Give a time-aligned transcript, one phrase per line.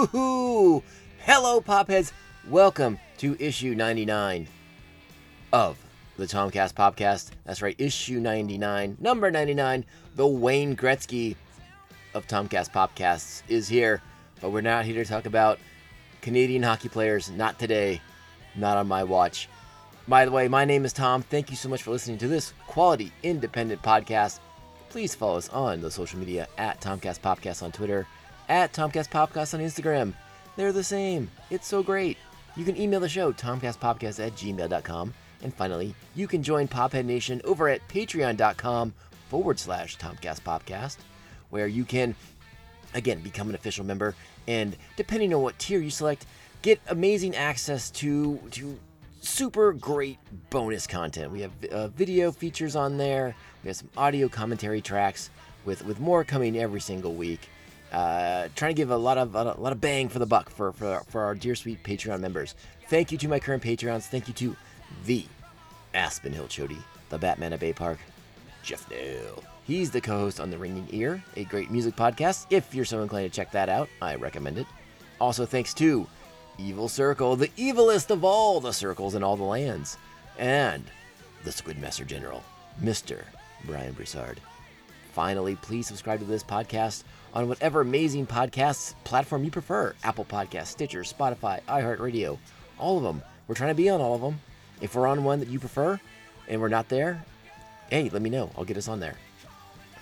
[0.00, 0.82] Ooh,
[1.18, 2.12] hello, Popheads.
[2.48, 4.48] Welcome to issue 99
[5.52, 5.76] of
[6.16, 7.32] the Tomcast Podcast.
[7.44, 9.84] That's right, issue 99, number 99.
[10.16, 11.36] The Wayne Gretzky
[12.14, 14.00] of Tomcast Podcasts is here,
[14.40, 15.58] but we're not here to talk about
[16.22, 17.30] Canadian hockey players.
[17.30, 18.00] Not today,
[18.56, 19.50] not on my watch.
[20.08, 21.20] By the way, my name is Tom.
[21.20, 24.38] Thank you so much for listening to this quality independent podcast.
[24.88, 28.06] Please follow us on the social media at Tomcast Podcast on Twitter,
[28.50, 30.12] at Tomcast Podcast on Instagram.
[30.56, 31.30] They're the same.
[31.50, 32.18] It's so great.
[32.56, 35.14] You can email the show, tomcastpodcast at gmail.com.
[35.42, 38.92] And finally, you can join Pophead Nation over at patreon.com
[39.28, 40.96] forward slash Tomcast Podcast,
[41.50, 42.14] where you can,
[42.92, 44.16] again, become an official member.
[44.48, 46.26] And depending on what tier you select,
[46.60, 48.78] get amazing access to, to
[49.22, 50.18] super great
[50.50, 51.30] bonus content.
[51.30, 53.36] We have uh, video features on there.
[53.62, 55.30] We have some audio commentary tracks
[55.64, 57.48] with, with more coming every single week.
[57.92, 60.72] Uh, trying to give a lot of a lot of bang for the buck for,
[60.72, 62.54] for for our dear sweet Patreon members.
[62.88, 64.02] Thank you to my current Patreons.
[64.02, 64.56] Thank you to
[65.04, 65.24] the
[65.94, 67.98] Aspen Hill Chody, the Batman of Bay Park,
[68.62, 69.42] Jeff Nell.
[69.64, 72.46] He's the co-host on The Ringing Ear, a great music podcast.
[72.50, 74.66] If you're so inclined to check that out, I recommend it.
[75.20, 76.06] Also, thanks to
[76.58, 79.96] Evil Circle, the evilest of all the circles in all the lands,
[80.38, 80.84] and
[81.44, 82.42] the Squidmaster General,
[82.82, 83.22] Mr.
[83.64, 84.40] Brian Broussard.
[85.12, 90.68] Finally, please subscribe to this podcast on whatever amazing podcasts platform you prefer Apple Podcasts,
[90.68, 92.38] Stitcher, Spotify, iHeartRadio,
[92.78, 93.22] all of them.
[93.46, 94.40] We're trying to be on all of them.
[94.80, 96.00] If we're on one that you prefer
[96.48, 97.24] and we're not there,
[97.90, 98.50] hey, let me know.
[98.56, 99.16] I'll get us on there.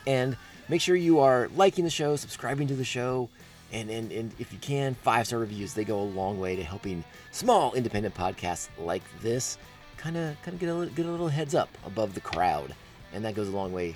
[0.06, 0.36] And
[0.68, 3.28] make sure you are liking the show, subscribing to the show,
[3.72, 5.74] and, and, and if you can, five star reviews.
[5.74, 9.58] They go a long way to helping small independent podcasts like this
[9.98, 12.74] kind of kind of get a get a little heads up above the crowd,
[13.12, 13.94] and that goes a long way.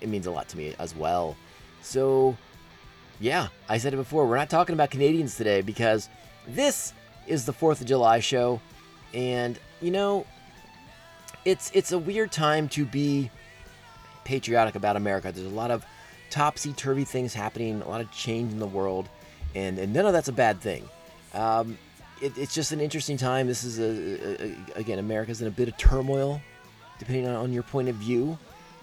[0.00, 1.36] It means a lot to me as well.
[1.80, 2.36] So,
[3.20, 4.26] yeah, I said it before.
[4.26, 6.08] We're not talking about Canadians today because
[6.46, 6.92] this
[7.26, 8.60] is the Fourth of July show,
[9.14, 10.26] and you know,
[11.44, 13.30] it's it's a weird time to be
[14.24, 15.32] patriotic about America.
[15.32, 15.84] There's a lot of
[16.30, 19.08] topsy turvy things happening, a lot of change in the world,
[19.54, 20.88] and, and none of that's a bad thing.
[21.32, 21.78] Um,
[22.20, 23.46] it, it's just an interesting time.
[23.46, 26.40] This is a, a, a, again, America's in a bit of turmoil,
[26.98, 28.38] depending on, on your point of view.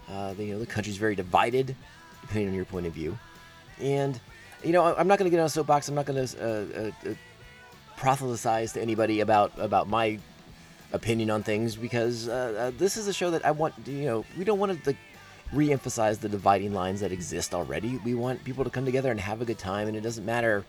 [0.09, 1.75] Uh, the, you know, the country's very divided,
[2.22, 3.17] depending on your point of view.
[3.79, 4.19] And
[4.63, 5.89] you know, I'm not going to get on a soapbox.
[5.89, 7.13] I'm not going to uh, uh, uh,
[8.73, 10.19] to anybody about about my
[10.94, 13.73] opinion on things because uh, uh, this is a show that I want.
[13.85, 14.97] You know, we don't want to like,
[15.51, 18.00] re-emphasize the dividing lines that exist already.
[18.03, 20.66] We want people to come together and have a good time, and it doesn't matter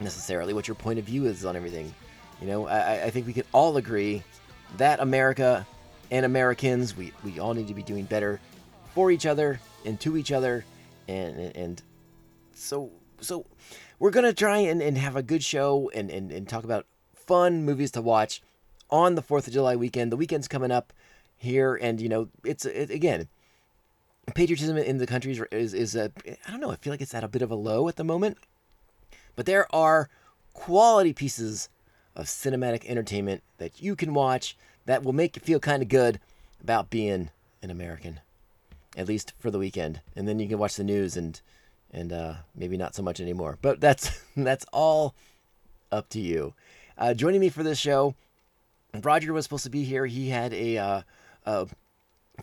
[0.00, 1.94] necessarily what your point of view is on everything.
[2.40, 4.22] You know, I, I think we can all agree
[4.76, 5.66] that America
[6.10, 8.40] and Americans, we, we all need to be doing better
[8.94, 10.64] for each other and to each other,
[11.08, 11.82] and, and
[12.56, 12.90] so
[13.20, 13.46] so
[13.98, 17.64] we're gonna try and, and have a good show and, and, and talk about fun
[17.64, 18.42] movies to watch
[18.90, 20.12] on the Fourth of July weekend.
[20.12, 20.92] The weekend's coming up
[21.36, 23.28] here, and you know it's it, again
[24.34, 26.10] patriotism in the country is is a
[26.46, 26.70] I don't know.
[26.70, 28.38] I feel like it's at a bit of a low at the moment,
[29.34, 30.08] but there are
[30.52, 31.68] quality pieces
[32.14, 34.56] of cinematic entertainment that you can watch
[34.86, 36.18] that will make you feel kind of good
[36.60, 37.30] about being
[37.62, 38.20] an American,
[38.96, 40.00] at least for the weekend.
[40.14, 41.40] And then you can watch the news and
[41.96, 43.58] and uh, maybe not so much anymore.
[43.60, 45.14] But that's that's all
[45.90, 46.54] up to you.
[46.98, 48.14] Uh, joining me for this show,
[49.02, 50.06] Roger was supposed to be here.
[50.06, 51.02] He had a, uh,
[51.44, 51.66] a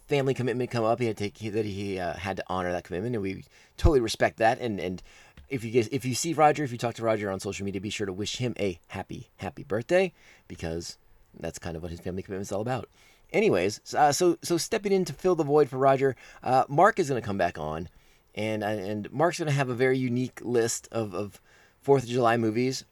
[0.07, 0.99] family commitment come up.
[0.99, 3.43] He had to take that he uh, had to honor that commitment, and we
[3.77, 4.59] totally respect that.
[4.59, 5.01] And and
[5.49, 7.89] if you if you see Roger, if you talk to Roger on social media, be
[7.89, 10.13] sure to wish him a happy happy birthday
[10.47, 10.97] because
[11.39, 12.89] that's kind of what his family commitment is all about.
[13.31, 17.09] Anyways, uh, so so stepping in to fill the void for Roger, uh, Mark is
[17.09, 17.89] going to come back on,
[18.35, 21.41] and and Mark's going to have a very unique list of of
[21.81, 22.85] Fourth of July movies,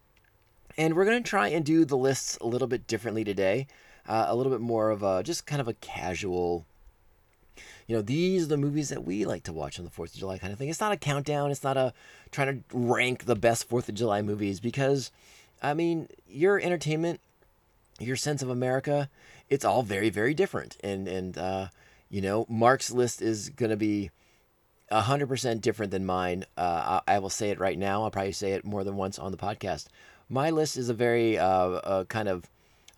[0.77, 3.67] and we're going to try and do the lists a little bit differently today,
[4.07, 6.65] uh, a little bit more of a just kind of a casual
[7.87, 10.19] you know, these are the movies that we like to watch on the 4th of
[10.19, 10.69] July kind of thing.
[10.69, 11.51] It's not a countdown.
[11.51, 11.93] It's not a
[12.31, 15.11] trying to rank the best 4th of July movies because,
[15.61, 17.19] I mean, your entertainment,
[17.99, 19.09] your sense of America,
[19.49, 20.77] it's all very, very different.
[20.81, 21.67] And, and, uh,
[22.09, 24.09] you know, Mark's list is going to be
[24.91, 26.45] hundred percent different than mine.
[26.57, 28.03] Uh, I, I, will say it right now.
[28.03, 29.87] I'll probably say it more than once on the podcast.
[30.29, 32.49] My list is a very uh, uh, kind of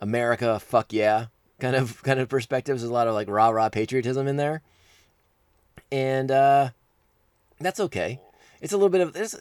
[0.01, 1.27] America, fuck yeah,
[1.59, 2.81] kind of kind of perspectives.
[2.81, 4.61] There's a lot of like rah rah patriotism in there,
[5.91, 6.69] and uh,
[7.59, 8.19] that's okay.
[8.61, 9.35] It's a little bit of there's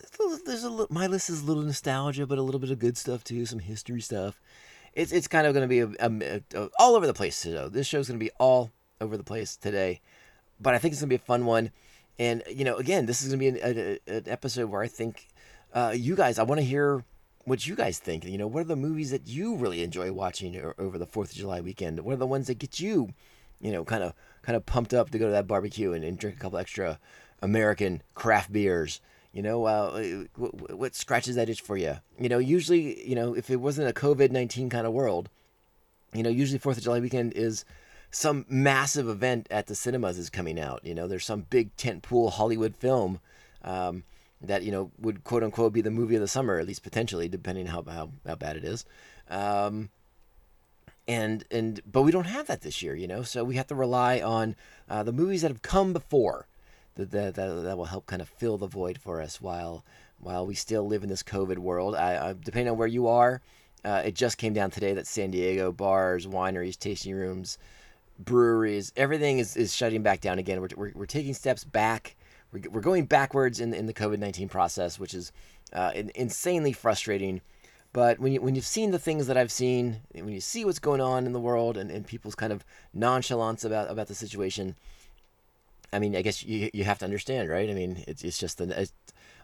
[0.44, 3.22] there's a my list is a little nostalgia, but a little bit of good stuff
[3.22, 4.40] too, some history stuff.
[4.94, 7.68] It's it's kind of going to be a, a, a, all over the place today.
[7.70, 10.00] This show's going to be all over the place today,
[10.60, 11.70] but I think it's going to be a fun one.
[12.22, 15.26] And you know, again, this is going to be an, an episode where I think
[15.74, 17.04] uh, you guys, I want to hear
[17.46, 18.24] what you guys think.
[18.24, 21.36] You know, what are the movies that you really enjoy watching over the Fourth of
[21.36, 21.98] July weekend?
[22.00, 23.12] What are the ones that get you,
[23.60, 26.16] you know, kind of kind of pumped up to go to that barbecue and, and
[26.16, 27.00] drink a couple extra
[27.42, 29.00] American craft beers?
[29.32, 31.96] You know, uh, what, what scratches that itch for you?
[32.20, 35.28] You know, usually, you know, if it wasn't a COVID nineteen kind of world,
[36.12, 37.64] you know, usually Fourth of July weekend is
[38.12, 40.84] some massive event at the cinemas is coming out.
[40.84, 43.18] You know, there's some big tentpole Hollywood film.
[43.62, 44.04] Um,
[44.44, 47.28] that you know would quote unquote be the movie of the summer, at least potentially,
[47.28, 48.84] depending how how, how bad it is.
[49.30, 49.90] Um,
[51.08, 53.22] and and but we don't have that this year, you know.
[53.22, 54.56] So we have to rely on
[54.88, 56.46] uh, the movies that have come before
[56.96, 59.84] that, that that will help kind of fill the void for us while
[60.18, 61.94] while we still live in this COVID world.
[61.94, 63.40] I, I depending on where you are,
[63.84, 67.58] uh, it just came down today that San Diego bars, wineries, tasting rooms,
[68.24, 70.60] breweries, everything is, is shutting back down again.
[70.60, 72.16] We're, we're, we're taking steps back
[72.52, 75.32] we're we're going backwards in, in the COVID 19 process, which is
[75.72, 77.40] uh, insanely frustrating.
[77.94, 80.78] But when, you, when you've seen the things that I've seen, when you see what's
[80.78, 82.64] going on in the world and, and people's kind of
[82.94, 84.76] nonchalance about, about the situation,
[85.92, 87.68] I mean, I guess you, you have to understand, right?
[87.68, 88.94] I mean, it's, it's just the, it's,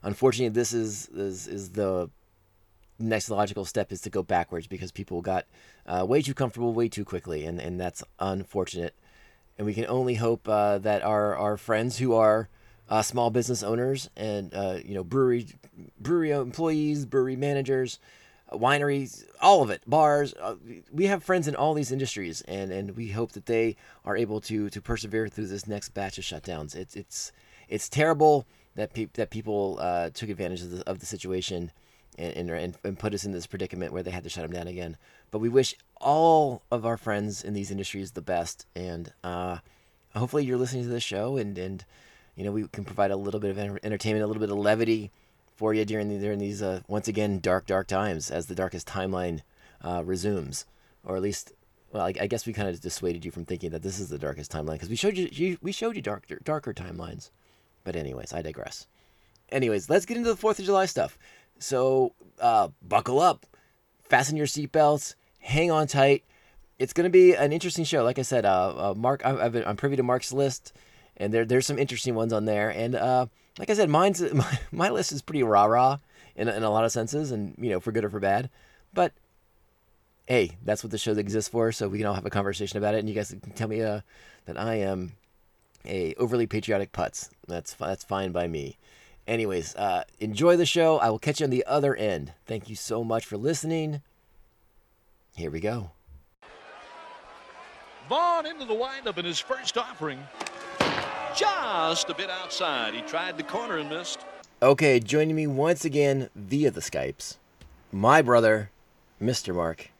[0.02, 2.08] unfortunately, this is, is, is the
[2.98, 5.46] next logical step is to go backwards because people got
[5.86, 7.44] uh, way too comfortable way too quickly.
[7.44, 8.94] And, and that's unfortunate.
[9.56, 12.48] And we can only hope uh, that our, our friends who are
[12.88, 15.46] uh, small business owners and uh, you know brewery
[16.00, 17.98] brewery employees, brewery managers,
[18.52, 20.34] wineries, all of it, bars.
[20.34, 20.56] Uh,
[20.92, 24.40] we have friends in all these industries, and and we hope that they are able
[24.42, 26.74] to to persevere through this next batch of shutdowns.
[26.74, 27.32] It's it's
[27.68, 31.70] it's terrible that pe- that people uh, took advantage of the, of the situation.
[32.19, 34.67] And, and, and put us in this predicament where they had to shut them down
[34.67, 34.97] again.
[35.31, 39.59] But we wish all of our friends in these industries the best, and uh,
[40.17, 41.85] hopefully you're listening to this show and and
[42.38, 45.11] you know, we can provide a little bit of entertainment, a little bit of levity
[45.56, 48.87] for you during the, during these uh, once again dark dark times as the darkest
[48.87, 49.41] timeline
[49.82, 50.65] uh, resumes,
[51.05, 51.53] or at least.
[51.91, 54.19] Well, I, I guess we kind of dissuaded you from thinking that this is the
[54.19, 57.31] darkest timeline because we showed you, you we showed you darker darker timelines.
[57.82, 58.87] But anyways, I digress.
[59.49, 61.19] Anyways, let's get into the Fourth of July stuff.
[61.58, 63.46] So uh, buckle up,
[64.05, 66.25] fasten your seatbelts, hang on tight.
[66.78, 68.05] It's going to be an interesting show.
[68.05, 70.72] Like I said, uh, uh Mark, I, am privy to Mark's list
[71.19, 72.70] and there there's some interesting ones on there.
[72.70, 73.26] And uh,
[73.58, 75.99] like I said, mine's my, my list is pretty rah rah
[76.37, 78.49] in in a lot of senses, and you know for good or for bad.
[78.94, 79.12] But
[80.26, 82.94] hey, that's what the show exists for, so we can all have a conversation about
[82.94, 84.00] it, and you guys can tell me uh,
[84.46, 85.12] that I am
[85.84, 87.31] a overly patriotic putz.
[87.46, 88.78] That's that's fine by me.
[89.28, 90.98] Anyways, uh, enjoy the show.
[90.98, 92.32] I will catch you on the other end.
[92.46, 94.03] Thank you so much for listening.
[95.36, 95.93] Here we go.
[98.08, 100.19] Vaughn into the windup in his first offering
[101.38, 102.94] just a bit outside.
[102.94, 104.24] He tried the corner and missed.
[104.60, 107.36] Okay, joining me once again via the Skypes,
[107.93, 108.70] my brother,
[109.22, 109.55] Mr.
[109.55, 109.91] Mark.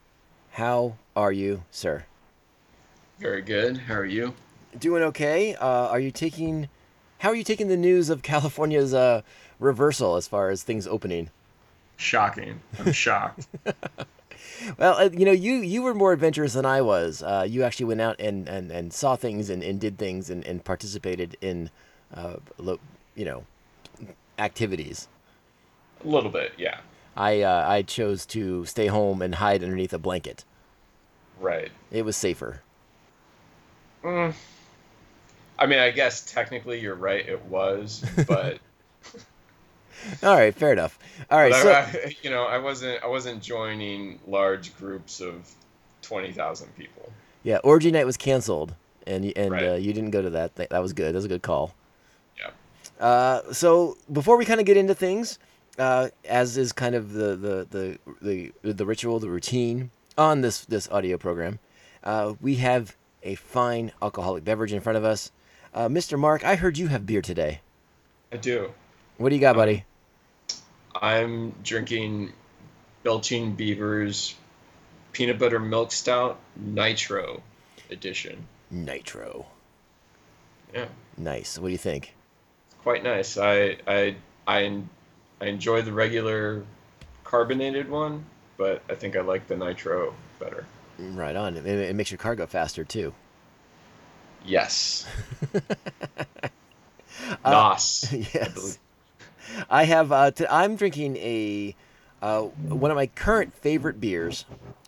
[0.53, 2.07] How are you, sir?
[3.21, 3.76] Very good.
[3.76, 4.35] How are you?
[4.76, 5.55] Doing okay.
[5.55, 6.69] Uh, are you taking?
[7.19, 9.23] How are you taking the news of California's uh,
[9.59, 11.31] reversal as far as things opening?
[11.97, 12.61] Shocking.
[12.79, 13.49] I'm shocked.
[14.79, 17.23] well, uh, you know, you you were more adventurous than I was.
[17.23, 20.47] Uh, you actually went out and, and, and saw things and, and did things and,
[20.47, 21.71] and participated in,
[22.15, 22.81] uh, lo-
[23.17, 23.45] you know,
[24.39, 25.09] activities.
[26.05, 26.79] A little bit, yeah.
[27.17, 30.45] I uh, I chose to stay home and hide underneath a blanket.
[31.41, 31.73] Right.
[31.91, 32.63] It was safer.
[34.05, 34.35] Mm.
[35.59, 37.27] I mean, I guess technically you're right.
[37.27, 38.59] It was, but
[40.23, 40.99] All right, fair enough.
[41.31, 45.50] All right, so I, you know, I wasn't I wasn't joining large groups of
[46.03, 47.12] twenty thousand people.
[47.43, 48.75] Yeah, orgy night was canceled,
[49.07, 49.69] and and right.
[49.71, 50.55] uh, you didn't go to that.
[50.57, 51.15] That was good.
[51.15, 51.75] That was a good call.
[52.38, 52.50] Yeah.
[53.05, 55.38] Uh, so before we kind of get into things,
[55.79, 60.65] uh, as is kind of the, the the the the ritual, the routine on this
[60.65, 61.59] this audio program,
[62.05, 65.33] uh, we have a fine alcoholic beverage in front of us.
[65.75, 66.19] Uh, Mr.
[66.19, 67.61] Mark, I heard you have beer today.
[68.33, 68.73] I do.
[69.19, 69.85] What do you got, buddy?
[70.95, 72.33] I'm drinking
[73.03, 74.35] Belching Beaver's
[75.13, 77.43] peanut butter milk stout nitro
[77.91, 78.47] edition.
[78.71, 79.47] Nitro.
[80.75, 80.87] Yeah.
[81.17, 81.59] Nice.
[81.59, 82.15] What do you think?
[82.67, 83.39] It's quite nice.
[83.39, 84.83] I I I
[85.41, 86.65] I enjoy the regular
[87.25, 88.25] carbonated one,
[88.57, 90.67] but I think I like the nitro better.
[90.99, 91.57] Right on.
[91.57, 93.15] It, it makes your car go faster too.
[94.49, 95.07] Yes.
[97.45, 98.11] Uh, Nos.
[98.11, 98.55] I yes.
[98.55, 98.78] believe.
[99.69, 100.12] I have.
[100.12, 101.75] Uh, t- I'm drinking a
[102.23, 104.47] uh, one of my current favorite beers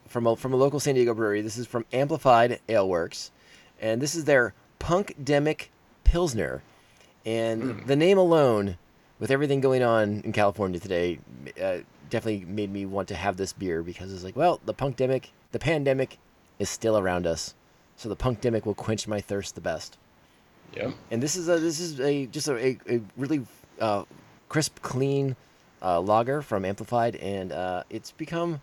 [0.08, 1.42] from a, from a local San Diego brewery.
[1.42, 3.30] This is from Amplified Ale Works,
[3.78, 5.66] and this is their Punk Demic
[6.04, 6.62] Pilsner.
[7.26, 8.78] And the name alone,
[9.18, 11.18] with everything going on in California today,
[11.62, 14.96] uh, definitely made me want to have this beer because it's like, well, the punk
[14.96, 16.16] demic, the pandemic,
[16.58, 17.54] is still around us,
[18.00, 19.98] so the Punk punkdemic will quench my thirst the best
[20.74, 20.94] Yep.
[21.10, 23.44] and this is a this is a just a, a, a really
[23.80, 24.04] uh,
[24.48, 25.36] crisp, clean
[25.82, 28.60] uh, lager from Amplified, and uh, it's become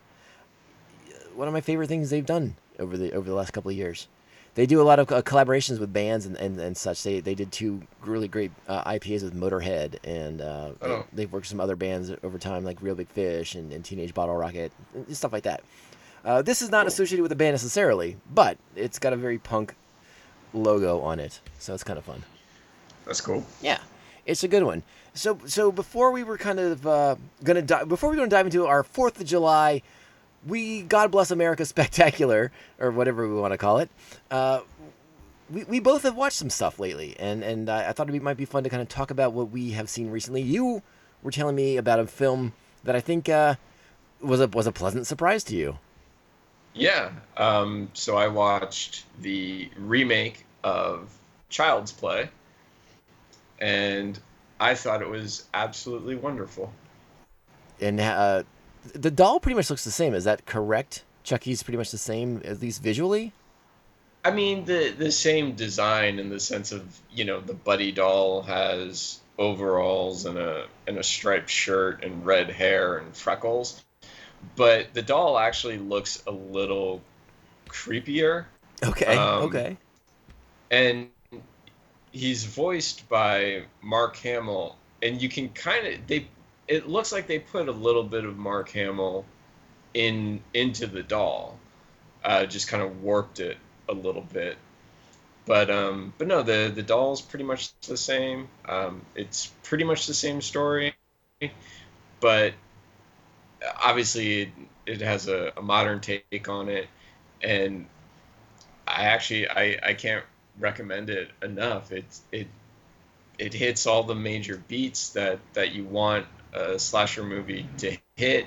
[1.35, 4.07] one of my favorite things they've done over the over the last couple of years.
[4.55, 7.03] They do a lot of uh, collaborations with bands and, and, and such.
[7.03, 11.05] They they did two really great uh, IPAs with Motorhead, and uh, they, Oh.
[11.13, 14.13] they've worked with some other bands over time, like Real Big Fish and, and Teenage
[14.13, 15.61] Bottlerocket, and stuff like that.
[16.25, 19.75] Uh, this is not associated with the band necessarily, but it's got a very punk
[20.53, 22.23] logo on it, so it's kind of fun.
[23.05, 23.45] That's cool.
[23.61, 23.79] Yeah,
[24.25, 24.83] it's a good one.
[25.13, 28.45] So, so before we were kind of uh, gonna di- before we were gonna dive
[28.45, 29.81] into our Fourth of July,
[30.45, 33.89] we God bless America spectacular or whatever we want to call it.
[34.29, 34.61] Uh,
[35.49, 38.37] we, we both have watched some stuff lately, and and I, I thought it might
[38.37, 40.41] be fun to kind of talk about what we have seen recently.
[40.41, 40.83] You
[41.23, 43.55] were telling me about a film that I think uh,
[44.21, 45.79] was a was a pleasant surprise to you.
[46.77, 47.11] Yeah.
[47.35, 51.09] Um, so I watched the remake of
[51.49, 52.29] Child's Play,
[53.59, 54.17] and
[54.59, 56.71] I thought it was absolutely wonderful.
[57.79, 58.43] And uh,
[58.93, 60.13] the doll pretty much looks the same.
[60.13, 61.03] Is that correct?
[61.23, 63.33] Chucky's pretty much the same, at least visually.
[64.23, 68.41] I mean, the the same design in the sense of you know the Buddy doll
[68.41, 73.83] has overalls and a and a striped shirt and red hair and freckles,
[74.55, 77.01] but the doll actually looks a little
[77.67, 78.45] creepier.
[78.83, 79.17] Okay.
[79.17, 79.77] Um, okay.
[80.71, 81.09] and
[82.11, 86.27] he's voiced by Mark Hamill, and you can kind of they.
[86.67, 89.25] It looks like they put a little bit of Mark Hamill
[89.93, 91.57] in into the doll,
[92.23, 94.57] uh, just kind of warped it a little bit.
[95.45, 98.49] But um, but no, the the doll's pretty much the same.
[98.67, 100.93] Um, it's pretty much the same story,
[102.19, 102.53] but
[103.83, 104.49] obviously it,
[104.85, 106.87] it has a, a modern take on it,
[107.41, 107.85] and
[108.87, 110.25] I actually I, I can't
[110.59, 111.91] recommend it enough.
[111.91, 112.47] It's it
[113.37, 118.45] it hits all the major beats that that you want a slasher movie to hit.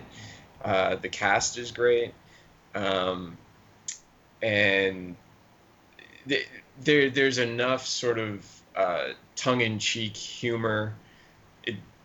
[0.64, 2.12] Uh, the cast is great,
[2.75, 3.37] um,
[4.43, 5.17] and
[6.29, 6.49] th-
[6.83, 10.95] there there's enough sort of uh, tongue-in-cheek humor.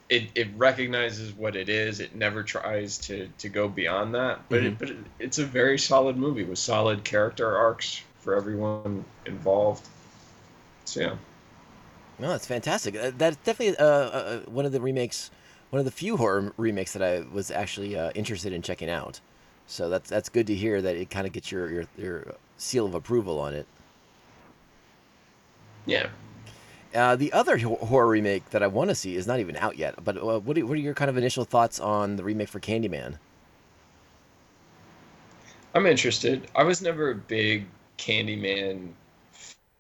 [0.08, 2.00] It, it recognizes what it is.
[2.00, 4.48] It never tries to, to go beyond that.
[4.50, 9.04] But it, but it, it's a very solid movie with solid character arcs for everyone
[9.26, 9.88] involved.
[10.86, 11.16] So yeah.
[12.20, 12.96] No, that's fantastic.
[12.96, 15.32] Uh, that's definitely uh, uh, one of the remakes,
[15.70, 19.20] one of the few horror remakes that I was actually uh, interested in checking out.
[19.68, 22.86] So that's that's good to hear that it kind of gets your, your your seal
[22.86, 23.66] of approval on it.
[25.86, 26.08] Yeah.
[26.96, 30.04] Uh, the other horror remake that I want to see is not even out yet.
[30.04, 32.60] But uh, what are, what are your kind of initial thoughts on the remake for
[32.60, 33.18] Candyman?
[35.74, 36.48] I'm interested.
[36.56, 38.92] I was never a big Candyman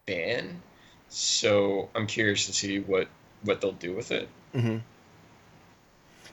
[0.05, 0.61] fan,
[1.07, 3.07] so I'm curious to see what
[3.43, 4.27] what they'll do with it.
[4.53, 4.77] Mm-hmm.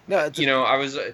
[0.09, 1.13] No, it's You know, I was uh,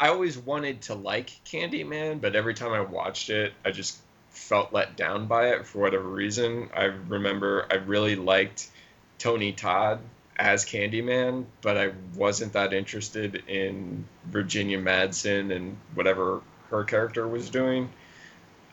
[0.00, 3.98] I always wanted to like Candyman, but every time I watched it, I just
[4.30, 6.68] felt let down by it for whatever reason.
[6.74, 8.70] I remember I really liked
[9.18, 10.00] Tony Todd
[10.36, 17.50] as Candyman, but I wasn't that interested in Virginia Madsen and whatever her character was
[17.50, 17.88] doing.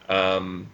[0.10, 0.70] Um,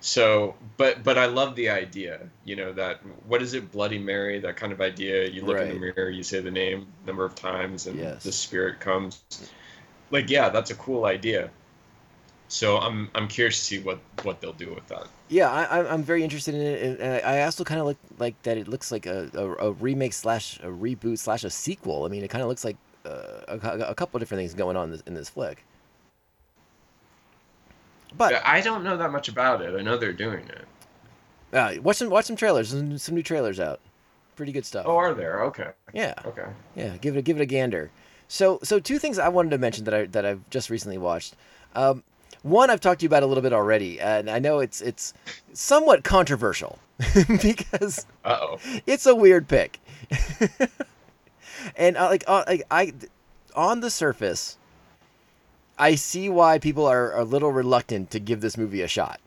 [0.00, 2.20] so, but but I love the idea.
[2.44, 4.40] You know that what is it, Bloody Mary?
[4.40, 5.28] That kind of idea.
[5.28, 8.24] You look in the mirror, you say the name number of times, and Yes.
[8.24, 9.22] the spirit comes.
[10.10, 11.50] Like, yeah, that's a cool idea.
[12.52, 15.06] So I'm I'm curious to see what what they'll do with that.
[15.30, 17.96] Yeah, I, I'm- I'm very interested in it, and I I also kind of look
[18.18, 18.58] like that.
[18.58, 22.04] It looks like a, a, a remake slash a reboot slash a sequel.
[22.04, 23.56] I mean, it kind of looks like uh, a,
[23.88, 25.64] a couple different things going on in this, in this flick.
[28.18, 29.74] But I don't know that much about it.
[29.74, 31.56] I know they're doing it.
[31.56, 32.68] uh, watch some watch some trailers.
[32.68, 33.80] Some, some new trailers out.
[34.36, 34.84] Pretty good stuff.
[34.86, 35.42] Oh, are there?
[35.44, 35.70] Okay.
[35.94, 36.44] yeah, Okay.
[36.76, 36.98] yeah.
[36.98, 37.90] Give it a, give it a gander.
[38.28, 41.34] So so two things I wanted to mention that I that I've just recently watched.
[41.74, 42.02] Um,
[42.42, 45.14] one I've talked to you about a little bit already, and I know it's it's
[45.52, 46.78] somewhat controversial
[47.42, 48.58] because Uh oh.
[48.86, 49.78] it's a weird pick.
[51.76, 52.92] and uh, like, uh, like I,
[53.54, 54.58] on the surface,
[55.78, 59.20] I see why people are a little reluctant to give this movie a shot.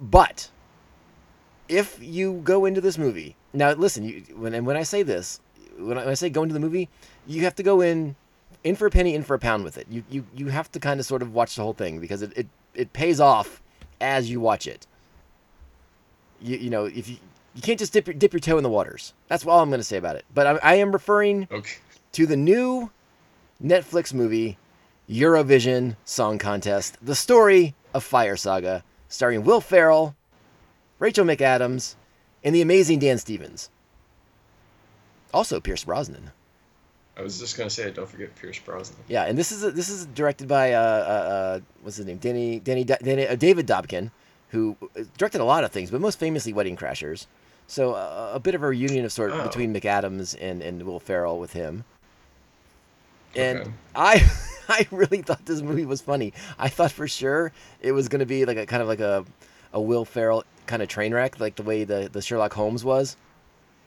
[0.00, 0.50] But
[1.68, 4.04] if you go into this movie now, listen.
[4.04, 5.40] You, when and when I say this,
[5.76, 6.88] when I, when I say go into the movie,
[7.26, 8.16] you have to go in
[8.64, 9.86] in for a penny, in for a pound with it.
[9.90, 12.32] You you you have to kind of sort of watch the whole thing because it
[12.36, 13.62] it, it pays off
[14.00, 14.86] as you watch it.
[16.40, 17.16] You you know if you
[17.54, 19.12] you can't just dip your, dip your toe in the waters.
[19.28, 20.24] That's all I'm going to say about it.
[20.32, 21.72] But I, I am referring Okay.
[22.12, 22.90] to the new
[23.62, 24.56] Netflix movie
[25.08, 30.14] Eurovision Song Contest: The Story of Fire Saga, starring Will Ferrell,
[30.98, 31.96] Rachel McAdams,
[32.44, 33.68] and the amazing Dan Stevens.
[35.34, 36.30] Also Pierce Brosnan.
[37.16, 38.98] I was just gonna say, don't forget Pierce Brosnan.
[39.08, 42.60] Yeah, and this is this is directed by uh, uh, uh what's his name, Danny
[42.60, 44.10] Danny, Danny uh, David Dobkin,
[44.50, 47.26] who uh, directed a lot of things, but most famously Wedding Crashers.
[47.66, 49.42] So uh, a bit of a reunion of sort Oh.
[49.42, 51.84] between McAdams and and Will Ferrell with him.
[53.36, 53.70] And Okay.
[53.94, 54.30] I
[54.68, 56.32] I really thought this movie was funny.
[56.58, 59.24] I thought for sure it was going to be like a kind of like a
[59.72, 63.16] a Will Ferrell kind of train wreck, like the way the the Sherlock Holmes was,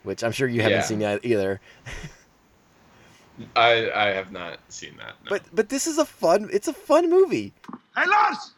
[0.02, 1.18] which I'm sure you haven't Yeah.
[1.18, 1.60] seen either.
[3.56, 5.14] I I have not seen that.
[5.24, 5.30] No.
[5.30, 6.48] But but this is a fun.
[6.52, 7.52] It's a fun movie.
[7.96, 8.52] Hey, Lars!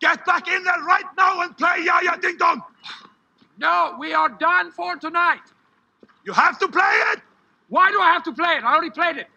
[0.00, 2.62] Get back in there right now and play Ja Ja Ding Dong!
[3.58, 5.40] No, we are done for tonight.
[6.24, 7.20] You have to play it!
[7.68, 8.64] Why do I have to play it?
[8.64, 9.28] I already played it.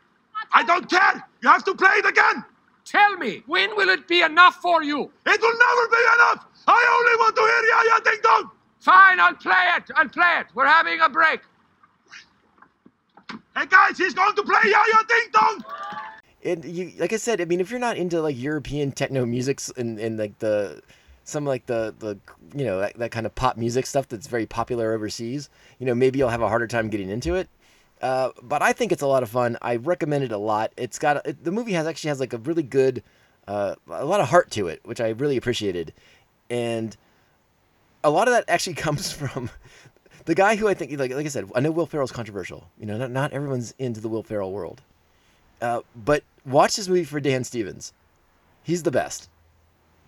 [0.54, 1.24] I don't care!
[1.42, 2.44] You have to play it again!
[2.86, 5.12] Tell me, when will it be enough for you?
[5.26, 6.46] It will never be enough!
[6.68, 8.52] I only want to hear Ja Ja Ding Dong!
[8.80, 9.84] Fine, I'll play it.
[9.96, 10.48] I'll play it.
[10.54, 11.42] We're having a break.
[13.56, 15.64] Hey, guys, he's going to play Ja Ja Ding Dong!
[16.44, 19.60] and you like I said, I mean, if you're not into like European techno music
[19.78, 20.82] and, and like the
[21.24, 22.18] some like the the
[22.58, 25.50] you know that, that kind of pop music stuff that's very popular overseas,
[25.80, 27.50] you know, maybe you'll have a harder time getting into it.
[28.02, 29.58] Uh, but I think it's a lot of fun.
[29.62, 30.72] I recommend it a lot.
[30.78, 33.04] It's got it, the movie has actually has like a really good,
[33.48, 35.94] uh, a lot of heart to it, which I really appreciated,
[36.50, 36.96] and
[38.04, 39.50] a lot of that actually comes from
[40.30, 42.70] the guy who I think like like I said, I know Will Ferrell's controversial.
[42.80, 44.84] You know, not not everyone's into the Will Ferrell world.
[45.60, 47.94] Uh, but watch this movie for Dan Stevens.
[48.62, 49.28] He's the best.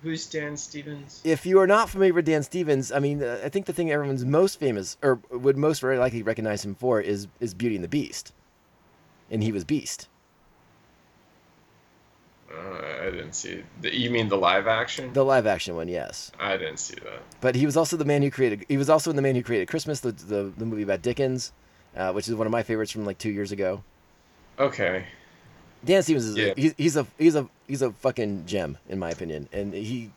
[0.04, 1.22] Who's Dan Stevens?
[1.24, 3.90] If you are not familiar with Dan Stevens, I mean, uh, I think the thing
[3.90, 7.84] everyone's most famous or would most very likely recognize him for is is Beauty and
[7.84, 8.32] the Beast,
[9.32, 10.08] and he was Beast.
[12.54, 13.64] Uh, I didn't see.
[13.82, 15.14] The, you mean the live action?
[15.14, 16.32] The live action one, yes.
[16.40, 17.22] I didn't see that.
[17.40, 18.66] But he was also the man who created.
[18.68, 21.52] He was also in the man who created Christmas, the the, the movie about Dickens,
[21.96, 23.84] uh, which is one of my favorites from like two years ago.
[24.60, 25.06] Okay.
[25.84, 26.54] Dan Stevens is Yeah.
[26.56, 30.12] a, he's, he's a he's a he's a fucking gem in my opinion, and he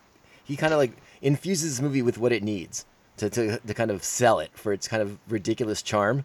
[0.44, 0.92] he kind of like
[1.22, 2.84] infuses this movie with what it needs
[3.18, 6.24] to, to to kind of sell it for its kind of ridiculous charm.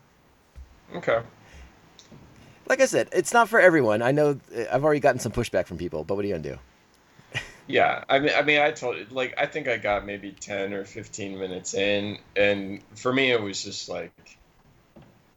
[0.95, 1.19] Okay.
[2.69, 4.03] Like I said, it's not for everyone.
[4.03, 6.55] I know uh, I've already gotten some pushback from people, but what are you gonna
[6.55, 6.59] do?
[7.67, 10.85] Yeah, I mean, I mean, I told like I think I got maybe ten or
[10.85, 14.11] fifteen minutes in, and for me it was just like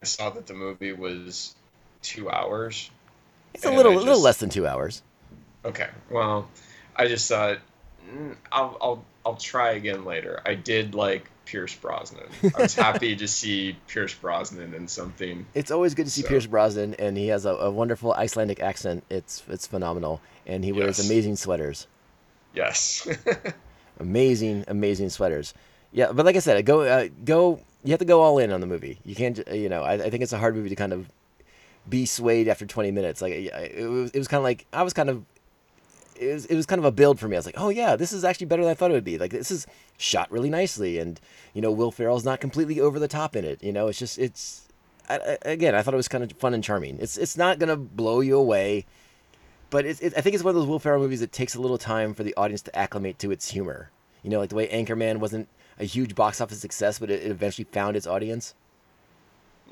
[0.03, 1.55] I saw that the movie was
[2.01, 2.91] two hours.
[3.53, 5.03] It's a little a little less than two hours.
[5.65, 6.49] Okay, well,
[6.97, 7.59] I just thought
[8.11, 10.41] mm, I'll I'll I'll try again later.
[10.47, 12.27] I did like Pierce Brosnan.
[12.57, 15.47] I was happy to see Pierce Brosnan in something.
[15.55, 18.61] It's always good to see So- Pierce Brosnan, and he has a, a wonderful Icelandic
[18.61, 19.05] accent.
[19.11, 21.07] It's it's phenomenal, and he wears Yes.
[21.11, 21.87] amazing sweaters.
[22.55, 23.09] Yes.
[24.01, 25.55] amazing, amazing sweaters.
[25.93, 27.61] Yeah, but like I said, go uh, go.
[27.85, 28.99] You have to go all in on the movie.
[29.05, 29.83] You can't, you know.
[29.83, 31.09] I, I think it's a hard movie to kind of
[31.89, 33.21] be swayed after 20 minutes.
[33.21, 35.25] Like it was, it was kind of like I was kind of.
[36.17, 37.37] It was, it was kind of a build for me.
[37.37, 39.19] I was like, oh yeah, this is actually better than I thought it would be.
[39.19, 39.67] Like this is
[39.99, 41.21] shot really nicely, and
[41.55, 43.63] you know, Will Ferrell's not completely over the top in it.
[43.63, 44.69] You know, it's just it's.
[45.09, 46.99] I, I, again, I thought it was kind of fun and charming.
[47.01, 48.87] It's it's not gonna blow you away,
[49.71, 51.61] but it's it, I think it's one of those Will Ferrell movies that takes a
[51.61, 53.91] little time for the audience to acclimate to its humor.
[54.23, 55.49] You know, like the way Anchorman wasn't
[55.81, 58.55] a huge box office success, but it, it eventually found its audience.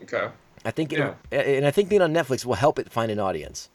[0.03, 0.29] okay.
[0.64, 1.14] I think, Yeah.
[1.31, 3.70] it, and I think being on Netflix will help it find an audience.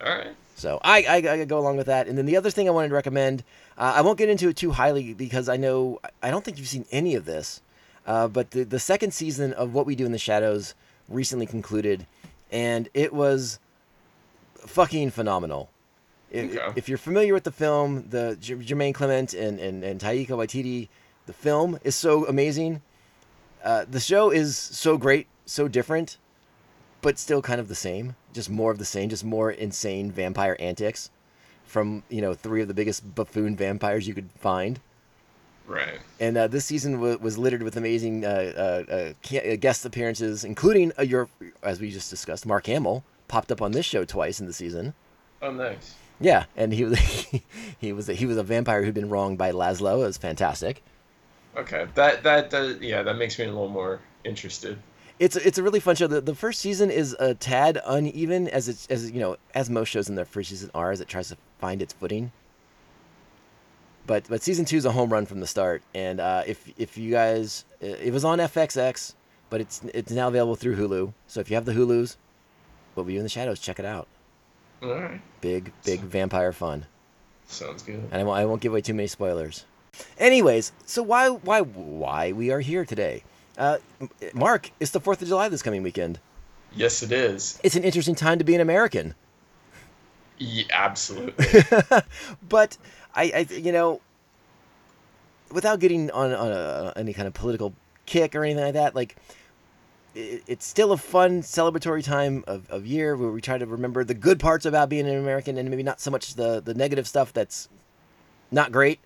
[0.00, 0.34] All right.
[0.60, 2.06] So I, I, I go along with that.
[2.06, 3.42] And then the other thing I wanted to recommend,
[3.78, 6.68] uh, I won't get into it too highly because I know I don't think you've
[6.68, 7.62] seen any of this,
[8.06, 10.74] uh, but the the second season of What We Do in the Shadows
[11.08, 12.06] recently concluded,
[12.52, 13.58] and it was
[14.58, 15.70] fucking phenomenal.
[16.30, 16.72] If, Okay.
[16.76, 20.88] if you're familiar with the film, the J- Jemaine Clement and, and, and Taika Waititi,
[21.26, 22.82] the film is so amazing.
[23.64, 26.18] Uh, the show is so great, so different,
[27.00, 28.14] but still kind of the same.
[28.32, 31.10] Just more of the same, just more insane vampire antics
[31.64, 34.80] from, you know, three of the biggest buffoon vampires you could find.
[35.66, 36.00] Right.
[36.18, 40.42] And uh, this season w- was littered with amazing uh, uh, uh, uh, guest appearances,
[40.44, 41.28] including uh, your,
[41.62, 44.94] as we just discussed, Mark Hamill popped up on this show twice in the season.
[45.40, 45.94] Oh, nice.
[46.20, 46.98] Yeah, and he was
[47.78, 50.02] he was a, he was a vampire who'd been wronged by Laszlo.
[50.02, 50.82] It was fantastic.
[51.56, 51.86] Okay.
[51.94, 54.78] That that does yeah that makes me a little more interested.
[55.20, 56.06] It's a- it's a really fun show.
[56.08, 59.88] The, the first season is a tad uneven, as it's as you know, as most
[59.88, 62.32] shows in their first season are, as it tries to find its footing.
[64.06, 66.96] But but season two is a home run from the start, and uh, if if
[66.98, 69.14] you guys, it was on FXX,
[69.50, 71.12] but it's it's now available through Hulu.
[71.28, 72.16] So if you have the Hulu's,
[72.94, 74.08] what we do in the shadows, check it out.
[74.82, 75.20] All right.
[75.42, 76.86] Big big vampire fun.
[77.46, 78.08] Sounds good.
[78.10, 79.64] and I won't, I won't give away too many spoilers.
[80.18, 83.22] Anyways, so why why why we are here today?
[83.60, 83.76] Uh,
[84.32, 86.18] Mark, it's the Fourth of July this coming weekend.
[86.74, 87.60] Yes, it is.
[87.62, 89.14] It's an interesting time to be an American,
[90.38, 91.44] Yeah, absolutely.
[92.48, 92.78] but
[93.14, 94.00] I, I you know,
[95.52, 97.74] without getting on on a, any kind of political
[98.06, 99.16] kick or anything like that, like
[100.14, 104.04] it, it's still a fun celebratory time of, of year where we try to remember
[104.04, 107.06] the good parts about being an American and maybe not so much the the negative
[107.06, 107.68] stuff that's
[108.50, 109.00] not great.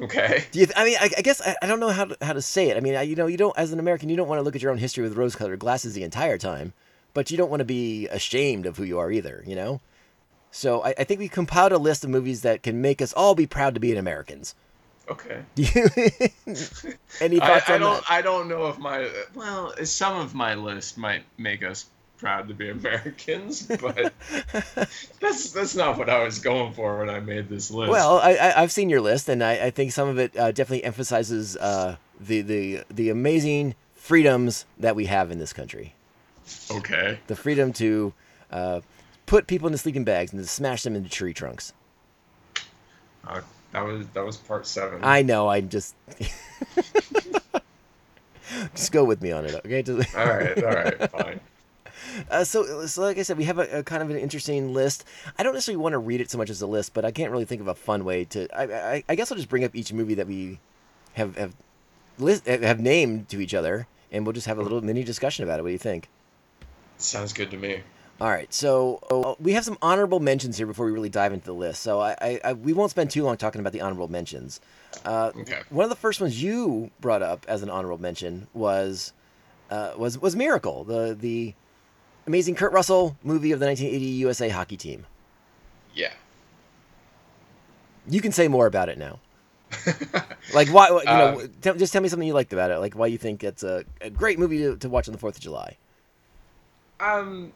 [0.00, 0.44] Okay.
[0.50, 0.66] Do you?
[0.66, 2.68] Th- I mean, I, I guess I, I don't know how to, how to say
[2.70, 2.76] it.
[2.76, 4.56] I mean, I, you know, you don't as an American, you don't want to look
[4.56, 6.72] at your own history with rose-colored glasses the entire time,
[7.14, 9.42] but you don't want to be ashamed of who you are either.
[9.46, 9.80] You know.
[10.50, 13.34] So I, I think we compiled a list of movies that can make us all
[13.34, 14.54] be proud to be an Americans.
[15.08, 15.42] Okay.
[15.54, 15.88] Do you?
[17.20, 17.94] Any I, thoughts I on don't.
[17.94, 18.04] that?
[18.10, 21.86] I don't know if my well, some of my list might make us
[22.18, 24.12] proud to be Americans, but
[25.20, 27.90] that's that's not what I was going for when I made this list.
[27.90, 30.52] Well, I, I, I've seen your list, and I, I think some of it uh,
[30.52, 35.94] definitely emphasizes uh, the, the the amazing freedoms that we have in this country.
[36.70, 37.18] okay.
[37.26, 38.12] The freedom to
[38.50, 38.80] uh,
[39.26, 41.72] put people into sleeping bags and to smash them into tree trunks.
[43.26, 45.00] Uh, that was that was part seven.
[45.02, 45.48] I know.
[45.48, 45.94] I just
[48.74, 49.82] just go with me on it, okay?
[49.82, 50.64] Just- all right.
[50.64, 51.10] All right.
[51.10, 51.40] Fine.
[52.30, 55.04] Uh, so, so, like I said, we have a, a kind of an interesting list.
[55.38, 57.30] I don't necessarily want to read it so much as a list, but I can't
[57.30, 58.48] really think of a fun way to.
[58.56, 60.58] I, I, I guess I'll just bring up each movie that we
[61.14, 61.54] have have
[62.18, 65.58] list have named to each other, and we'll just have a little mini discussion about
[65.60, 65.62] it.
[65.62, 66.08] What do you think?
[66.98, 67.82] Sounds good to me.
[68.20, 71.46] All right, so uh, we have some honorable mentions here before we really dive into
[71.46, 71.82] the list.
[71.82, 74.60] So I, I, I we won't spend too long talking about the honorable mentions.
[75.04, 75.60] Uh, Okay.
[75.70, 79.12] One of the first ones you brought up as an honorable mention was
[79.70, 81.54] uh, was was Miracle, the the
[82.28, 85.06] amazing Kurt Russell movie of the 1980 USA hockey team.
[85.94, 86.12] Yeah.
[88.06, 89.18] You can say more about it now.
[90.54, 90.88] Like why?
[90.88, 92.78] You know, Uh, tell, just tell me something you liked about it.
[92.78, 95.36] Like why you think it's a, a great movie to, to watch on the Fourth
[95.36, 95.76] of July.
[97.00, 97.52] Um,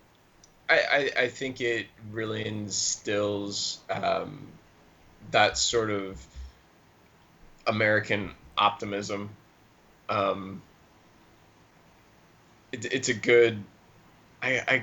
[0.68, 0.80] I,
[1.16, 4.46] I I think it really instills um,
[5.30, 6.22] that sort of
[7.66, 9.30] American optimism.
[10.10, 10.60] Um,
[12.72, 13.62] it, it's a good.
[14.42, 14.82] I, I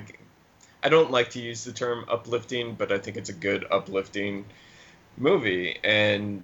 [0.82, 4.46] I don't like to use the term uplifting, but I think it's a good uplifting
[5.16, 6.42] movie, and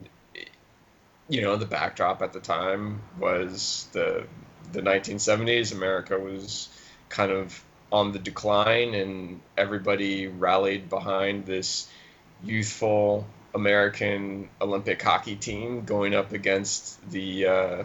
[1.29, 4.27] you know the backdrop at the time was the
[4.73, 5.73] the 1970s.
[5.73, 6.69] America was
[7.09, 11.89] kind of on the decline, and everybody rallied behind this
[12.45, 17.85] youthful American Olympic hockey team going up against the uh,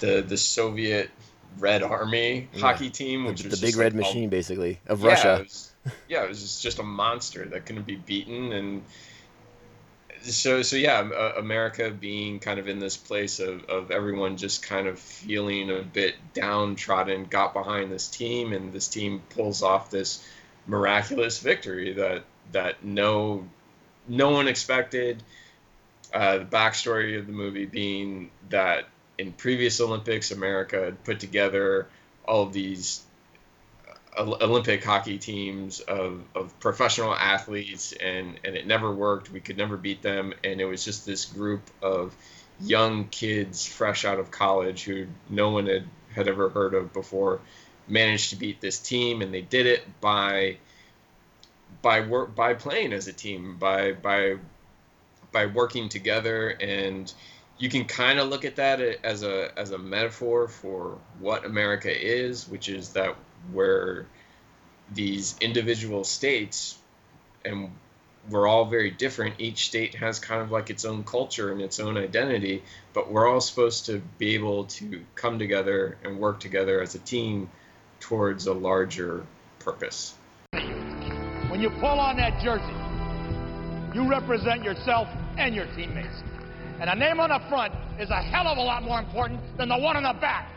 [0.00, 1.10] the the Soviet
[1.58, 2.60] Red Army Yeah.
[2.60, 5.34] hockey team, The, which the was big red like machine, basically, of yeah, Russia.
[5.36, 5.72] It was,
[6.08, 8.82] yeah, it was just- just a monster that couldn't be beaten, and
[10.22, 14.62] so so yeah, uh, America being kind of in this place of, of everyone just
[14.62, 19.90] kind of feeling a bit downtrodden, got behind this team, and this team pulls off
[19.90, 20.22] this
[20.66, 23.48] miraculous victory that that no
[24.08, 25.22] no one expected.
[26.12, 28.84] Uh, the backstory of the movie being that
[29.20, 31.86] in previous Olympics, America had put together
[32.26, 33.02] all of these
[34.16, 39.30] uh, Olympic hockey teams of, of professional athletes, and, and it never worked.
[39.30, 42.14] We could never beat them, and it was just this group of
[42.62, 47.40] young kids fresh out of college who no one had, had ever heard of before
[47.86, 50.56] managed to beat this team, and they did it by
[51.82, 54.36] by work by playing as a team, by by
[55.30, 57.12] by working together, and
[57.60, 61.90] you can kind of look at that as a as a metaphor for what America
[61.90, 63.14] is, which is that
[63.52, 64.06] where
[64.92, 66.76] these individual states
[67.44, 67.70] and
[68.28, 71.80] we're all very different each state has kind of like its own culture and its
[71.80, 76.82] own identity but we're all supposed to be able to come together and work together
[76.82, 77.48] as a team
[77.98, 79.24] towards a larger
[79.60, 80.14] purpose
[81.48, 82.74] When you pull on that jersey,
[83.94, 86.22] you represent yourself and your teammates.
[86.80, 89.68] And the name on the front is a hell of a lot more important than
[89.68, 90.50] the one on the back.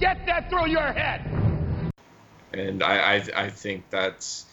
[0.00, 1.22] Get that through your head.
[2.52, 4.46] And I, I, I think that's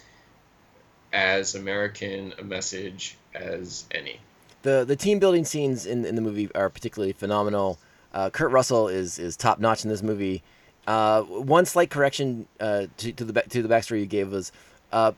[1.11, 4.19] as American a message as any.
[4.61, 7.79] The the team building scenes in, in the movie are particularly phenomenal.
[8.13, 10.43] Uh, Kurt Russell is is top notch in this movie.
[10.85, 14.51] Uh, one slight correction uh, to, to the to the backstory you gave was
[14.91, 15.13] uh,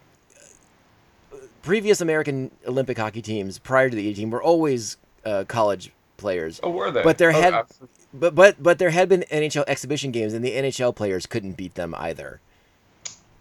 [1.62, 4.96] previous American Olympic hockey teams prior to the A team were always
[5.26, 6.60] uh, college players.
[6.64, 7.04] Oh, were they?
[7.04, 7.66] But there Oh, had
[8.14, 11.76] but but but there had been NHL exhibition games and the NHL players couldn't beat
[11.76, 12.42] them either.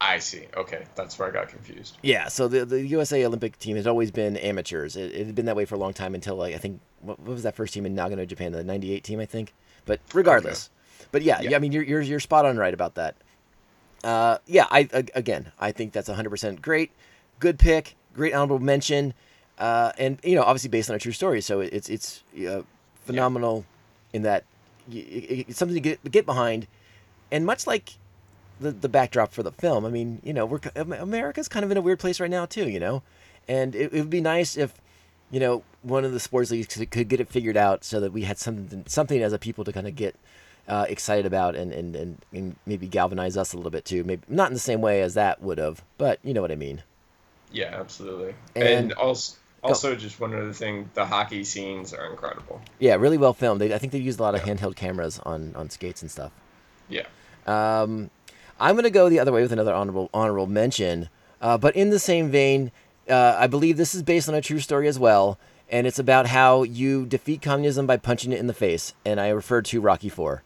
[0.03, 0.47] I see.
[0.57, 1.97] Okay, that's where I got confused.
[2.01, 4.95] Yeah, so the the USA Olympic team has always been amateurs.
[4.95, 7.19] It, it had been that way for a long time until like I think what,
[7.19, 9.53] what was that first team in Nagano, Japan, the '98 team, I think.
[9.85, 10.71] But regardless,
[11.11, 11.55] but yeah, yeah.
[11.55, 13.15] I mean you're you're you're spot on right about that.
[14.03, 16.89] Uh, yeah, I again I think that's 100 percent great,
[17.39, 19.13] good pick, great honorable mention,
[19.61, 22.61] uh, and you know obviously based on a true story, so it's it's uh,
[23.05, 23.63] phenomenal
[24.13, 24.43] in that
[24.91, 26.67] y- y- it's something to get get behind,
[27.31, 27.93] and much like
[28.59, 29.85] the, the backdrop for the film.
[29.85, 32.67] I mean, you know, we're America's kind of in a weird place right now too,
[32.69, 33.01] you know,
[33.47, 34.73] and it, it would be nice if,
[35.31, 38.11] you know, one of the sports leagues could, could get it figured out so that
[38.13, 40.15] we had something something as a people to kind of get
[40.67, 44.03] uh, excited about and, and, and, and maybe galvanize us a little bit too.
[44.03, 46.55] Maybe not in the same way as that would have, but you know what I
[46.55, 46.83] mean.
[47.51, 48.35] Yeah, absolutely.
[48.55, 52.61] And- And, also, also just one other thing: the hockey scenes are incredible.
[52.79, 53.61] Yeah, really well filmed.
[53.61, 56.31] They, I think they used a lot of handheld cameras on on skates and stuff.
[56.89, 57.05] Yeah.
[57.47, 58.09] Um,
[58.59, 61.09] I'm going to go the other way with another honorable honorable mention,
[61.41, 62.71] uh, but in the same vein,
[63.09, 66.27] uh, I believe this is based on a true story as well, and it's about
[66.27, 68.93] how you defeat communism by punching it in the face.
[69.05, 70.43] And I refer to Rocky Four.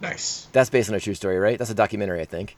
[0.00, 0.46] Nice.
[0.52, 1.58] That's based on a true story, right?
[1.58, 2.56] That's a documentary, I think.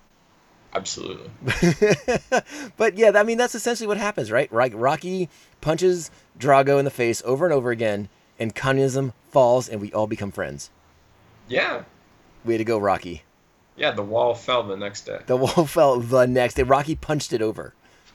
[0.74, 1.30] Absolutely.
[2.76, 4.50] but yeah, I mean that's essentially what happens, right?
[4.52, 5.28] Right, Rocky
[5.60, 10.06] punches Drago in the face over and over again, and communism falls, and we all
[10.06, 10.70] become friends.
[11.48, 11.84] Yeah.
[12.44, 13.22] Way to go, Rocky!
[13.76, 13.92] Yeah.
[13.92, 15.20] The wall fell the next day.
[15.26, 16.64] The wall fell the next day.
[16.64, 17.74] Rocky punched it over.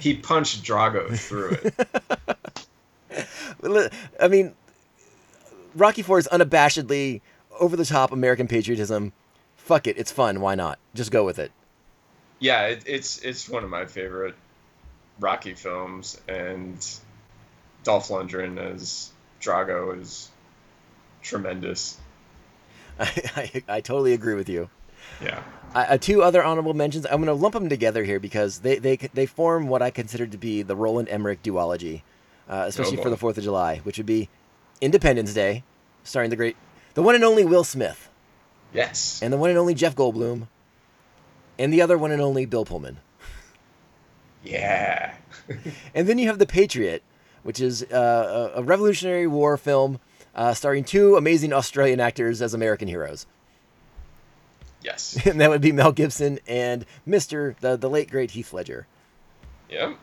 [0.00, 1.56] he punched Drago through
[3.62, 3.92] it.
[4.20, 4.54] I mean,
[5.74, 7.22] Rocky Four is unabashedly
[7.58, 9.12] over the top American patriotism.
[9.66, 10.40] Fuck it, it's fun.
[10.40, 10.78] Why not?
[10.94, 11.50] Just go with it.
[12.38, 14.34] yeah, it, it's it's one of my favorite
[15.18, 16.76] Rocky films, and
[17.82, 20.30] Dolph Lundgren as Drago is
[21.22, 21.98] tremendous.
[23.00, 24.70] I, I, I totally agree with you.
[25.22, 25.42] Yeah.
[25.74, 27.04] Uh, two other honorable mentions.
[27.06, 30.26] I'm going to lump them together here because they, they they form what I consider
[30.26, 32.02] to be the Roland Emmerich duology,
[32.48, 33.16] uh, especially Oh, for the.
[33.16, 34.28] Fourth of July, which would be
[34.80, 35.64] Independence Day,
[36.04, 36.56] starring the great,
[36.94, 38.05] the one and only Will Smith,
[38.76, 39.20] Yes.
[39.22, 40.46] and the one and only Jeff Goldblum,
[41.58, 42.98] and the other one and only Bill Pullman.
[44.44, 45.14] yeah.
[45.94, 47.02] And then you have The Patriot,
[47.42, 50.00] which is uh, a Revolutionary War film
[50.34, 53.26] uh, starring two amazing Australian actors as American heroes.
[54.82, 55.18] yes.
[55.26, 57.56] And that would be Mel Gibson and Mr.
[57.60, 58.86] the, the late great Heath Ledger.
[59.70, 59.94] Yeah.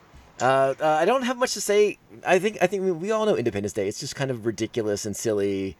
[0.41, 1.97] Uh, uh, I don't have much to say.
[2.25, 3.88] I think I think we, we all know Independence Day.
[3.88, 5.77] It's just kind of ridiculous and silly.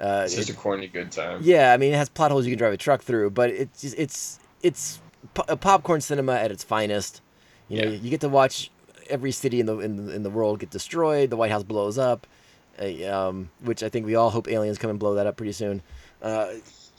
[0.00, 1.40] Uh, It's just it- a corny good time.
[1.42, 3.84] yeah, I mean it has plot holes you can drive a truck through, but it's
[3.84, 5.00] it's it's
[5.48, 7.20] uh, popcorn cinema at its finest.
[7.68, 7.96] You know, Yeah.
[7.98, 8.70] you get to watch
[9.08, 11.30] every city in the in the, in the world get destroyed.
[11.30, 12.26] The White House blows up,
[12.80, 15.52] uh, um, which I think we all hope aliens come and blow that up pretty
[15.52, 15.80] soon.
[16.20, 16.54] Uh,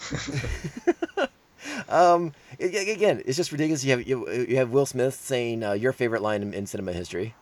[1.89, 3.83] um, a- a- again, it's just ridiculous.
[3.83, 6.93] You have you, you have Will Smith saying uh, your favorite line in, in cinema
[6.93, 7.35] history.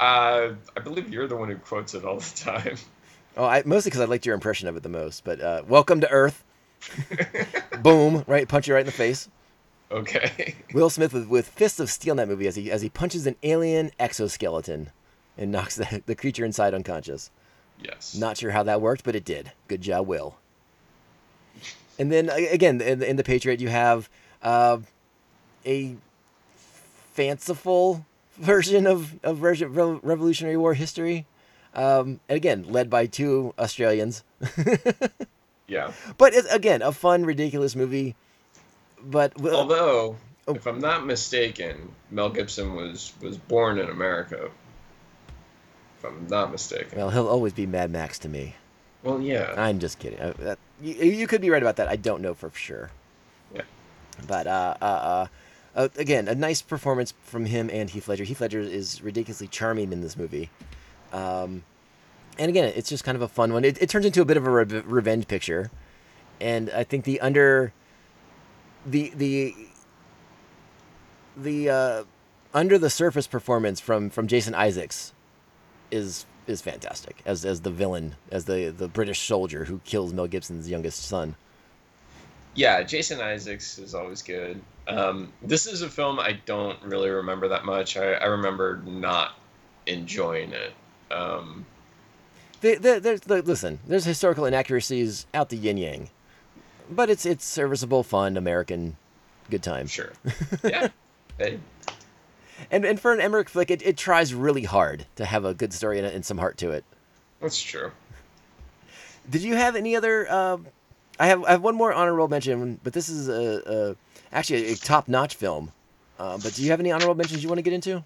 [0.00, 2.76] Uh, I believe you're the one who quotes it all the time.
[3.36, 5.24] Oh, I, mostly because I liked your impression of it the most.
[5.24, 6.44] But uh, welcome to Earth.
[7.82, 8.24] Boom!
[8.26, 9.28] Right, punch you right in the face.
[9.90, 10.54] Okay.
[10.72, 13.26] Will Smith with, with fists of steel in that movie as he as he punches
[13.26, 14.90] an alien exoskeleton
[15.38, 17.30] and knocks the, the creature inside unconscious.
[17.82, 18.14] yes.
[18.14, 19.52] Not sure how that worked, but it did.
[19.68, 20.36] Good job, Will.
[21.98, 24.08] And then again, in, the- in the Patriot, you have
[24.42, 24.78] uh,
[25.66, 25.96] a
[27.12, 28.04] fanciful
[28.38, 31.26] version of of Revolutionary War history.
[31.74, 34.22] Um, and again, led by two Australians.
[35.68, 35.92] Yeah.
[36.18, 38.14] But it's, again, a fun, ridiculous movie.
[39.02, 40.54] But Will- Although, Oh.
[40.54, 44.50] if I'm not mistaken, Mel Gibson was was born in America.
[45.98, 46.98] If I'm not mistaken.
[46.98, 48.56] well, he'll always be Mad Max to me.
[49.02, 49.54] Well, yeah.
[49.56, 50.18] I'm just kidding.
[50.18, 51.88] Uh, that, you, you could be right about that.
[51.88, 52.90] I don't know for sure.
[53.54, 53.62] Yeah.
[54.26, 55.26] But uh, uh, uh,
[55.76, 58.24] uh, again, a nice performance from him and Heath Ledger.
[58.24, 60.50] Heath Ledger is ridiculously charming in this movie.
[61.12, 61.64] Um,
[62.38, 63.64] and again, it's just kind of a fun one.
[63.64, 65.70] It, it turns into a bit of a re- revenge picture,
[66.40, 67.72] and I think the under
[68.86, 69.54] the the
[71.36, 72.04] the uh,
[72.54, 75.12] under the surface performance from from Jason Isaacs
[75.90, 80.26] is is fantastic as as the villain, as the the British soldier who kills Mel
[80.26, 81.36] Gibson's youngest son.
[82.54, 84.60] Yeah, Jason Isaacs is always good.
[84.86, 87.96] Um, this is a film I don't really remember that much.
[87.96, 89.38] I, I remember not
[89.86, 90.72] enjoying it.
[91.12, 91.66] Um,
[92.60, 96.10] The, the, there's the, listen, there's historical inaccuracies out the yin yang,
[96.90, 98.96] but it's it's serviceable, fun, American,
[99.50, 99.86] good time.
[99.88, 100.12] sure.
[100.64, 100.88] Yeah.
[101.38, 101.58] Hey,
[102.70, 105.72] And and for an Emmerich flick, it, it tries really hard to have a good
[105.72, 106.84] story and, and some heart to it.
[107.40, 107.90] that's true.
[109.28, 110.30] Did you have any other?
[110.32, 110.66] Um,
[111.18, 113.96] I have I have one more honorable mention, but this is a, a
[114.32, 115.72] actually a, top notch film.
[116.18, 118.04] Uh, but do you have any honorable mentions you want to get into?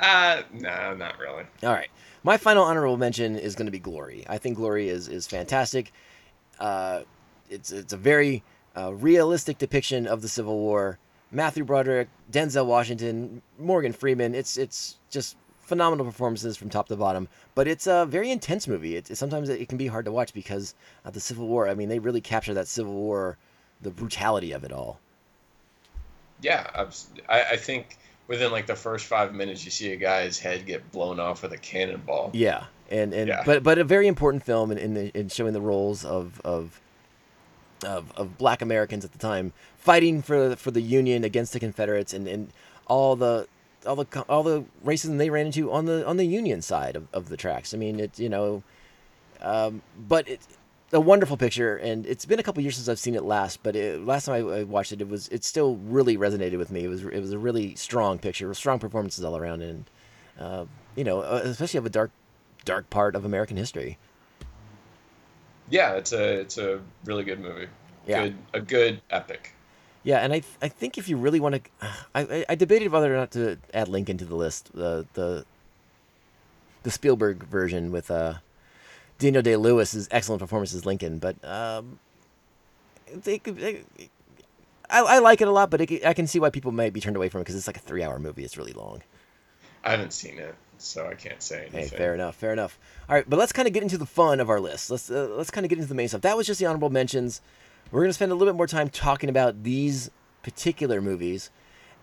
[0.00, 1.44] Uh, no, not really.
[1.62, 1.88] All right.
[2.22, 4.24] My final honorable mention is going to be Glory.
[4.28, 5.92] I think Glory is is fantastic.
[6.58, 7.02] Uh,
[7.48, 8.42] it's it's a very
[8.76, 10.98] uh, realistic depiction of the Civil War.
[11.30, 14.34] Matthew Broderick, Denzel Washington, Morgan Freeman.
[14.34, 17.28] It's it's just phenomenal performances from top to bottom.
[17.54, 18.96] But it's a very intense movie.
[18.96, 21.68] It, sometimes it can be hard to watch because of the Civil War.
[21.68, 23.36] I mean, they really capture that Civil War,
[23.82, 25.00] the brutality of it all.
[26.40, 26.68] Yeah,
[27.28, 30.90] I, I think within like the first five minutes, you see a guy's head get
[30.92, 32.30] blown off with a cannonball.
[32.32, 33.42] Yeah, and and Yeah.
[33.44, 36.80] but but a very important film in in, the, in showing the roles of of
[37.84, 42.12] of of Black Americans at the time fighting for for the Union against the Confederates
[42.12, 42.52] and and
[42.86, 43.46] all the
[43.86, 47.06] all the all the racism they ran into on the on the Union side of,
[47.12, 47.72] of the tracks.
[47.74, 48.62] I mean, it you know,
[49.40, 50.48] um, but it's
[50.92, 53.62] a wonderful picture, and it's been a couple years since I've seen it last.
[53.62, 56.70] But it, last time I, I watched it, it was it still really resonated with
[56.70, 56.84] me.
[56.84, 59.84] It was it was a really strong picture, strong performances all around, and
[60.38, 62.10] uh, you know, uh, especially of a dark
[62.64, 63.98] dark part of American history.
[65.68, 67.68] Yeah, it's a it's a really good movie.
[68.06, 68.24] Yeah.
[68.24, 69.52] Good, a good epic.
[70.04, 71.60] Yeah, and I th- I think if you really want to,
[72.14, 74.70] I, I I debated whether or not to add Lincoln to the list.
[74.72, 75.44] The the
[76.84, 78.34] the Spielberg version with uh,
[79.18, 81.98] Daniel Day Lewis's excellent performance as Lincoln, but um,
[83.12, 83.38] they.
[83.38, 83.84] They,
[84.88, 87.00] I, I like it a lot, but it, I can see why people might be
[87.00, 88.44] turned away from it because it's like a three-hour movie.
[88.44, 89.02] It's really long.
[89.82, 91.80] I haven't seen it, so I can't say anything.
[91.80, 92.78] Hey, fair enough, fair enough.
[93.08, 94.90] All right, but let's kind of get into the fun of our list.
[94.90, 96.20] Let's uh, let's kind of get into the main stuff.
[96.20, 97.40] That was just the honorable mentions.
[97.90, 100.10] We're gonna spend a little bit more time talking about these
[100.42, 101.50] particular movies,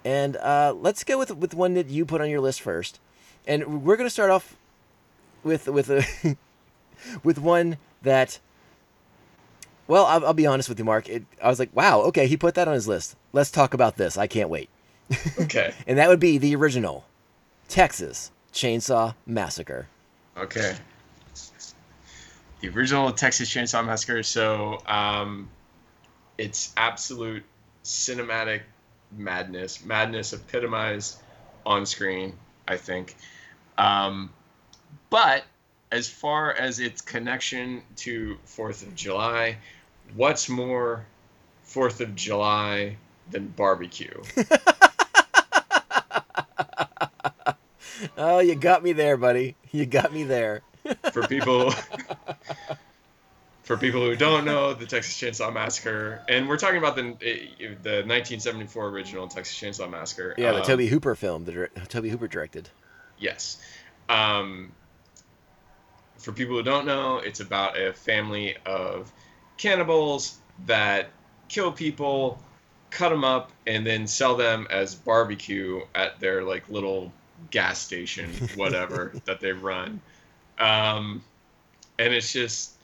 [0.04, 3.00] and uh, let's go with with one that you put on your list first.
[3.46, 4.56] And we're gonna start off
[5.44, 6.06] with with a
[7.24, 8.40] with one that.
[9.88, 11.10] Well, I'll, I'll be honest with you, Mark.
[11.10, 13.18] It, I was like, wow, okay, he put that on his list.
[13.34, 14.18] Let's talk about this.
[14.18, 14.70] I can't wait.
[15.40, 15.74] Okay.
[15.88, 17.06] And that would be the original
[17.68, 19.88] Texas Chainsaw Massacre.
[20.38, 20.76] Okay.
[22.62, 24.24] The original Texas Chainsaw Massacre.
[24.24, 25.50] So, um,
[26.38, 27.44] it's absolute
[27.84, 28.62] cinematic
[29.12, 29.84] madness.
[29.84, 31.18] Madness epitomized
[31.66, 32.34] on screen,
[32.68, 33.16] I think.
[33.78, 34.32] Um,
[35.10, 35.44] but
[35.94, 39.58] as far as its connection to Fourth of July,
[40.16, 41.06] what's more
[41.64, 42.98] Fourth of July
[43.32, 44.22] than barbecue?
[48.18, 49.56] Oh, you got me there, buddy.
[49.72, 50.62] You got me there.
[51.14, 51.72] for people
[53.64, 57.04] for people who don't know the Texas Chainsaw Massacre, and we're talking about the
[57.82, 60.36] the 1974 original Texas Chainsaw Massacre.
[60.38, 62.70] Yeah, the Um, Tobe Hooper film that Tobe Hooper directed.
[63.18, 63.58] Yes.
[64.10, 64.72] Um,
[66.24, 69.12] for people who don't know, it's about a family of
[69.58, 71.10] cannibals that
[71.50, 72.42] kill people,
[72.90, 77.12] cut them up, and then sell them as barbecue at their like little
[77.52, 80.00] gas station, whatever that they run.
[80.60, 81.22] Um,
[82.00, 82.78] and it's just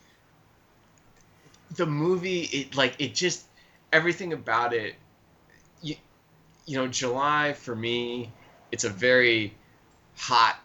[1.77, 2.41] the movie.
[2.41, 3.45] It like it just
[3.93, 4.95] everything about it.
[5.81, 5.95] You,
[6.65, 8.33] you know, July for me,
[8.73, 9.53] it's a very
[10.17, 10.59] hot,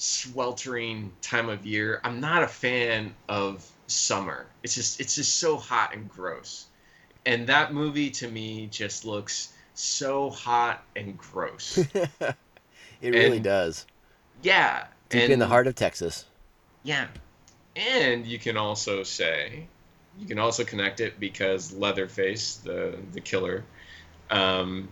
[0.00, 2.00] sweltering time of year.
[2.02, 4.46] I'm not a fan of summer.
[4.62, 6.66] It's just it's just so hot and gross.
[7.26, 11.84] And that movie to me just looks so hot and gross.
[13.02, 13.86] It really does.
[14.42, 14.84] yeah.
[15.08, 16.26] Deep and, in the heart of Texas.
[16.82, 17.06] Yeah.
[17.74, 19.66] And you can also say
[20.18, 23.64] you can also connect it because Leatherface, the the killer,
[24.30, 24.90] um,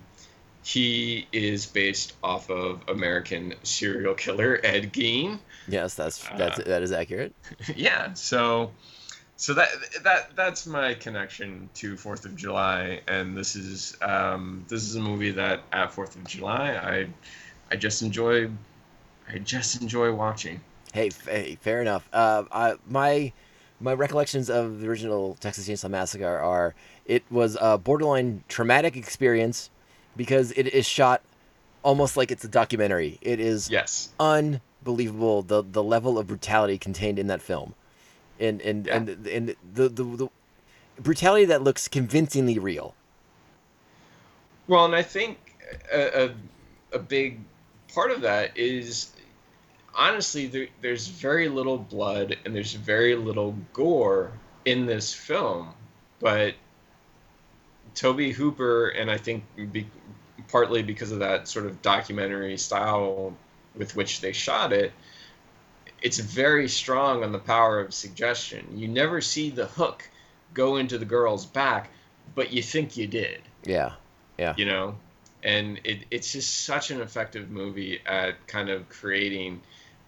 [0.69, 5.39] he is based off of American serial killer Ed Gein.
[5.67, 7.35] Yes, that's that's Uh, that is accurate.
[7.75, 8.71] yeah so
[9.37, 9.69] so that
[10.03, 15.01] that that's my connection to fourth of july and this is um this is a
[15.01, 17.07] movie that at fourth of july i
[17.71, 18.51] i just enjoy
[19.33, 20.61] i just enjoy watching
[20.95, 22.09] Hey, hey, fair enough.
[22.15, 23.33] Uh, I, my
[23.79, 29.71] my recollections of the original Texas Chainsaw Massacre are it was a borderline traumatic experience
[30.19, 31.23] because it is shot
[31.83, 33.19] almost like it's a documentary.
[33.23, 37.75] It is yes unbelievable the the level of brutality contained in that film,
[38.39, 38.97] and and Yeah.
[38.97, 40.29] and and the, the the
[41.01, 42.95] brutality that looks convincingly real.
[44.67, 45.39] Well, and I think
[45.91, 46.35] a, a,
[46.93, 47.41] a big
[47.95, 49.13] part of that is
[49.95, 54.31] honestly, there, there's very little blood and there's very little gore
[54.65, 55.71] in this film.
[56.21, 56.55] But
[57.95, 59.45] Tobe Hooper, and I think
[60.49, 63.35] partly because of that sort of documentary style
[63.77, 64.93] with which they shot it,
[66.03, 68.67] it's very strong on the power of suggestion.
[68.77, 70.09] You never see the hook
[70.55, 71.91] go into the girl's back,
[72.35, 73.41] but you think you did.
[73.65, 73.93] Yeah,
[74.39, 74.97] yeah, you know?
[75.43, 79.61] And it, it's just such an effective movie at kind of creating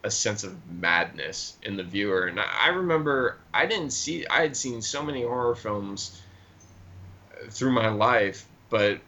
[0.03, 2.27] a sense of madness in the viewer.
[2.27, 6.21] And i, I remember i didn't see i had seen so many horror films
[7.51, 9.01] through my life but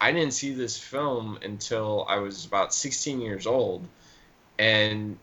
[0.00, 3.86] i didn't see this film until i was about 16 years old
[4.58, 5.18] and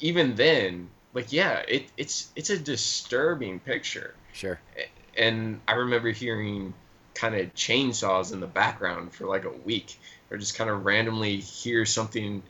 [0.00, 4.58] even then like yeah it, it's it's a disturbing picture sure.
[5.16, 6.74] and I remember hearing
[7.14, 9.98] kind of chainsaws in the background for like a week,
[10.30, 12.42] or just kind of randomly hear something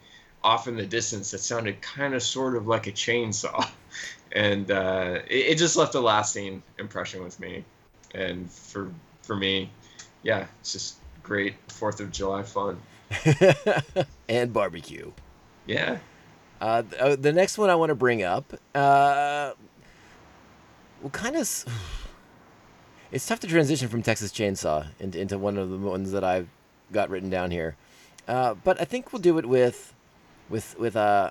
[0.43, 3.69] off in the distance that sounded kind of sort of like a chainsaw,
[4.33, 7.65] and uh, it, it just left a lasting impression with me.
[8.15, 8.91] And for
[9.23, 9.71] for me,
[10.23, 12.81] yeah, it's just great Fourth of July fun.
[14.29, 15.13] and barbecue.
[15.67, 15.99] Yeah,
[16.61, 19.53] Uh, uh, the next one I want to bring up, uh,
[21.01, 21.65] well, kind of,
[23.13, 26.49] it's tough to transition from Texas Chainsaw into, into one of the ones that I've
[26.93, 27.77] got written down here,
[28.27, 29.95] uh, but I think we'll do it with,
[30.49, 31.31] with with uh,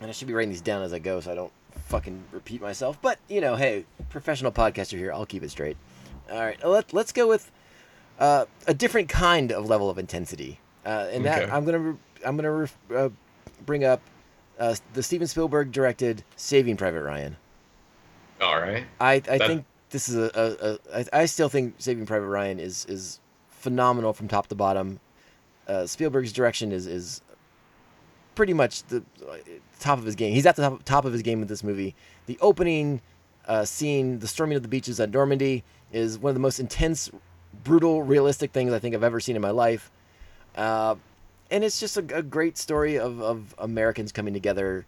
[0.00, 1.52] and I should be writing these down as I go so I don't
[1.86, 3.00] fucking repeat myself.
[3.02, 5.76] But you know, hey, professional podcaster here, I'll keep it straight.
[6.30, 7.50] All right, let let's go with
[8.18, 12.36] uh, a different kind of level of intensity, uh, and that I'm gonna re- I'm
[12.36, 13.08] gonna re- uh,
[13.64, 14.00] bring up
[14.58, 17.36] uh, the Steven Spielberg directed Saving Private Ryan.
[18.40, 18.84] all right.
[19.00, 22.26] I, I That- think this is a, a, a I, I still think Saving Private
[22.28, 25.00] Ryan is is phenomenal from top to bottom.
[25.68, 27.20] Uh, Spielberg's direction is is
[28.34, 29.36] pretty much the uh,
[29.80, 30.32] top of his game.
[30.34, 31.94] He's at the top, top of his game with this movie.
[32.26, 33.00] The opening
[33.48, 37.10] uh, scene, the storming of the beaches at Normandy, is one of the most intense,
[37.64, 39.90] brutal, realistic things I think I've ever seen in my life.
[40.56, 40.96] Uh,
[41.50, 44.86] and it's just a, a great story of, of Americans coming together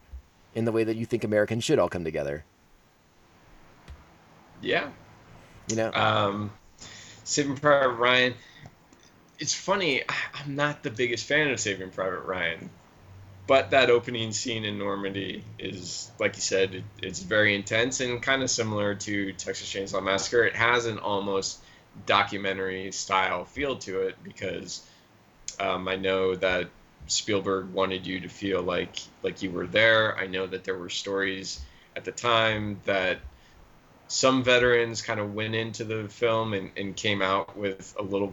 [0.54, 2.44] in the way that you think Americans should all come together.
[4.60, 4.88] Yeah.
[5.68, 6.50] You know, Um,
[7.24, 8.34] Saving Private Ryan.
[9.38, 10.02] It's funny.
[10.34, 12.70] I'm not the biggest fan of Saving Private Ryan,
[13.46, 18.20] but that opening scene in Normandy is, like you said, it, it's very intense and
[18.20, 20.44] kind of similar to Texas Chainsaw Massacre.
[20.44, 21.60] It has an almost
[22.06, 24.88] documentary style feel to it because
[25.60, 26.68] um, I know that
[27.06, 30.16] Spielberg wanted you to feel like like you were there.
[30.18, 31.60] I know that there were stories
[31.96, 33.18] at the time that
[34.08, 38.32] some veterans kind of went into the film and, and came out with a little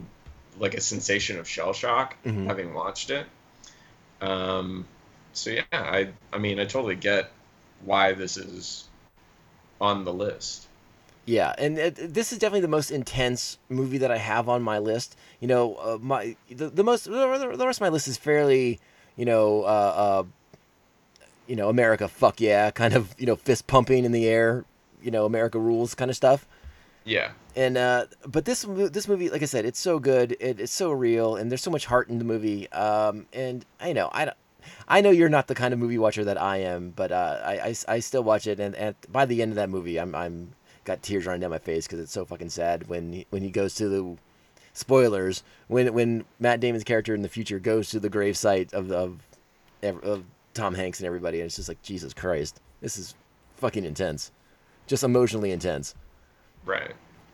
[0.57, 2.47] like a sensation of shell shock Mhm.
[2.47, 3.25] having watched it
[4.21, 4.85] um,
[5.33, 7.29] so yeah i i mean i totally get
[7.83, 8.87] why this is
[9.81, 10.67] on the list
[11.25, 14.77] Yeah, and it, this is definitely the most intense movie that I have on my
[14.77, 15.17] list.
[15.39, 17.11] You know, uh, my the, the most the,
[17.57, 18.79] the rest of my list is fairly,
[19.15, 20.23] you know, uh, uh,
[21.47, 24.65] you know, America, fuck yeah, kind of, you know, fist pumping in the air,
[25.01, 26.47] you know, America rules kind of stuff.
[27.03, 30.73] yeah And uh, but this this movie, like I said, it's so good, it, it's
[30.73, 32.71] so real, and there's so much heart in the movie.
[32.71, 34.37] Um, and I know I don't.
[34.87, 37.53] I know you're not the kind of movie watcher that I am, but uh, I,
[37.69, 40.53] I, I still watch it, and, and by the end of that movie, I'm I'm
[40.85, 43.49] got tears running down my face because it's so fucking sad when he, when he
[43.49, 44.17] goes to the
[44.73, 48.91] spoilers when when Matt Damon's character in the future goes to the grave site of
[48.91, 49.19] of,
[49.81, 50.23] of
[50.53, 53.15] Tom Hanks and everybody, and it's just like Jesus Christ, this is
[53.57, 54.31] fucking intense,
[54.87, 55.95] just emotionally intense.
[56.65, 56.93] right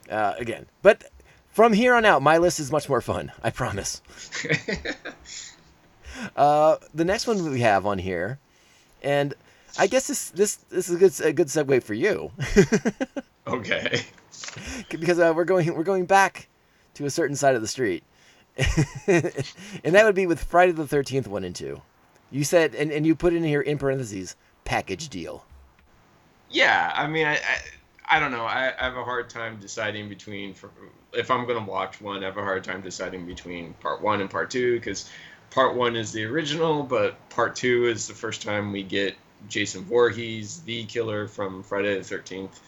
[0.10, 1.04] Uh, again, but
[1.52, 3.32] from here on out, my list is much more fun.
[3.44, 4.02] I promise.
[6.36, 8.38] Uh, the next one we have on here,
[9.02, 9.34] and
[9.80, 12.32] I guess this this this is a good a good segue for you
[13.48, 14.02] okay
[14.90, 16.48] because uh, we're going we're going back
[16.94, 18.04] to a certain side of the street,
[19.08, 21.82] and that would be with Friday the Thirteenth one and two.
[22.30, 25.46] You said and, and you put in here in parentheses package deal.
[26.50, 30.10] yeah i mean i i, I don't know I, I have a hard time deciding
[30.10, 30.56] between
[31.14, 34.22] if i'm going to watch one i have a hard time deciding between part one
[34.22, 35.10] and part two because
[35.50, 39.16] part one is the original but part two is the first time we get
[39.50, 42.60] jason Voorhees, the killer from friday the 13th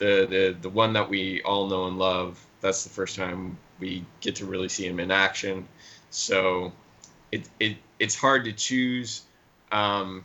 [0.00, 4.04] the, the the one that we all know and love that's the first time we
[4.20, 5.66] get to really see him in action
[6.10, 6.72] so
[7.32, 9.22] it, it it's hard to choose
[9.70, 10.24] Um,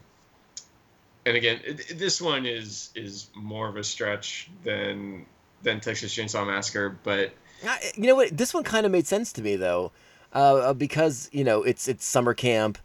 [1.27, 5.25] and again, it, this one is is more of a stretch than
[5.63, 7.33] than Texas Chainsaw Massacre, but
[7.65, 8.35] I- You know what?
[8.37, 9.91] This one kind of made sense to me though,
[10.33, 12.77] uh, because you know it's it's summer camp.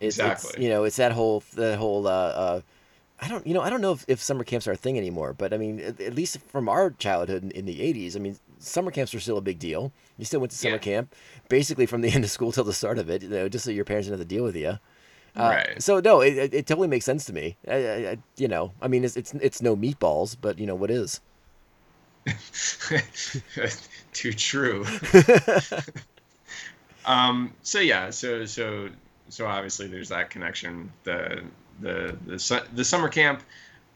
[0.00, 0.64] It's, It's, Exactly.
[0.64, 2.06] you know, it's that whole that whole.
[2.06, 2.60] Uh, uh,
[3.20, 5.32] I don't, you know, I don't know if, if summer camps are a thing anymore,
[5.32, 8.36] but I mean, at, at least from our childhood in, in the '80s, I mean,
[8.58, 9.90] summer camps were still a big deal.
[10.18, 10.78] You still went to summer Yeah.
[10.78, 11.14] camp,
[11.48, 13.70] basically from the end of school till the start of it, you know, just so
[13.70, 14.78] your parents didn't have to deal with you.
[15.36, 15.82] Uh, Right.
[15.82, 17.56] So no, it, it, it totally makes sense to me.
[17.68, 20.74] I, I, I, you know, I mean, it's, it's it's no meatballs, but you know
[20.74, 21.20] what is?
[24.12, 24.84] too true.
[27.04, 28.88] um, so yeah, so so
[29.28, 30.90] so obviously there's that connection.
[31.04, 31.42] The
[31.80, 33.42] the the su- the summer camp.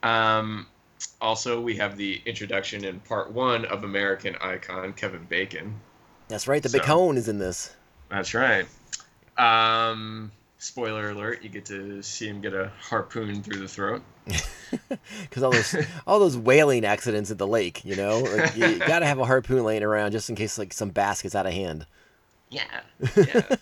[0.03, 0.67] Um,
[1.21, 5.81] also, we have the introduction in part one of American icon Kevin Bacon.
[6.29, 6.63] That's right.
[6.63, 7.75] The So- Bacone is in this.
[8.11, 8.67] That's right.
[9.39, 14.03] Um, spoiler alert: you get to see him get a harpoon through the throat.
[15.23, 15.75] because all those
[16.07, 19.25] all those whaling accidents at the lake, you know, like, you got to have a
[19.25, 21.87] harpoon laying around just in case like some bass gets out of hand.
[22.51, 22.63] Yeah,
[23.17, 23.57] yeah.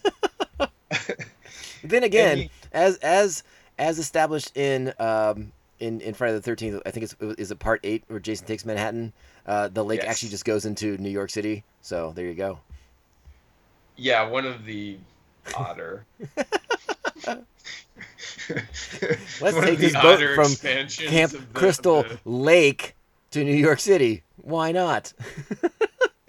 [1.84, 3.42] Then again, he- as as
[3.78, 7.80] as established in um in in Friday the Thirteenth, I think it's is it part
[7.84, 9.12] eight where Jason takes Manhattan.
[9.46, 10.10] Uh, the lake Yes.
[10.10, 11.64] actually just goes into New York City.
[11.82, 12.58] So there you go.
[13.96, 14.98] Yeah, one of the
[15.56, 16.04] otter.
[19.40, 22.94] Let's One take this boat from Camp the- Crystal the- Lake
[23.32, 24.22] to New York City.
[24.36, 25.12] Why not?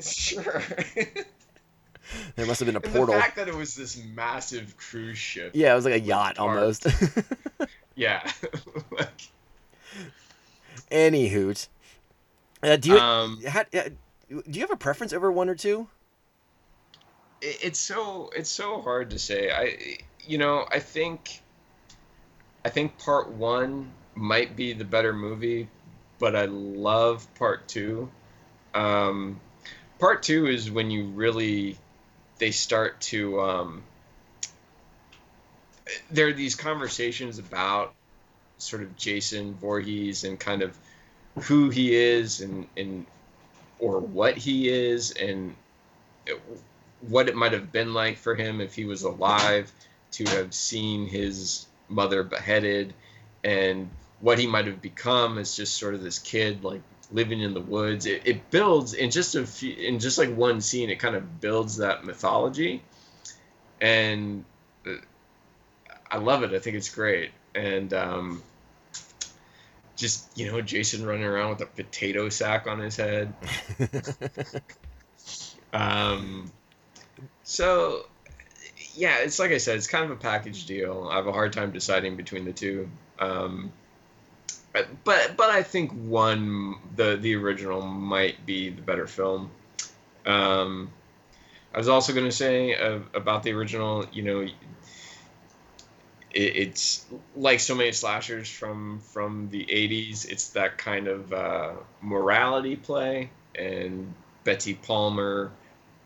[0.02, 0.64] Sure.
[2.36, 3.16] There must have been a And portal.
[3.16, 5.52] The fact that it was this massive cruise ship.
[5.54, 6.40] Yeah, it was like a yacht parked.
[6.40, 6.88] almost.
[7.96, 8.26] Yeah.
[8.92, 9.22] like,
[10.90, 11.68] Any hoot.
[12.64, 15.90] Uh, do you um, uh, do you have a preference over one or two?
[17.42, 19.52] it, it's so it's so hard to say.
[19.52, 21.42] I you know I think
[22.64, 25.68] I think part one might be the better movie,
[26.20, 28.10] but I love part two.
[28.74, 29.40] Um,
[30.00, 31.78] part two is when you really
[32.40, 33.84] they start to um,
[36.10, 37.94] there are these conversations about
[38.58, 40.78] sort of Jason Voorhees and kind of
[41.42, 43.06] who he is and and
[43.80, 45.56] or what he is and
[47.08, 49.72] what it might have been like for him if he was alive
[50.12, 52.94] to have seen his mother beheaded
[53.44, 56.82] and what he might have become as just sort of this kid like
[57.12, 60.62] living in the woods it, it builds in just a few in just like one
[60.62, 62.84] scene it kind of builds that mythology
[63.82, 64.44] and
[64.88, 64.92] uh,
[66.12, 68.44] i love it i think it's great and um
[69.96, 73.34] just you know jason running around with a potato sack on his head
[75.74, 76.52] um,
[77.50, 78.06] so,
[78.94, 81.10] yeah, it's like I said, it's kind of a package deal.
[81.12, 82.90] I have a hard time deciding between the two.
[83.18, 83.72] Um,
[84.74, 89.52] but but I think one the the original might be the better film.
[90.26, 90.92] Um,
[91.74, 94.56] I was also going to say uh, about the original, you know, it,
[96.34, 97.06] it's
[97.36, 103.30] like so many slashers from from the 80s it's that kind of uh, morality play
[103.56, 104.14] and
[104.44, 105.52] betsy palmer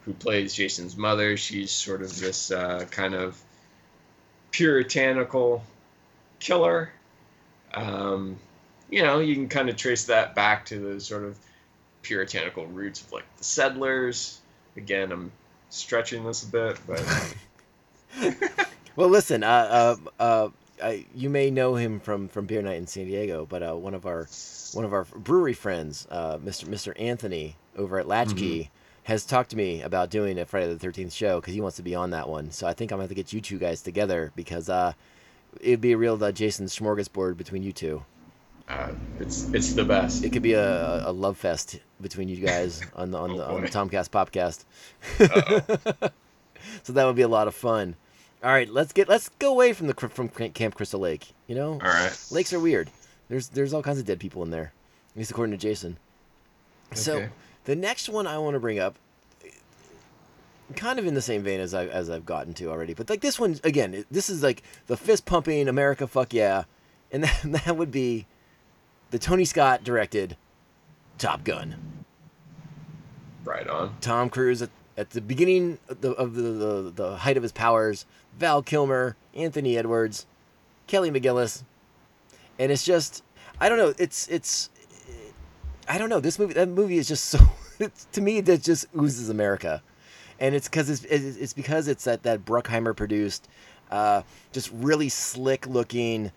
[0.06, 3.40] who plays jason's mother she's sort of this uh, kind of
[4.52, 5.64] puritanical
[6.40, 6.92] killer
[7.74, 8.38] um,
[8.94, 11.38] you know you can kind of trace that back to the sort of
[12.02, 14.42] puritanical roots of like the settlers
[14.78, 15.32] again i'm
[15.70, 17.36] stretching this a bit but
[18.96, 20.50] Well, listen, uh, uh, uh,
[20.82, 23.96] I, you may know him from, from Beer Night in San Diego, but uh, one
[23.96, 24.28] of our
[24.74, 26.66] one of our brewery friends, uh, Mr.
[26.66, 26.94] Mr.
[27.00, 28.70] Anthony over at Latchkey,
[29.04, 31.84] has talked to me about doing a Friday the Thirteenth show because he wants to
[31.84, 32.52] be on that one.
[32.52, 34.94] So I think I'm gonna have to get you two guys together because uh,
[35.60, 38.06] it'd be a real uh, Jason smorgasbord between you two.
[38.70, 42.82] Uh, it's it's the best It could be a, a love fest between you guys
[42.96, 43.68] on the on the, Oh, on the.
[43.68, 44.64] Tomcast Popcast.
[45.20, 46.10] Uh-oh.
[46.84, 47.96] so that would be a lot of fun.
[48.44, 51.34] All right, let's get let's go away from the from Camp Crystal Lake.
[51.48, 52.90] You know, all right lakes are weird.
[53.30, 54.74] There's there's all kinds of dead people in there,
[55.14, 55.98] at least according to Jason.
[56.94, 57.28] So
[57.66, 58.96] the next one I want to bring up,
[60.76, 63.22] kind of in the same vein as I as I've gotten to already, but like
[63.22, 66.64] this one again, this is like the fist pumping America, fuck yeah,
[67.12, 68.26] and that, that would be
[69.14, 70.36] the Tony Scott directed
[71.20, 72.04] Top Gun.
[73.46, 77.38] right on Tom Cruise at, at the beginning of the, of the, the the height
[77.38, 78.08] of his powers,
[78.40, 80.26] Val Kilmer, Anthony Edwards,
[80.88, 81.62] Kelly McGillis,
[82.58, 83.24] and it's just
[83.62, 83.94] I don't know.
[84.00, 84.72] It's it's
[85.88, 86.20] I don't know.
[86.20, 87.38] This movie that movie is just so
[87.80, 89.84] it's, to me that just oozes America,
[90.40, 93.48] and it's because it's it's it's because it's that that Bruckheimer produced.
[93.92, 96.32] uh, just really slick looking.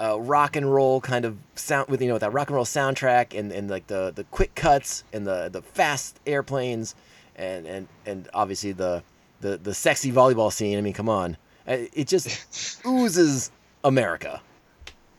[0.00, 2.64] Uh, rock and roll kind of sound with you know with that rock and roll
[2.64, 6.94] soundtrack and, and like the, the quick cuts and the, the fast airplanes
[7.36, 9.02] and, and, and obviously the,
[9.40, 10.76] the the sexy volleyball scene.
[10.78, 13.50] I mean, come on, Uh, it just oozes
[13.84, 14.40] America.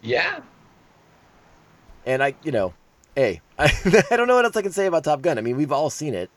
[0.01, 0.41] Yeah.
[2.05, 2.74] And I, you know,
[3.16, 3.72] hey, I,
[4.11, 5.38] I don't know what else I can say about Top Gun.
[5.38, 6.30] I mean, we've all seen it.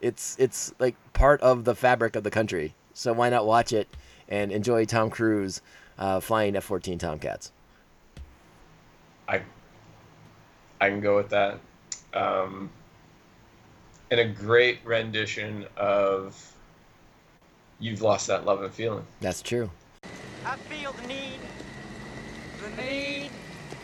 [0.00, 2.74] It's it's like part of the fabric of the country.
[2.94, 3.88] So why not watch it
[4.28, 5.62] and enjoy Tom Cruise
[5.98, 7.52] uh, flying F-14 Tomcats?
[9.28, 9.42] I
[10.80, 11.58] I can go with that.
[12.12, 12.70] Um,
[14.10, 16.54] and a great rendition of
[17.78, 19.70] "You've Lost That Love and Feeling." That's true.
[20.44, 21.38] I feel the need,
[22.60, 23.30] the need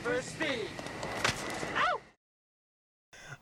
[0.02, 0.68] for speed.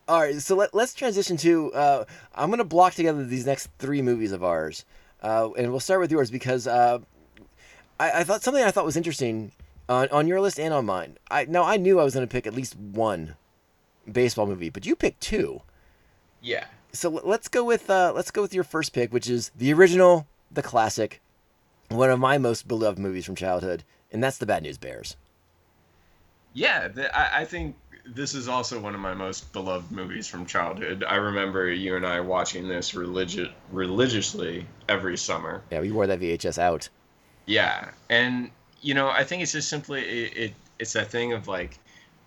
[0.09, 1.73] All right, so let, let's transition to.
[1.73, 4.85] Uh, I'm going to block together these next three movies of ours,
[5.21, 6.99] uh, and we'll start with yours because uh,
[7.99, 9.51] I, I thought something I thought was interesting
[9.89, 11.17] on, on your list and on mine.
[11.29, 13.35] I now I knew I was going to pick at least one
[14.11, 15.61] baseball movie, but you picked two.
[16.41, 16.65] Yeah.
[16.93, 19.73] So l- let's go with uh, let's go with your first pick, which is the
[19.73, 21.21] original, the classic,
[21.89, 25.15] one of my most beloved movies from childhood, and that's the Bad News Bears.
[26.53, 27.75] Yeah, the, I, I think
[28.05, 31.03] this is also one of my most beloved movies from childhood.
[31.07, 35.61] I remember you and I watching this religi- religiously every summer.
[35.71, 36.89] Yeah, we wore that VHS out.
[37.45, 38.49] Yeah, and
[38.81, 41.79] you know, I think it's just simply it, it it's that thing of like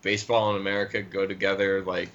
[0.03, 2.11] baseball and America go together like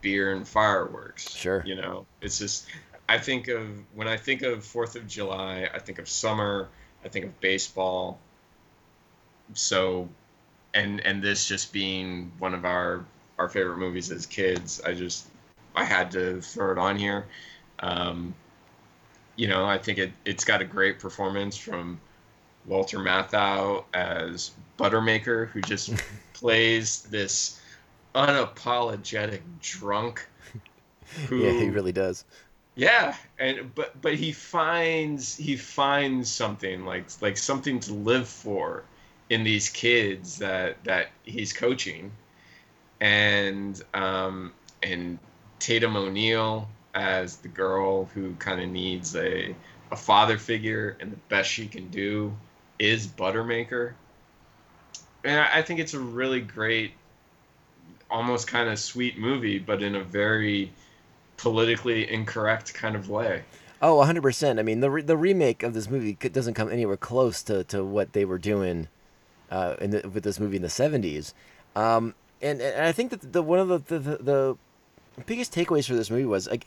[0.00, 1.30] beer and fireworks.
[1.34, 1.62] Sure.
[1.64, 2.66] You know, it's just
[3.08, 6.68] I think of when I think of Fourth of July, I think of summer,
[7.04, 8.18] I think of baseball.
[9.54, 10.08] So,
[10.74, 13.04] and and this just being one of our
[13.38, 15.26] our favorite movies as kids, I just
[15.74, 17.26] I had to throw it on here.
[17.80, 18.34] Um,
[19.36, 22.00] you know, I think it it's got a great performance from
[22.66, 25.92] Walter Matthau as Buttermaker, who just
[26.32, 27.60] plays this
[28.14, 30.26] unapologetic drunk.
[31.28, 32.24] Who, Yeah, he really does.
[32.74, 38.84] yeah, and but but he finds he finds something like like something to live for
[39.30, 42.12] in these kids that that he's coaching,
[43.00, 44.52] and um
[44.82, 45.18] and
[45.58, 49.54] Tatum O'Neal as the girl who kind of needs a
[49.90, 52.34] a father figure, and the best she can do
[52.82, 53.92] is Buttermaker.
[55.24, 56.92] And I, I think it's a really great,
[58.10, 60.72] almost kind of sweet movie, but in a very
[61.36, 63.42] politically incorrect kind of way.
[63.80, 64.58] Oh, 100%.
[64.58, 67.84] I mean, the re- the remake of this movie doesn't come anywhere close to, to
[67.84, 68.88] what they were doing
[69.50, 71.32] uh, in the, with this movie in the 70s.
[71.76, 74.56] Um, and, and I think that the one of the, the, the, the
[75.26, 76.66] biggest takeaways for this movie was like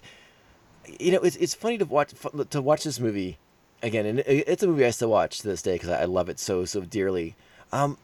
[0.99, 2.13] you know, it's, it's funny to watch
[2.49, 3.37] to watch this movie
[3.85, 6.39] again, and it's a movie I still watch to this day because I, love it
[6.39, 7.35] so so dearly.
[7.71, 7.97] Um,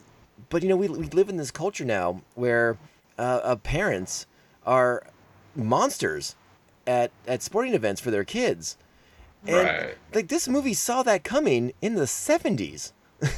[0.50, 2.78] but you know, we we live in this culture now where
[3.18, 4.26] uh, uh, parents
[4.66, 5.04] are
[5.56, 6.36] monsters
[6.88, 8.78] at at sporting events for their kids,
[9.48, 9.98] and Right.
[10.14, 12.94] like this movie saw that coming in the seventies.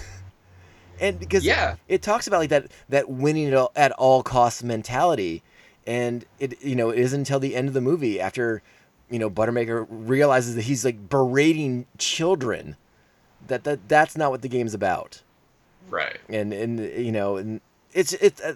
[1.00, 1.76] And because Yeah.
[1.88, 5.42] it talks about like that that winning at all, at all costs mentality,
[5.88, 8.62] and it you know it isn't until the end of the movie after
[9.10, 12.76] you know Buttermaker realizes that he's like berating children
[13.48, 15.22] that that that's not what the game's about
[15.90, 16.18] Right.
[16.30, 17.62] and and you know and
[17.94, 18.54] it's it's uh,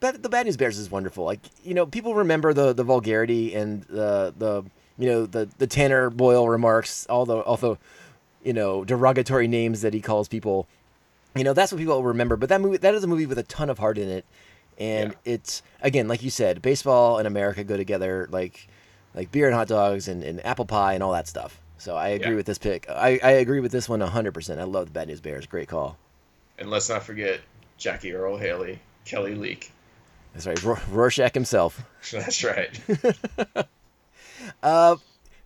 [0.00, 3.54] the, the bad news bears is wonderful like you know people remember the the vulgarity
[3.54, 4.64] and the the
[4.98, 7.76] you know the the tanner boyle remarks all the all the
[8.42, 10.66] you know derogatory names that he calls people
[11.36, 13.42] you know that's what people remember but that movie that is a movie with a
[13.44, 14.24] ton of heart in it
[14.78, 15.32] and Yeah.
[15.34, 18.66] it's again like you said baseball and america go together like
[19.14, 22.08] like beer and hot dogs and, and apple pie and all that stuff so i
[22.08, 22.36] agree Yeah.
[22.36, 25.20] with this pick I, I agree with this one 100% i love the bad news
[25.20, 25.96] bears great call
[26.58, 27.40] And let's not forget
[27.78, 29.72] Jackie Earle Haley, Kelly Leak.
[30.34, 31.82] that's right Ro- rorschach himself
[32.12, 32.78] That's right.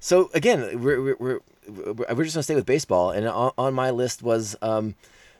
[0.01, 3.91] So again, we're we're we're, we're just gonna stay with baseball, and on, on my
[3.91, 4.95] list was um,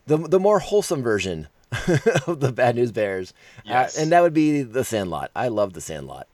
[0.07, 1.49] the the more wholesome version
[2.27, 3.99] of the Bad News Bears, Yes.
[3.99, 5.31] uh, and that would be the Sandlot.
[5.37, 6.27] I love the Sandlot.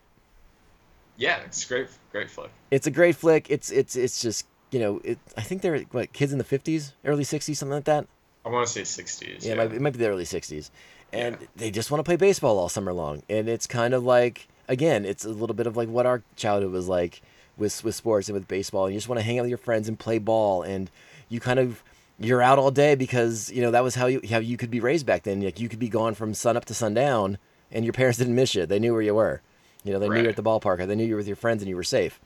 [1.20, 1.86] Yeah, it's great.
[2.10, 2.50] Great flick.
[2.72, 3.48] It's a great flick.
[3.50, 5.18] It's it's it's just you know it.
[5.36, 8.06] I think they're what kids in the fifties, early sixties, something like that.
[8.44, 9.44] I want to say 60s.
[9.44, 10.70] Yeah, It, might, it might be the early '60s,
[11.12, 11.46] and Yeah.
[11.56, 13.22] they just want to play baseball all summer long.
[13.28, 16.72] And it's kind of like, again, it's a little bit of like what our childhood
[16.72, 17.20] was like
[17.58, 18.86] with with sports and with baseball.
[18.86, 20.90] And you just want to hang out with your friends and play ball, and
[21.28, 21.84] you kind of
[22.18, 24.80] you're out all day because you know that was how you how you could be
[24.80, 25.42] raised back then.
[25.42, 27.36] Like you could be gone from sun up to sundown,
[27.70, 28.64] and your parents didn't miss you.
[28.64, 29.42] They knew where you were.
[29.85, 31.26] You know, they knew you were at the ballpark, or they knew you were with
[31.26, 32.20] your friends and you were safe.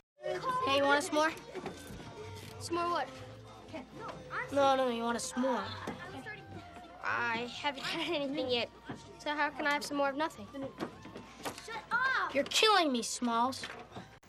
[0.66, 1.32] Hey, you want a s'more?
[2.60, 3.08] S'more what?
[4.52, 5.60] No, no, you want a s'more.
[7.04, 8.70] I haven't had anything yet,
[9.18, 10.46] so how can I have some more of nothing?
[11.66, 12.34] Shut up!
[12.34, 13.62] You're killing me, Smalls.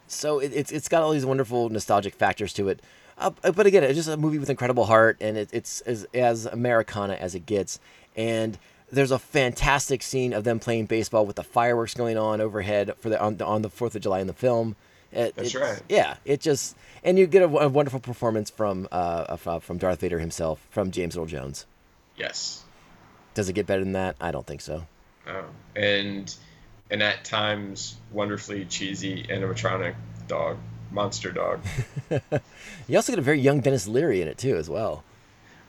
[0.08, 2.82] So it, it's it's got all these wonderful nostalgic factors to it.
[3.18, 6.46] Uh, but again, it's just a movie with incredible heart, and it, it's as, as
[6.46, 7.80] Americana as it gets.
[8.16, 8.58] And
[8.92, 13.10] there's a fantastic scene of them playing baseball with the fireworks going on overhead for
[13.10, 14.76] the on, on the Fourth of July in the film.
[15.12, 15.82] It, That's it's- right.
[15.90, 20.02] Yeah, it just and you get a, a wonderful performance from uh uh, from Darth
[20.02, 21.66] Vader himself, from James Earl Jones.
[22.18, 22.64] Yes.
[23.34, 24.16] Does it get better than that?
[24.22, 24.86] I don't think so.
[25.28, 25.46] Oh.
[25.76, 26.34] And
[26.92, 29.96] and at times wonderfully cheesy animatronic
[30.28, 30.58] dog,
[30.92, 31.62] monster dog.
[32.88, 35.04] You also get a very young Denis Leary in it too, as well.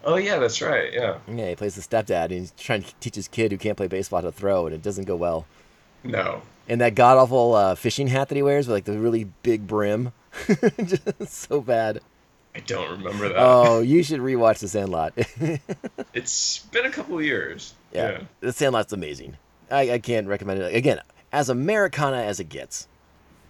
[0.06, 0.92] Oh yeah, that's right.
[0.92, 1.18] Yeah.
[1.28, 3.86] Yeah, he plays the stepdad, and he's trying to teach his kid who can't play
[3.88, 5.46] baseball how to throw, and it doesn't go well.
[6.02, 6.40] No.
[6.68, 9.66] And that god awful uh, fishing hat that he wears with like the really big
[9.66, 10.12] brim,
[10.84, 12.00] just so bad.
[12.54, 13.36] I don't remember that.
[13.38, 15.12] Oh, you should rewatch The Sandlot.
[16.14, 17.74] It's been a couple years.
[17.92, 19.36] yeah, The Sandlot's amazing.
[19.70, 21.00] I, I can't recommend it again.
[21.32, 22.88] As Americana as it gets.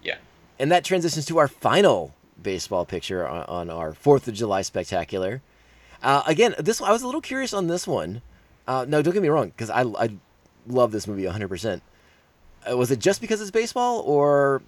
[0.03, 0.17] Yeah.
[0.59, 5.41] And that transitions to our final baseball picture on, on our Fourth of July spectacular.
[6.03, 8.21] Uh, again, this I was a little curious on this one.
[8.67, 10.09] Uh, no, don't get me wrong, because I, I
[10.67, 11.81] love this movie 100%.
[12.69, 14.61] Uh, was it just because it's baseball, or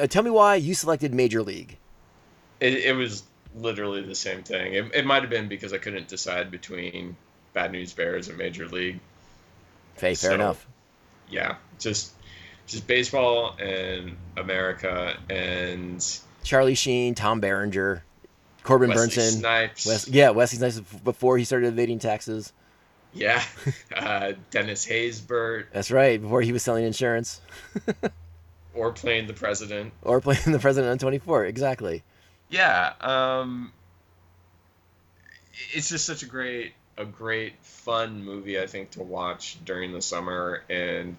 [0.00, 1.78] uh, tell me why you selected Major League?
[2.60, 3.22] It, it was
[3.56, 4.74] literally the same thing.
[4.74, 7.16] It, it might have been because I couldn't decide between
[7.54, 9.00] Bad News Bears and Major League.
[9.94, 10.66] Hey, fair So- enough.
[11.28, 12.12] Yeah, just
[12.68, 16.04] just baseball and America and
[16.44, 18.04] Charlie Sheen, Tom Berenger,
[18.66, 19.30] Corbin Wesley Bernsen.
[19.38, 19.86] Snipes.
[19.86, 22.52] Wes- yeah, Wesley Snipes before he started evading taxes.
[23.12, 23.42] Yeah,
[23.96, 27.40] uh, Dennis Haysbert That's right, before he was selling insurance
[28.74, 29.92] or playing the president.
[30.02, 31.46] or playing the president on 24.
[31.46, 32.02] Exactly.
[32.50, 33.72] Yeah, um,
[35.72, 38.60] it's just such a great, a great fun movie.
[38.60, 41.16] I think to watch during the summer, and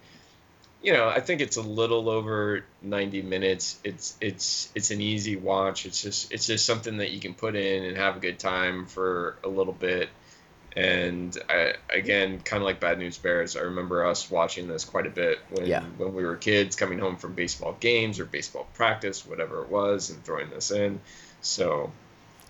[0.84, 3.80] you know, I think it's a little over ninety minutes.
[3.84, 5.86] It's it's it's an easy watch.
[5.86, 8.86] It's just it's just something that you can put in and have a good time
[8.86, 10.10] for a little bit.
[10.76, 15.08] And I, again, kind of like Bad News Bears, I remember us watching this quite
[15.08, 15.82] a bit when Yeah.
[15.98, 20.12] when we were kids, coming home from baseball games or baseball practice, whatever it was,
[20.12, 21.00] and throwing this in.
[21.42, 21.92] So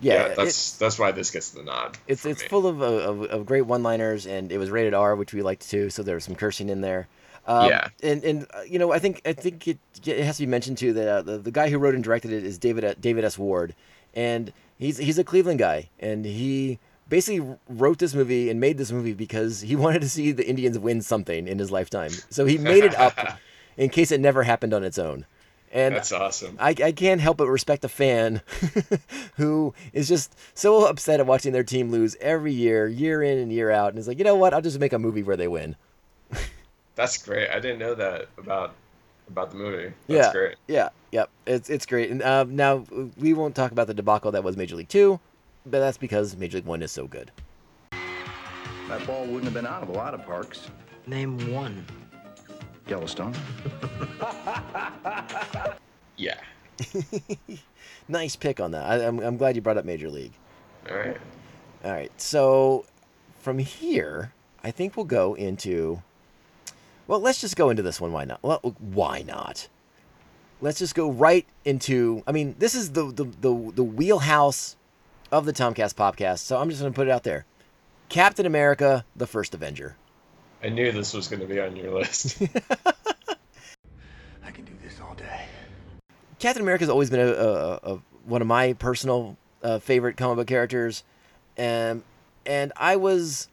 [0.00, 1.96] Yeah, yeah, that's that's why this gets the nod.
[2.06, 2.48] It's it's me.
[2.48, 5.88] full of, of of great one-liners, and it was rated R, which we liked too.
[5.88, 7.08] So there was some cursing in there.
[7.48, 7.88] Um, Yeah.
[8.02, 10.78] and and uh, you know, I think I think it, it has to be mentioned
[10.78, 13.24] too that uh, the, the guy who wrote and directed it is David uh, David
[13.24, 13.38] S.
[13.38, 13.74] Ward,
[14.14, 16.78] and he's he's a Cleveland guy, and he
[17.08, 20.78] basically wrote this movie and made this movie because he wanted to see the Indians
[20.78, 22.10] win something in his lifetime.
[22.28, 23.16] So he made it up
[23.78, 25.24] in case it never happened on its own.
[25.72, 26.56] And That's awesome.
[26.58, 28.40] I, I can't help but respect a fan
[29.36, 33.52] who is just so upset at watching their team lose every year, year in and
[33.52, 34.54] year out, and is like, you know what?
[34.54, 35.76] I'll just make a movie where they win.
[36.98, 37.48] That's great.
[37.48, 38.74] I didn't know that about
[39.28, 39.92] about the movie.
[40.08, 40.56] yeah, That's great.
[40.66, 41.30] yeah, yep.
[41.46, 42.10] It's it's great.
[42.10, 42.84] And uh, now
[43.16, 45.20] we won't talk about the debacle that was Major League Two,
[45.64, 47.30] but that's because Major League One is so good.
[47.92, 50.66] That ball wouldn't have been out of a lot of parks.
[51.06, 51.86] Name one.
[52.88, 53.34] Yellowstone.
[56.16, 56.40] Yeah.
[58.10, 58.86] Nice pick on that.
[58.86, 60.32] I, I'm I'm glad you brought up Major League.
[60.90, 61.16] All right.
[61.84, 62.86] All right, so
[63.38, 64.32] from here,
[64.64, 66.02] I think we'll go into.
[67.08, 68.12] Well, let's just go into this one.
[68.12, 68.40] Why not?
[68.42, 69.66] Well, why not?
[70.60, 72.22] Let's just go right into.
[72.26, 74.76] I mean, this is the the the, the wheelhouse
[75.32, 76.40] of the Tomcast podcast.
[76.40, 77.46] So I'm just going to put it out there.
[78.10, 79.96] Captain America: The First Avenger.
[80.62, 82.42] I knew this was going to be on your list.
[84.44, 85.46] I can do this all day.
[86.38, 90.36] Captain America has always been a, a, a one of my personal uh, favorite comic
[90.36, 91.04] book characters,
[91.56, 92.02] and
[92.44, 93.48] and I was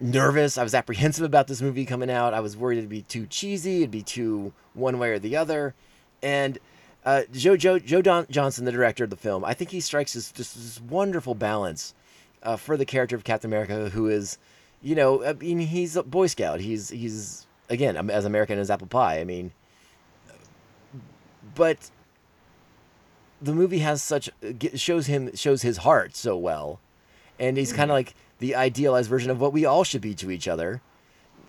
[0.00, 0.58] nervous.
[0.58, 2.34] I was apprehensive about this movie coming out.
[2.34, 3.78] I was worried it'd be too cheesy.
[3.78, 5.74] It'd be too one way or the other.
[6.22, 6.58] And
[7.04, 10.12] uh, Joe Joe Joe Don Johnston, the director of the film, I think he strikes
[10.12, 11.94] this this wonderful balance
[12.42, 14.38] uh, for the character of Captain America, who is,
[14.82, 16.60] you know, I mean, he's a Boy Scout.
[16.60, 19.20] He's he's again as American as apple pie.
[19.20, 19.52] I mean,
[21.54, 21.90] but
[23.40, 24.28] the movie has such
[24.74, 26.80] shows him shows his heart so well,
[27.40, 30.30] and he's kind of like the idealized version of what we all should be to
[30.30, 30.80] each other.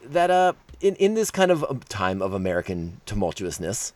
[0.03, 3.91] That uh, in in this kind of um, time of American tumultuousness,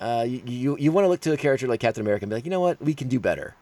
[0.00, 2.34] uh, you you, you want to look to a character like Captain America and be
[2.34, 3.54] like, you know what, we can do better.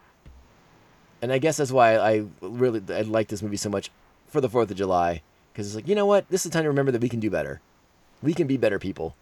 [1.21, 3.91] And I guess that's why I really I like this movie so much
[4.27, 5.21] for the Fourth of July
[5.53, 7.19] because it's like, you know what, this is the time to remember that we can
[7.19, 7.61] do better.
[8.21, 9.15] We can be better people.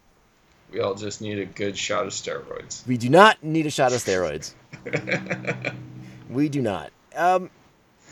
[0.72, 2.86] we all just need a good shot of steroids.
[2.86, 4.54] We do not need a shot of steroids.
[6.30, 6.90] we do not.
[7.14, 7.50] Um,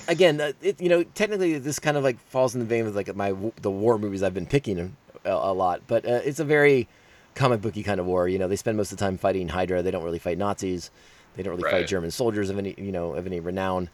[0.08, 2.94] again, uh, it, you know, technically this kind of like falls in the vein of
[2.94, 6.44] like my the war movies I've been picking a, a lot, but uh, it's a
[6.44, 6.88] very
[7.34, 8.28] comic booky kind of war.
[8.28, 9.82] You know, they spend most of the time fighting Hydra.
[9.82, 10.90] They don't really fight Nazis.
[11.36, 13.90] They don't really fight German soldiers of any you know of any renown.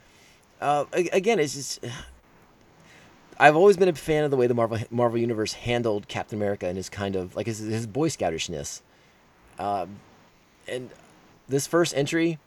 [0.60, 1.84] Uh, again, it's just.
[3.40, 6.66] I've always been a fan of the way the Marvel Marvel universe handled Captain America
[6.66, 8.80] and his kind of like his, his Boy Scoutishness.
[9.60, 10.00] Um,
[10.66, 10.90] and
[11.48, 12.40] this first entry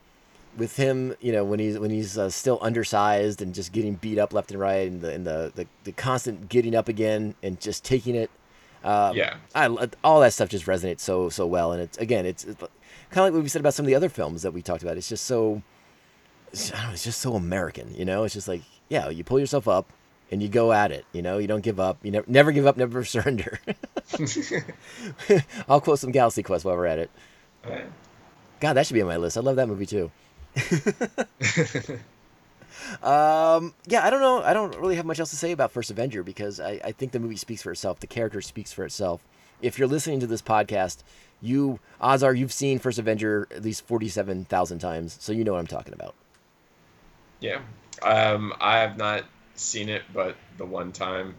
[0.58, 4.18] with him, you know, when he's when he's uh, still undersized and just getting beat
[4.18, 7.60] up left and right, and the and the, the, the constant getting up again and
[7.60, 8.30] just taking it.
[8.84, 9.36] Um, Yeah.
[9.56, 9.68] I
[10.04, 12.70] all that stuff just resonates so so well, and it's again, it's, it's kind
[13.12, 14.98] of like what we said about some of the other films that we talked about.
[14.98, 15.62] It's just so,
[16.52, 18.24] it's, I don't know, it's just so American, you know.
[18.24, 19.92] It's just like, yeah, you pull yourself up
[20.32, 21.06] and you go at it.
[21.14, 21.98] You know, you don't give up.
[22.04, 23.60] You never never give up, never surrender.
[25.70, 27.12] I'll quote some Galaxy Quest while we're at it.
[28.60, 29.38] God, that should be on my list.
[29.38, 30.12] I love that movie too.
[33.04, 34.42] Um, yeah, I don't know.
[34.42, 37.12] I don't really have much else to say about First Avenger because I, I think
[37.12, 38.00] the movie speaks for itself.
[38.00, 39.22] The character speaks for itself.
[39.62, 41.04] If you're listening to this podcast,
[41.42, 45.54] you odds are you've seen First Avenger at least forty-seven thousand times, so you know
[45.54, 46.16] what I'm talking about.
[47.40, 47.62] Yeah.
[48.02, 49.24] Um, I have not
[49.56, 51.36] seen it, but the one time.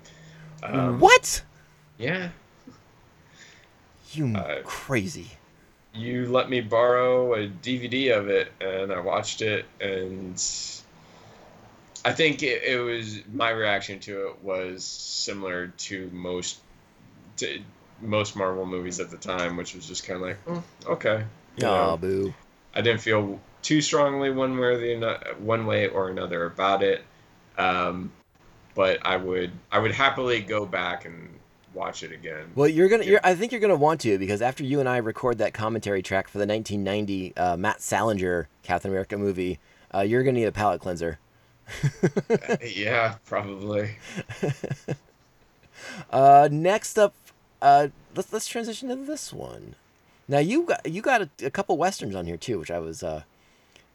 [0.63, 1.43] Um, what?
[1.99, 2.29] Yeah.
[4.13, 5.33] You Uh, crazy?
[5.95, 10.43] You let me borrow a DVD of it, and I watched it, and
[12.05, 16.61] I think it, it was my reaction to it was similar to most
[17.39, 17.61] to
[18.01, 20.65] most Marvel movies at the time, which was just kind of like, oh,
[20.95, 21.25] okay.
[21.93, 21.97] know.
[21.97, 22.35] boo.
[22.75, 27.05] I didn't feel too strongly one way or the one way or another about it,
[27.59, 28.11] um,
[28.75, 31.29] but I would I would happily go back and
[31.75, 32.51] watch it again.
[32.55, 33.05] Well, you're gonna.
[33.05, 36.03] You're, I think you're gonna want to because after you and I record that commentary
[36.03, 39.59] track for the 1990 uh, Matt Salinger Captain America movie,
[39.95, 41.19] uh, you're gonna need a palate cleanser.
[42.63, 43.97] yeah, probably.
[46.11, 47.15] Uh, next up,
[47.61, 49.75] uh, let's let's transition to this one.
[50.29, 53.03] Now you got you got a, a couple westerns on here too, which I was
[53.03, 53.23] uh,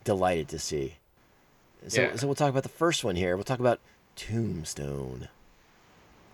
[0.04, 0.96] delighted to see.
[1.88, 2.16] So Yeah.
[2.16, 3.36] so we'll talk about the first one here.
[3.38, 3.80] We'll talk about
[4.16, 5.30] Tombstone.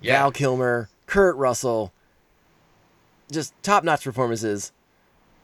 [0.02, 0.20] Yeah.
[0.20, 1.94] Val Kilmer, Kurt Russell,
[3.32, 4.72] just top notch performances,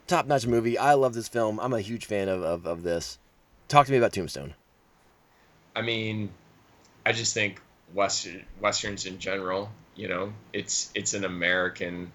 [0.07, 0.77] top notch movie.
[0.77, 1.59] I love this film.
[1.59, 3.19] I'm a huge fan of, of, of this.
[3.67, 4.55] Talk to me about Tombstone.
[5.75, 6.31] I mean,
[7.05, 7.61] I just think
[7.93, 12.11] western westerns in general, you know, it's it's an American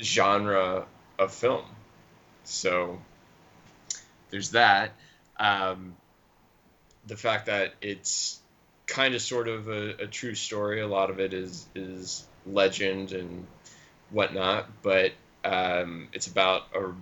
[0.00, 0.86] genre
[1.18, 1.64] of film.
[2.44, 3.00] So
[4.30, 4.92] there's that.
[5.38, 5.96] Um,
[7.06, 8.40] the fact that it's
[8.86, 10.80] kind of sort of a, a true story.
[10.80, 13.46] A lot of it is is legend and
[14.10, 15.12] whatnot, but
[15.44, 16.92] um, it's about a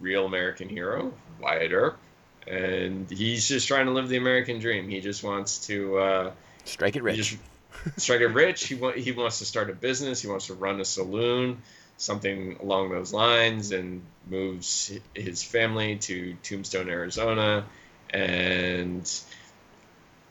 [0.00, 1.98] real American hero, Wyatt Earp,
[2.46, 4.88] and he's just trying to live the American dream.
[4.88, 6.32] He just wants to uh,
[6.64, 7.16] Strike it rich.
[7.16, 7.36] just
[7.98, 8.66] strike it rich.
[8.66, 10.20] He wa- he wants to start a business.
[10.22, 11.62] He wants to run a saloon,
[11.98, 17.64] something along those lines, and moves his family to Tombstone, Arizona,
[18.10, 19.10] and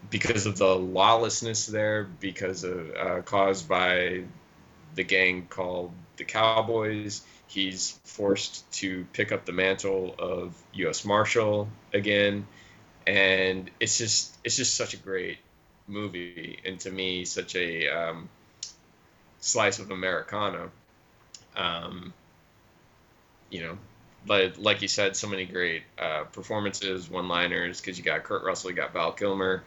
[0.10, 4.24] because of the lawlessness there, because of uh, caused by
[4.96, 11.06] the gang called the Cowboys, he's forced to pick up the mantle of U.S.
[11.06, 12.48] Marshal again,
[13.06, 15.38] and it's just it's just such a great
[15.88, 18.30] movie, and to me, such a um,
[19.40, 20.70] slice of Americana.
[21.56, 22.14] Um,
[23.50, 23.78] you know,
[24.28, 28.72] like like you said, so many great uh, performances, one-liners, because you got Kurt Russell,
[28.72, 29.64] you got Val Kilmer,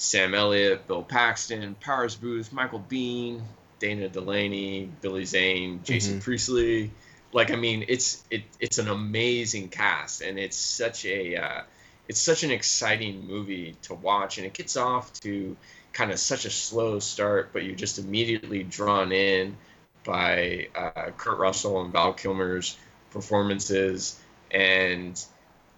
[0.00, 3.42] Sam Elliott, Bill Paxton, Powers Boothe, Michael Biehn,
[3.80, 6.22] Dana Delany, Billy Zane, Jason Mhm.
[6.22, 6.90] Priestley.
[7.32, 11.62] Like, I mean, it's it it's an amazing cast, and it's such a uh,
[12.08, 15.56] it's such an exciting movie to watch, and it gets off to
[15.92, 19.56] kind of such a slow start, but you're just immediately drawn in
[20.04, 22.76] by uh, Kurt Russell and Val Kilmer's
[23.10, 24.18] performances,
[24.50, 25.22] and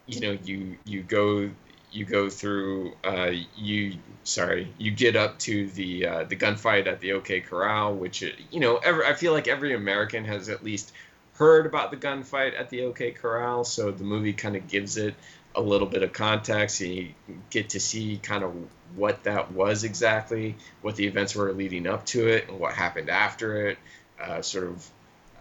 [0.06, 1.50] you know you you go
[1.92, 7.00] you go through uh, you sorry you get up to the uh, the gunfight at
[7.00, 10.92] the OK Corral, which you know every, I feel like every American has at least
[11.34, 15.14] heard about the gunfight at the OK Corral, so the movie kind of gives it
[15.54, 17.08] a little bit of context, and you
[17.50, 18.54] get to see kind of
[18.96, 23.10] what that was exactly, what the events were leading up to it, and what happened
[23.10, 23.78] after it.
[24.20, 24.90] Uh, sort of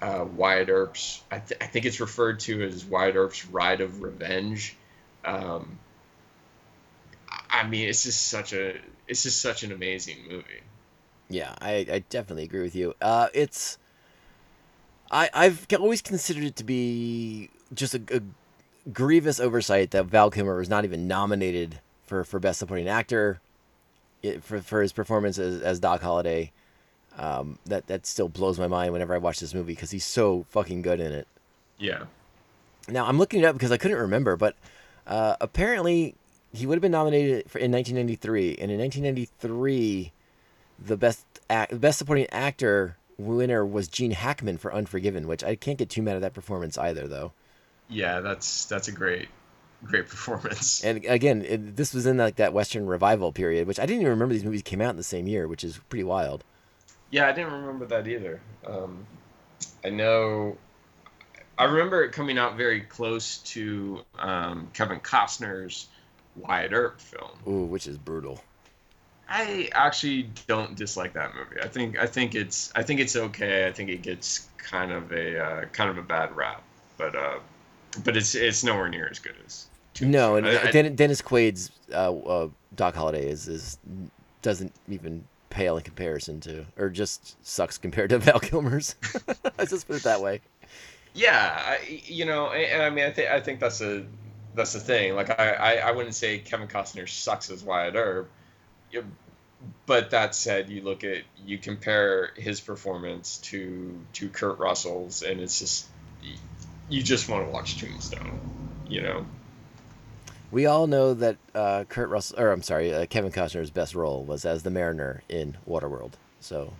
[0.02, 4.02] uh, Wyatt Earp's, I, th- I think it's referred to as Wyatt Earp's Ride of
[4.02, 4.76] Revenge.
[5.24, 5.78] Um,
[7.52, 10.62] I- mean, it's just such a, it's just such an amazing movie.
[11.30, 12.94] Yeah, I, I definitely agree with you.
[13.02, 13.78] Uh, it's
[15.10, 18.22] I I've always considered it to be just a, a
[18.92, 23.40] grievous oversight that Val Kilmer was not even nominated for for best supporting actor,
[24.24, 26.52] it, for for his performance as, as Doc Holliday.
[27.18, 30.46] Um, that that still blows my mind whenever I watch this movie because he's so
[30.50, 31.28] fucking good in it.
[31.78, 32.04] Yeah.
[32.88, 34.56] Now I'm looking it up because I couldn't remember, but
[35.08, 36.16] uh, apparently
[36.54, 40.12] he would have been nominated for in 1993, and in 1993,
[40.80, 45.78] the best act, best supporting actor winner was Gene Hackman for Unforgiven, which I can't
[45.78, 47.32] get too mad at that performance either, though.
[47.90, 49.30] Yeah, that's that's a great
[49.84, 50.84] great performance.
[50.84, 54.12] And again, it, this was in like that Western revival period, which I didn't even
[54.12, 56.44] remember these movies came out in the same year, which is pretty wild.
[57.12, 58.42] Yeah, I didn't remember that either.
[58.66, 59.06] Um,
[59.84, 60.58] I know.
[61.58, 65.88] I remember it coming out very close to um, Kevin Costner's
[66.36, 67.32] Wyatt Earp film.
[67.48, 68.42] Ooh, which is brutal.
[69.30, 71.62] I actually don't dislike that movie.
[71.62, 73.66] I think I think it's I think it's okay.
[73.68, 76.62] I think it gets kind of a uh, kind of a bad rap,
[76.98, 77.40] but uh,
[78.04, 79.68] but it's it's nowhere near as good as.
[80.02, 83.78] No, and I- I- Den- Dennis Quaid's uh, uh, Doc Holliday is is
[84.42, 88.96] doesn't even pale in comparison to, or just sucks compared to Val Kilmer's.
[89.58, 90.42] Let's just put it that way.
[91.14, 94.04] Yeah, I, you know, and, and I mean, I think I think that's a
[94.56, 95.16] that's the thing.
[95.16, 98.30] Like, I, I I wouldn't say Kevin Costner sucks as Wyatt Earp,
[98.92, 99.06] you-
[99.86, 105.40] but that said, you look at you compare his performance to to Kurt Russell's, and
[105.40, 105.88] it's just
[106.90, 108.40] you just want to watch Tombstone,
[108.88, 109.26] you know.
[110.52, 114.24] We all know that uh, Kurt Russell, or I'm sorry, uh, Kevin Costner's best role
[114.26, 116.14] was as the Mariner in Waterworld.
[116.42, 116.74] So,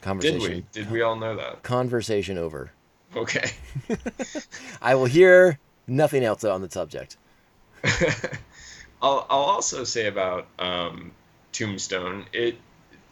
[0.00, 0.40] conversation.
[0.40, 0.64] Did we?
[0.72, 1.62] Did we all know that?
[1.62, 2.72] Conversation over.
[3.14, 3.50] Okay.
[4.82, 5.58] I will hear
[5.88, 7.16] nothing else on the subject.
[9.02, 11.12] I'll I'll also say about um,
[11.52, 12.56] Tombstone it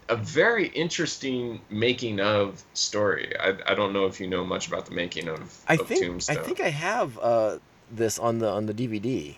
[0.09, 3.33] a very interesting making of story.
[3.39, 6.03] I, I don't know if you know much about the making of, I of think
[6.03, 6.37] Tombstone.
[6.37, 7.57] I think I have uh,
[7.91, 9.35] this on the on the DVD.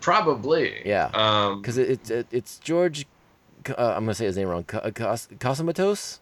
[0.00, 0.82] Probably.
[0.84, 1.10] Yeah.
[1.14, 3.06] Um, because it, it, it it's George.
[3.68, 4.64] Uh, I'm gonna say his name wrong.
[4.64, 6.20] Cos- Cosmatos.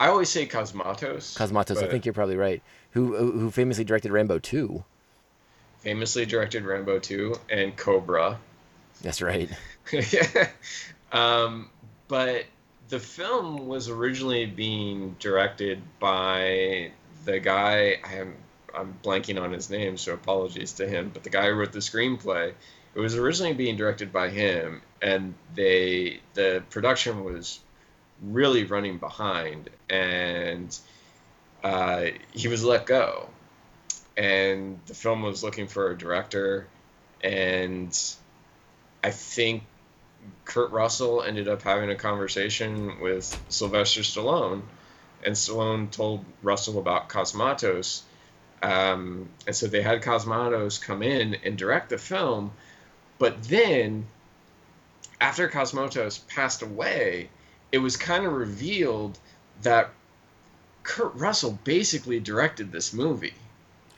[0.00, 1.36] I always say Cosmatos.
[1.36, 1.82] Cosmatos.
[1.82, 2.62] I think you're probably right.
[2.92, 4.84] Who who who famously directed Rambo 2.
[5.82, 8.38] Famously directed Rambo 2 and Cobra.
[9.02, 9.50] That's right.
[9.92, 10.48] yeah.
[11.12, 11.68] Um,
[12.08, 12.46] but
[12.88, 16.92] the film was originally being directed by
[17.26, 18.34] the guy I am
[18.74, 21.10] I'm blanking on his name, so apologies to him.
[21.12, 22.54] But the guy who wrote the screenplay,
[22.94, 27.60] it was originally being directed by him, and they the production was
[28.22, 30.78] really running behind, and
[31.62, 33.28] uh, he was let go,
[34.22, 36.68] and the film was looking for a director,
[37.24, 37.98] and
[39.02, 39.64] I think
[40.44, 44.62] Kurt Russell ended up having a conversation with Sylvester Stallone,
[45.26, 48.02] and Stallone told Russell about Cosmatos.
[48.62, 52.52] Um, and so they had Cosmatos come in and direct the film.
[53.18, 54.06] But then,
[55.20, 57.28] after Cosmatos passed away,
[57.72, 59.18] it was kind of revealed
[59.62, 59.90] that
[60.84, 63.34] Kurt Russell basically directed this movie.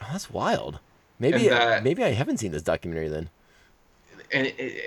[0.04, 0.80] Oh, that's wild.
[1.18, 3.30] Maybe that- maybe I haven't seen this documentary then.
[4.32, 4.46] and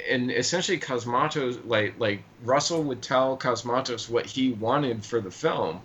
[0.09, 5.81] and essentially Cosmatos like like Russell would tell Cosmatos what he wanted for the film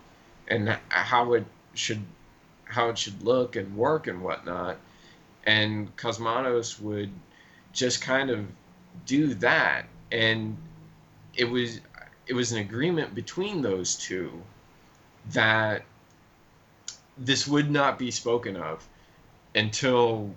[0.49, 2.03] and how it should
[2.64, 4.78] how it should look and work and whatnot
[5.45, 7.11] and Cosmatos would
[7.72, 8.47] just kind of
[9.07, 10.57] do that and
[11.35, 11.80] it was
[12.26, 14.43] it was an agreement between those two
[15.30, 15.83] that
[17.18, 18.87] this would not be spoken of
[19.55, 20.30] until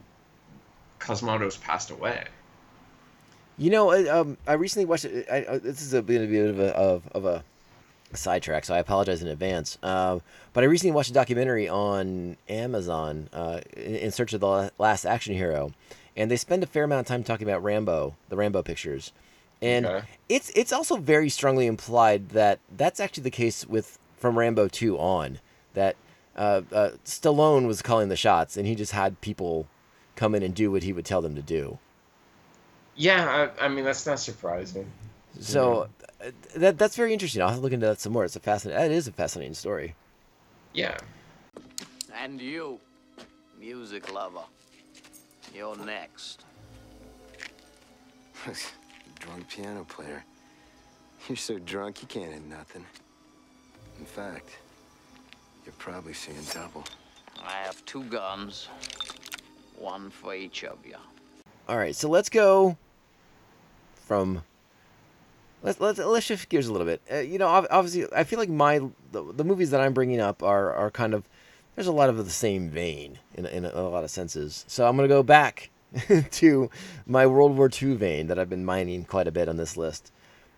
[1.00, 2.26] Cosmatos passed away.
[3.58, 5.06] You know, I, um, I recently watched.
[5.06, 7.44] I, I, this is a bit, a bit of a of, of a
[8.14, 9.78] sidetrack, so I apologize in advance.
[9.82, 10.22] Um,
[10.54, 15.06] but I recently watched a documentary on Amazon, uh, in, in search of the last
[15.06, 15.72] action hero,
[16.18, 19.14] and they spend a fair amount of time talking about Rambo, the Rambo pictures,
[19.62, 20.06] and Okay.
[20.28, 24.98] it's it's also very strongly implied that that's actually the case with from Rambo two
[24.98, 25.40] on
[25.76, 25.96] that
[26.36, 29.68] uh, uh, Stallone was calling the shots, and he just had people
[30.16, 31.80] come in and do what he would tell them to do.
[32.96, 34.90] Yeah, I, I mean that's not surprising.
[35.40, 35.90] So
[36.22, 37.42] uh, that that's very interesting.
[37.42, 38.24] I'll have to look into that some more.
[38.24, 38.82] It's a fascinating.
[38.82, 39.96] That is a fascinating story.
[40.74, 40.98] Yeah.
[42.18, 42.80] And you,
[43.60, 44.44] music lover,
[45.54, 46.46] you're next.
[49.20, 50.24] drunk piano player.
[51.28, 52.86] You're so drunk you can't hit nothing.
[54.00, 54.58] In fact,
[55.66, 56.84] you're probably seeing double.
[57.44, 58.70] I have two guns,
[59.78, 60.96] one for each of you.
[61.68, 62.78] All right, so let's go
[63.96, 64.44] from.
[65.64, 67.02] Let's let's let's shift gears a little bit.
[67.12, 68.80] Uh, you know, obviously, I feel like my
[69.12, 71.28] the, the movies that I'm bringing up are are kind of
[71.76, 74.64] there's a lot of the same vein in in a, lot of senses.
[74.68, 75.72] So I'm gonna go back
[76.32, 76.70] to
[77.06, 80.12] my World War II vein that I've been mining quite a bit on this list.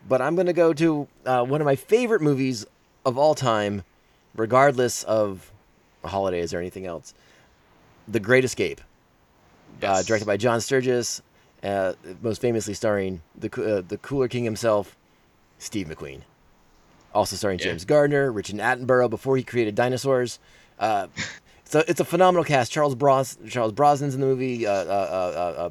[0.08, 2.66] But I'm going to go to uh, one of my favorite movies
[3.06, 3.84] of all time,
[4.38, 5.52] regardless of
[6.06, 7.14] holidays or anything else
[8.08, 8.80] The Great Escape,
[9.84, 11.22] uh, directed by John Sturges,
[11.64, 14.96] uh, most famously starring the, uh, the Cooler King himself,
[15.60, 16.22] Steve McQueen.
[17.14, 17.66] Also starring Yeah.
[17.66, 20.40] James Garner, Richard Attenborough before he created dinosaurs.
[20.80, 21.08] Uh,
[21.66, 22.72] so it's a phenomenal cast.
[22.72, 24.66] Charles Bros Charles Bronson's in the movie.
[24.66, 25.70] Uh, uh, uh, uh,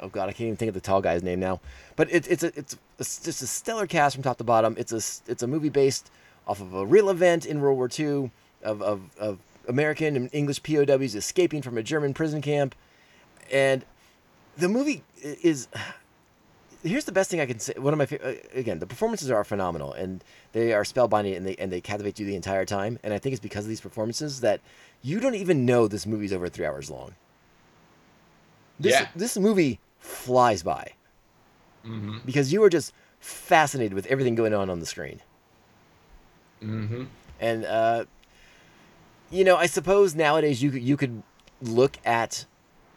[0.00, 1.60] oh god, I can't even think of the tall guy's name now.
[1.96, 4.76] But it, it's a it's it's just a stellar cast from top to bottom.
[4.78, 6.10] It's a it's a movie based
[6.46, 8.30] off of a real event in World War II
[8.62, 9.38] of of, of
[9.68, 12.74] American and English POWs escaping from a German prison camp,
[13.52, 13.84] and
[14.56, 15.68] the movie is
[16.82, 17.74] here's the best thing I can say.
[17.76, 20.22] One of my uh, again, the performances are phenomenal and
[20.52, 22.98] they are spellbinding and they and they captivate you the entire time.
[23.02, 24.60] And I think it's because of these performances that
[25.02, 27.14] you don't even know this movie's over three hours long.
[28.80, 29.08] This Yeah.
[29.14, 30.92] this movie flies by
[31.86, 32.18] Mm-hmm.
[32.24, 35.20] because you are just fascinated with everything going on on the screen.
[36.62, 37.04] Mm-hmm.
[37.40, 38.04] And uh,
[39.30, 41.22] you know, I suppose nowadays you could you could
[41.60, 42.44] look at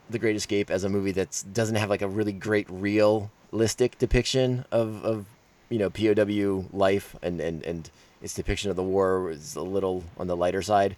[0.10, 4.66] The Great Escape as a movie that doesn't have like a really great realistic depiction
[4.72, 5.26] of, of
[5.70, 7.90] you know POW life and, and, and
[8.22, 10.96] its depiction of the war is a little on the lighter side.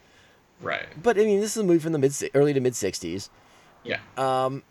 [0.61, 0.86] Right.
[1.01, 3.30] But I mean, this is a movie from the mid early to mid '60s.
[3.84, 3.99] Yeah.
[4.18, 4.63] Um,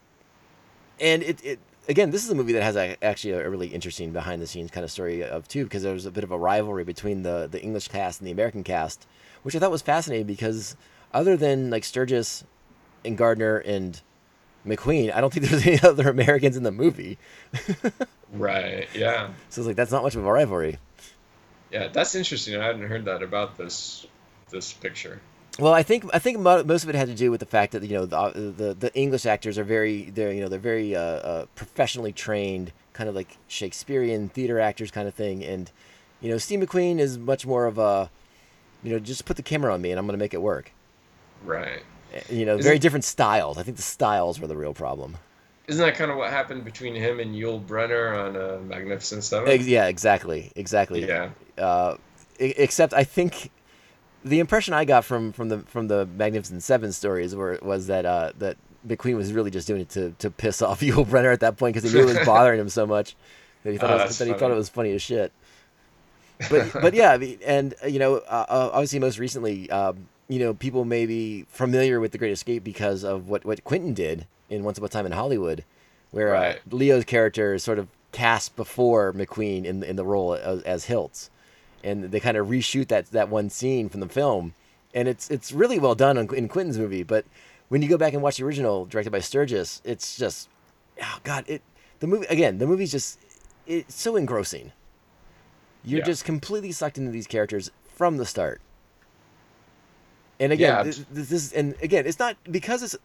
[1.00, 4.12] and it, it again, this is a movie that has a, actually a really interesting
[4.12, 6.38] behind the scenes kind of story of too, because there was a bit of a
[6.38, 9.06] rivalry between the the English cast and the American cast,
[9.42, 10.76] which I thought was fascinating because
[11.12, 12.44] other than like Sturges
[13.04, 14.00] and Garner and
[14.66, 17.18] McQueen, I don't think there's any other Americans in the movie.
[18.32, 18.88] Right.
[18.92, 19.30] Yeah.
[19.50, 20.78] So it's like that's not much of a rivalry.
[21.70, 21.88] Yeah.
[21.88, 22.56] That's interesting.
[22.56, 24.04] I hadn't heard that about this
[24.50, 25.20] this picture.
[25.58, 27.82] Well, I think I think most of it had to do with the fact that
[27.82, 31.00] you know the the, the English actors are very they're you know they're very uh,
[31.00, 35.70] uh, professionally trained, kind of like Shakespearean theater actors kind of thing, and
[36.20, 38.10] you know Steve McQueen is much more of a
[38.82, 40.72] you know just put the camera on me and I'm gonna make it work.
[41.44, 41.82] Right.
[42.14, 43.58] Uh, You know, Is very different styles.
[43.58, 45.16] I think the styles were the real problem.
[45.66, 49.60] Isn't that kind of what happened between him and Yul Brynner on uh, Magnificent Seven?
[49.64, 51.06] Yeah, exactly, exactly.
[51.06, 51.30] Yeah.
[51.58, 51.96] Uh,
[52.38, 53.50] except I think
[54.26, 58.04] the impression I got from from the from the Magnificent Seven stories were was that
[58.04, 58.56] uh, that
[58.86, 61.74] McQueen was really just doing it to to piss off Yul Brynner at that point
[61.74, 63.16] because he knew it was bothering him so much
[63.64, 64.54] that he thought Oh, it was, that he thought funny.
[64.54, 65.32] it was funny as shit.
[66.50, 70.06] But but yeah, I mean, and uh, you know, uh, uh, obviously most recently, um,
[70.28, 73.94] you know, people may be familiar with The Great Escape because of what what Quentin
[73.94, 75.64] did in Once Upon a Time in Hollywood,
[76.10, 76.56] where Right.
[76.56, 80.86] uh, Leo's character is sort of cast before McQueen in in the role as, as
[80.86, 81.30] Hilts,
[81.84, 84.54] and they kind of reshoot that that one scene from the film,
[84.94, 87.02] and it's it's really well done in, in Quentin's movie.
[87.02, 87.24] But
[87.68, 90.48] when you go back and watch the original, directed by Sturges, it's just,
[91.02, 91.62] oh god, it
[92.00, 92.58] the movie again.
[92.58, 93.18] The movie's just
[93.66, 94.72] it's so engrossing.
[95.84, 96.04] You're Yeah.
[96.06, 98.60] just completely sucked into these characters from the start.
[100.38, 102.96] And again, Yeah, this, this is and again, it's not because it's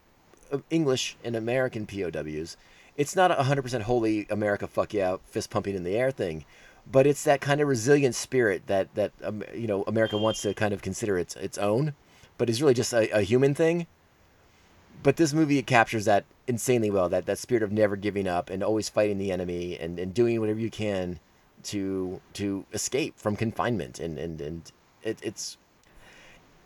[0.52, 2.56] uh, English and American POWs.
[2.96, 6.44] It's not a 100% holy America fuck yeah fist pumping in the air thing,
[6.90, 10.54] but it's that kind of resilient spirit that that um, you know America wants to
[10.54, 11.94] kind of consider its its own,
[12.38, 13.86] but is really just a, a human thing.
[15.02, 17.08] But this movie captures that insanely well.
[17.08, 20.40] That that spirit of never giving up and always fighting the enemy and, and doing
[20.40, 21.20] whatever you can
[21.64, 25.56] to to escape from confinement and and and it, it's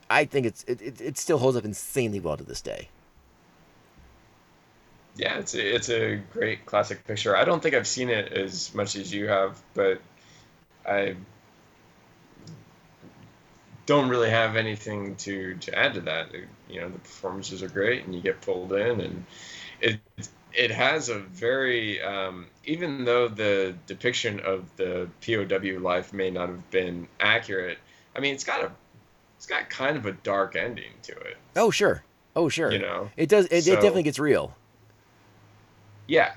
[0.09, 2.89] I think it's it, it, it still holds up insanely well to this day.
[5.17, 7.35] Yeah, it's a, it's a great classic picture.
[7.35, 10.01] I don't think I've seen it as much as you have, but
[10.87, 11.17] I
[13.87, 16.29] don't really have anything to, to add to that.
[16.69, 19.25] You know, the performances are great, and you get pulled in, and
[19.81, 20.01] it
[20.53, 26.49] it has a very um, even though the depiction of the POW life may not
[26.49, 27.79] have been accurate.
[28.17, 28.73] I mean, it's got a
[29.37, 31.37] it's got kind of a dark ending to it.
[31.57, 32.05] Oh sure,
[32.35, 32.73] oh sure.
[32.73, 33.47] You know, it does.
[33.47, 34.57] It, so- it definitely gets real.
[36.07, 36.33] Yeah,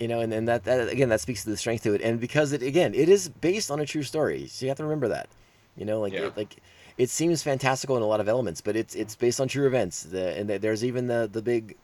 [0.00, 2.18] You know, and, and that, that again that speaks to the strength to it, and
[2.18, 5.08] because it again it is based on a true story, so you have to remember
[5.08, 5.28] that.
[5.76, 6.26] You know, like Yeah.
[6.28, 6.56] it, like
[6.98, 10.02] it seems fantastical in a lot of elements, but it's it's based on true events.
[10.04, 11.76] The, and there's even the the big,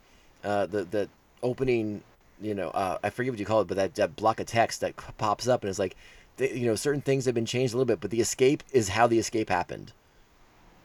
[0.43, 1.09] uh, the the
[1.43, 2.03] opening.
[2.41, 4.83] You know, uh, I forget what you call it, but that, that block of text
[4.83, 5.97] that pops up and it's like,
[6.37, 8.91] the, you know, certain things have been changed a little bit, but the escape is
[8.91, 9.93] how the escape happened.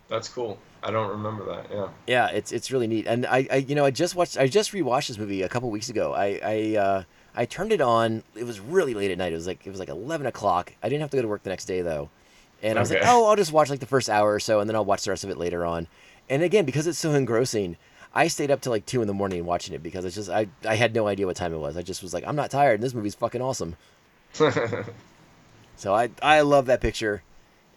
[0.07, 0.57] that's cool.
[0.83, 1.67] I don't remember that.
[1.71, 1.87] Yeah.
[2.07, 3.05] Yeah, it's it's really neat.
[3.07, 5.69] And I, I you know I just watched I just rewatched this movie a couple
[5.69, 6.13] weeks ago.
[6.13, 7.03] I I uh,
[7.35, 8.23] I turned it on.
[8.35, 9.31] It was really late at night.
[9.31, 10.73] It was like it was like eleven o'clock.
[10.83, 12.09] I didn't have to go to work the next day though,
[12.61, 14.69] and I was like, oh, I'll just watch like the first hour or so, and
[14.69, 15.87] then I'll watch the rest of it later on.
[16.29, 17.77] And again, because it's so engrossing,
[18.13, 20.47] I stayed up till like two in the morning watching it because it's just I
[20.65, 21.77] I had no idea what time it was.
[21.77, 23.75] I just was like, I'm not tired, and this movie's fucking awesome.
[24.33, 27.23] so I I love that picture.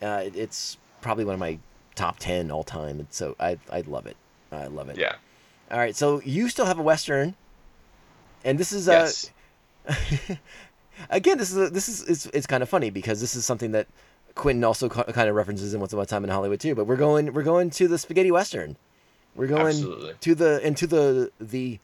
[0.02, 1.58] Uh, it, it's probably one of my
[1.94, 2.98] top ten all time.
[3.00, 4.16] And so I I love it.
[4.50, 4.98] I love it.
[4.98, 5.14] Yeah.
[5.70, 5.96] All right.
[5.96, 7.34] So you still have a western,
[8.44, 9.30] and this is uh, Yes.
[11.10, 13.72] again this is a, this is it's, it's kind of funny because this is something
[13.72, 13.86] that
[14.34, 16.74] Quentin also ca- kind of references in Once Upon a Time in Hollywood too.
[16.74, 18.76] But we're going we're going to the spaghetti western.
[19.34, 20.14] We're going Absolutely.
[20.20, 21.78] to the into the the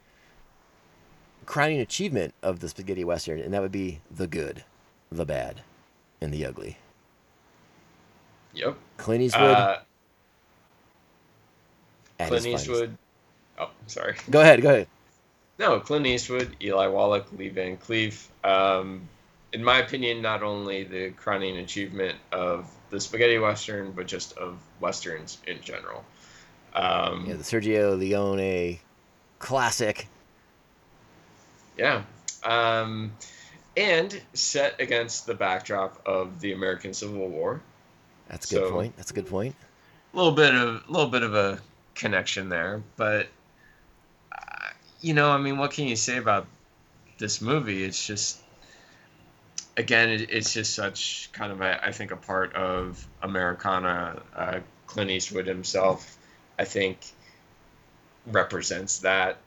[1.47, 4.65] crowning achievement of the spaghetti western, and that would be the good,
[5.11, 5.63] the bad,
[6.21, 6.79] and the ugly.
[8.55, 8.77] Yep.
[8.97, 9.43] Clint Eastwood.
[9.43, 9.79] Uh,
[12.19, 12.47] Clint finest.
[12.47, 12.97] Eastwood.
[13.59, 14.17] Oh, sorry.
[14.29, 14.63] Go ahead.
[14.63, 14.89] Go ahead.
[15.61, 18.27] No, Clint Eastwood, Eli Wallach, Lee Van Cleef.
[18.43, 19.03] Um,
[19.53, 24.57] in my opinion, not only the crowning achievement of the spaghetti western, but just of
[24.81, 26.03] westerns in general.
[26.75, 28.79] Um, Yeah, the Sergio Leone
[29.39, 30.09] classic.
[31.77, 32.05] Yeah.
[32.43, 33.13] Um,
[33.77, 37.61] and set against the backdrop of the American Civil War.
[38.29, 38.97] That's a good So- point.
[38.97, 39.55] That's a good point.
[40.15, 41.61] A little bit of a little bit of a
[41.95, 43.29] connection there, but
[45.01, 46.47] you know, I mean, what can you say about
[47.19, 47.85] this movie?
[47.85, 48.39] It's just
[49.77, 54.23] again, it, it's just such kind of a, I think a part of Americana.
[54.35, 56.19] Uh, Clint Eastwood himself,
[56.59, 56.99] I think,
[58.27, 59.39] represents that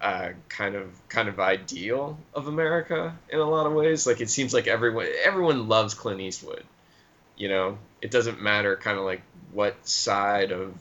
[0.00, 4.06] uh, kind of kind of ideal of America in a lot of ways.
[4.06, 6.64] Like it seems like everyone everyone loves Clint Eastwood.
[7.36, 9.22] You know, it doesn't matter kind of like
[9.52, 10.74] what side of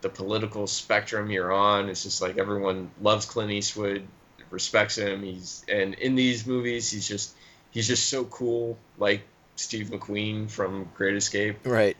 [0.00, 1.88] the political spectrum you're on.
[1.88, 4.06] It's just like everyone loves Clint Eastwood,
[4.50, 5.22] respects him.
[5.22, 7.34] He's and in these movies, he's just
[7.70, 9.22] he's just so cool, like
[9.56, 11.96] Steve McQueen from Great Escape Right.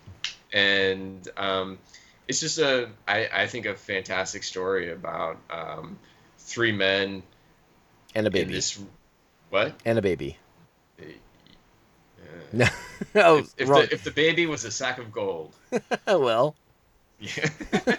[0.53, 1.79] and um,
[2.29, 5.99] it's just a I, I think a fantastic story about um,
[6.39, 7.23] three men
[8.15, 8.55] And a baby.
[8.55, 8.79] this
[9.51, 10.37] what And a baby.
[11.01, 11.05] Uh,
[12.53, 12.67] No.
[13.17, 15.55] oh, if, if the if the baby was a sack of gold
[16.07, 16.55] well.
[17.19, 17.49] Yeah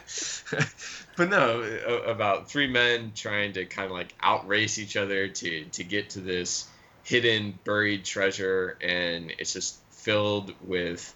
[1.17, 1.61] but no
[2.05, 6.21] about three men trying to kind of like outrace each other to to get to
[6.21, 6.67] this
[7.03, 11.13] hidden buried treasure and it's just filled with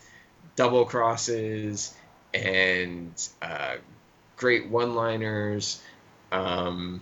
[0.56, 1.94] double crosses
[2.34, 3.76] and uh,
[4.36, 5.82] great one liners
[6.32, 7.02] um,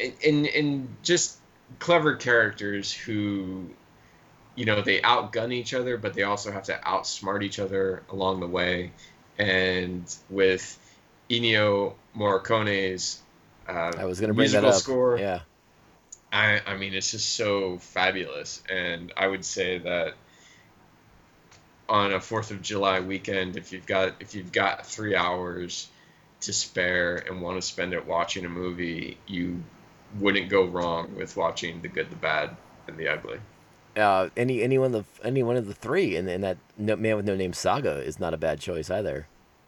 [0.00, 1.36] and, and, and just
[1.78, 3.68] clever characters who
[4.54, 8.40] you know they outgun each other but they also have to outsmart each other along
[8.40, 8.90] the way
[9.38, 10.78] and with
[11.30, 13.20] Ennio Morricone's
[13.68, 14.74] uh, I was to bring that musical up.
[14.74, 15.40] score Yeah.
[16.34, 18.60] I, I mean, it's just so fabulous.
[18.68, 20.14] And I would say that
[21.88, 25.88] on a Fourth of July weekend, if you've got if you've got three hours
[26.40, 29.62] to spare and want to spend it watching a movie, you
[30.18, 32.56] wouldn't go wrong with watching The Good, the Bad,
[32.88, 33.38] and the Ugly.
[33.96, 36.96] Uh, any any one of the any one of the three and, in that no,
[36.96, 39.26] Man with No Name saga is not a bad choice either.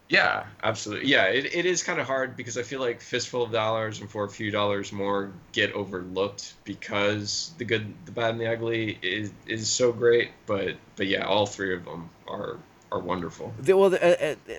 [0.08, 1.08] Yeah, absolutely.
[1.08, 4.08] Yeah, it, it is kind of hard because I feel like Fistful of Dollars and
[4.08, 8.98] For a Few Dollars More get overlooked because The Good, the Bad, and the Ugly
[9.02, 10.30] is is so great.
[10.46, 12.56] But but yeah, all three of them are
[12.92, 13.52] are wonderful.
[13.58, 14.54] The- well, the, uh, uh,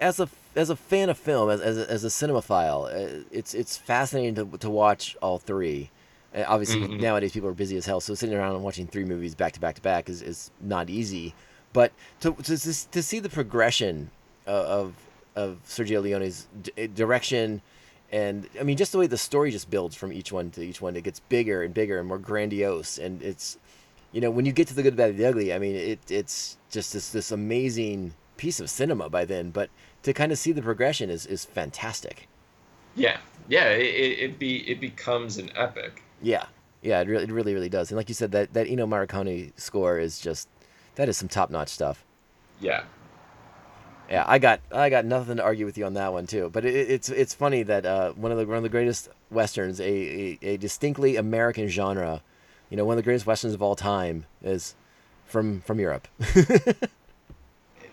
[0.00, 3.54] as a as a fan of film, as as a, as a cinemaphile, uh, it's
[3.54, 5.90] it's fascinating to to watch all three.
[6.44, 7.00] Obviously, Mhm.
[7.00, 9.60] nowadays people are busy as hell, so sitting around and watching three movies back to
[9.60, 11.34] back to back is, is not easy.
[11.72, 12.58] But to to
[12.90, 14.10] to, see the progression
[14.46, 14.94] of
[15.34, 17.62] of Sergio Leone's d- direction,
[18.12, 20.80] and I mean just the way the story just builds from each one to each
[20.80, 23.58] one, it gets bigger and bigger and more grandiose, and it's
[24.12, 25.98] you know, when you get to the good, bad, and the ugly, I mean, it
[26.10, 29.50] it's just this this amazing piece of cinema by then.
[29.50, 29.68] But
[30.04, 32.26] to kind of see the progression is is fantastic.
[32.94, 33.18] Yeah,
[33.48, 36.02] yeah, it, it be it becomes an epic.
[36.22, 36.46] Yeah,
[36.82, 37.90] yeah, it really, it really, really does.
[37.90, 40.48] And like you said, that that Ennio Morricone score is just
[40.96, 42.04] that is some top notch stuff.
[42.60, 42.84] Yeah,
[44.10, 46.50] Yeah, I got I got nothing to argue with you on that one too.
[46.52, 49.80] But it, it's it's funny that uh, one of the one of the greatest westerns,
[49.80, 52.22] a, a, a distinctly American genre,
[52.70, 54.74] you know, one of the greatest westerns of all time is
[55.26, 56.06] from from Europe.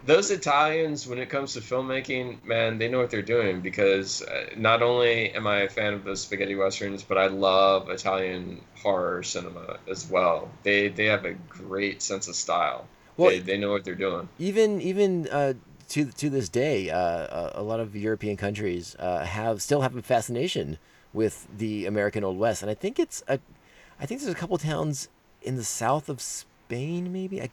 [0.05, 4.49] those Italians, when it comes to filmmaking, man, they know what they're doing because uh,
[4.57, 9.23] not only am I a fan of those spaghetti westerns, but I love Italian horror
[9.23, 10.49] cinema as well.
[10.63, 12.85] They they have a great sense of style.
[13.15, 14.27] Well, they, they know what they're doing.
[14.39, 15.53] even even uh,
[15.89, 19.95] to to this day, uh, a, a lot of European countries uh, have still have
[19.95, 20.79] a fascination
[21.13, 23.39] with the American Old West, and I think it's a,
[23.99, 25.09] I think there's a couple towns
[25.43, 27.49] in the south of Spain, maybe I,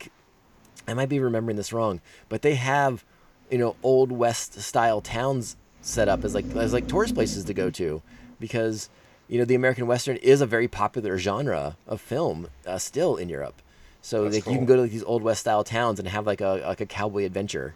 [0.87, 3.05] I might be remembering this wrong, but they have,
[3.51, 7.55] you know, Old West style towns set up as like as like tourist places to
[7.55, 8.03] go to,
[8.39, 8.89] because
[9.29, 13.29] you know the American Western is a very popular genre of film uh, still in
[13.29, 13.63] Europe.
[14.03, 16.27] So That's like you can go to like, these old west style towns and have
[16.27, 17.75] like a like a cowboy adventure.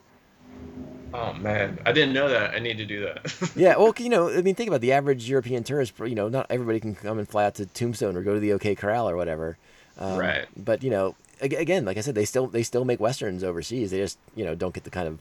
[1.12, 2.54] Oh man, I didn't know that.
[2.54, 3.52] I need to do that.
[3.56, 5.92] yeah, well, you know, I mean, think about the average European tourist.
[6.00, 8.52] You know, not everybody can come and fly out to Tombstone or go to the
[8.52, 9.56] OK Corral or whatever.
[9.96, 10.46] Um, Right.
[10.56, 11.14] But you know,
[11.52, 13.90] again, like I said, they still they still make westerns overseas.
[13.90, 15.18] They just you know don't get the kind of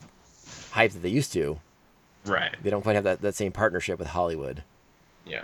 [0.72, 1.60] hype that they used to.
[2.26, 2.56] right.
[2.64, 4.64] They don't quite have that, that same partnership with Hollywood.
[5.26, 5.44] Yeah.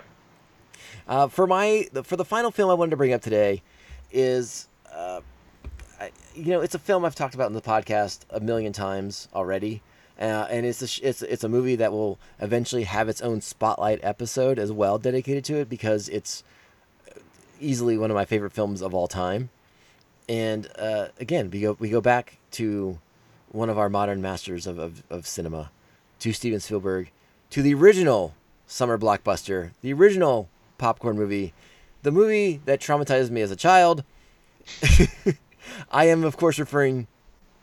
[1.06, 3.62] Uh, for my the- for the final film I wanted to bring up today
[4.12, 5.20] is, uh,
[6.00, 9.28] I, you know, it's a film I've talked about in the podcast a million times
[9.34, 9.82] already,
[10.20, 14.00] uh, and it's a, it's it's a movie that will eventually have its own spotlight
[14.02, 16.42] episode as well dedicated to it because it's
[17.60, 19.50] easily one of my favorite films of all time.
[20.30, 23.00] And uh, again, we go we go back to
[23.50, 25.72] one of our modern masters of, of, of cinema,
[26.20, 27.10] to Steven Spielberg,
[27.50, 28.34] to the original
[28.64, 30.48] summer blockbuster, the original
[30.78, 31.52] popcorn movie,
[32.04, 34.04] the movie that traumatized me as a child.
[35.90, 37.08] I am, of course, referring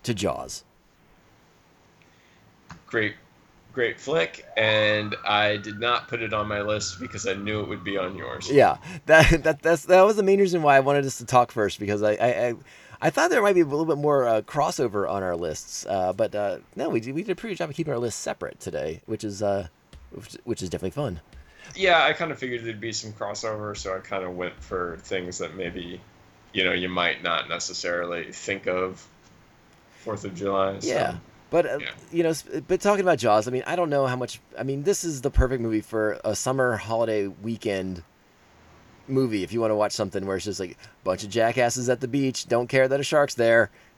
[0.04, 0.66] to Jaws.
[2.86, 3.16] Great,
[3.78, 7.70] great flick, and I did not put it on my list because I knew it
[7.70, 8.50] would be on yours.
[8.50, 11.52] Yeah, that that that's that was the main reason why I wanted us to talk
[11.52, 12.54] first because I I, I,
[13.04, 16.12] I thought there might be a little bit more uh, crossover on our lists, uh,
[16.12, 18.20] but uh, no, we did, we did a pretty good job of keeping our lists
[18.20, 19.68] separate today, which is uh,
[20.12, 21.22] which, which is definitely fun.
[21.76, 24.98] Yeah, I kind of figured there'd be some crossover, so I kind of went for
[25.04, 26.02] things that maybe,
[26.54, 29.06] you know, you might not necessarily think of.
[30.04, 30.80] Fourth of July.
[30.80, 31.18] so- Yeah.
[31.50, 31.80] But uh,
[32.12, 32.34] you know,
[32.68, 34.40] but talking about Jaws, I mean, I don't know how much.
[34.60, 38.04] I mean, this is the perfect movie for a summer holiday weekend
[39.08, 39.44] movie.
[39.44, 40.76] If you want to watch something where it's just like a
[41.06, 43.72] bunch of jackasses at the beach, don't care that a shark's there,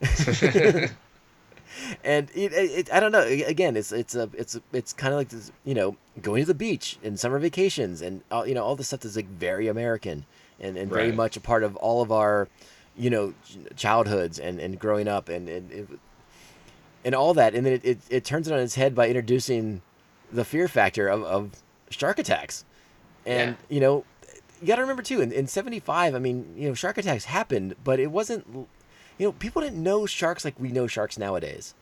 [2.04, 3.22] and it, it, I don't know.
[3.22, 6.46] Again, it's it's a it's a, it's kind of like this, you know, going to
[6.46, 9.68] the beach and summer vacations and all, you know all this stuff that's like very
[9.68, 10.24] American
[10.60, 11.14] and and very Right.
[11.16, 12.48] much a part of all of our,
[12.96, 13.34] you know,
[13.76, 15.72] childhoods and and growing up and and.
[15.72, 15.88] It,
[17.04, 19.82] and all that, and then it, it, it turns it on its head by introducing
[20.32, 21.50] the fear factor of, of
[21.90, 22.64] shark attacks.
[23.26, 24.04] And, you know,
[24.60, 27.74] you got to remember too, in, in 75, I mean, you know, shark attacks happened,
[27.84, 28.46] but it wasn't,
[29.18, 31.74] you know, people didn't know sharks like we know sharks nowadays.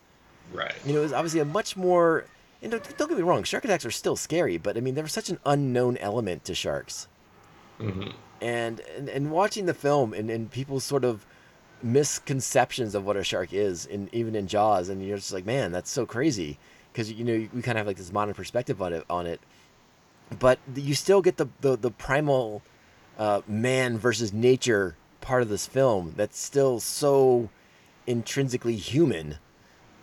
[0.53, 0.75] Right.
[0.85, 2.25] You know, it was obviously a much more,
[2.61, 5.03] and don't, don't get me wrong, shark attacks are still scary, but I mean, there
[5.03, 7.07] was such an unknown element to sharks.
[7.79, 8.13] Mhm.
[8.41, 11.25] And, and, and watching the film and, and people sort of
[11.81, 15.71] misconceptions of what a shark is, in even in Jaws, and you're just like, man,
[15.71, 16.57] that's so crazy,
[16.91, 19.03] because you know we kind of have like this modern perspective on it.
[19.09, 19.39] On it,
[20.37, 22.61] but you still get the the, the primal
[23.17, 27.49] uh, man versus nature part of this film that's still so
[28.07, 29.37] intrinsically human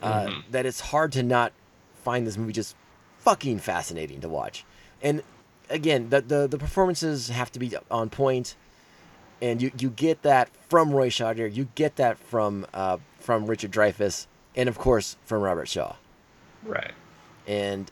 [0.02, 0.42] uh, Mhm.
[0.50, 1.52] that it's hard to not
[2.04, 2.76] find this movie just
[3.18, 4.64] fucking fascinating to watch.
[5.02, 5.22] And
[5.70, 8.56] again, the the, the performances have to be on point,
[9.42, 13.70] and you, you get that from Roy Scheider, you get that from uh, from Richard
[13.70, 15.96] Dreyfuss, and of course from Robert Shaw.
[16.64, 16.92] Right.
[17.46, 17.90] And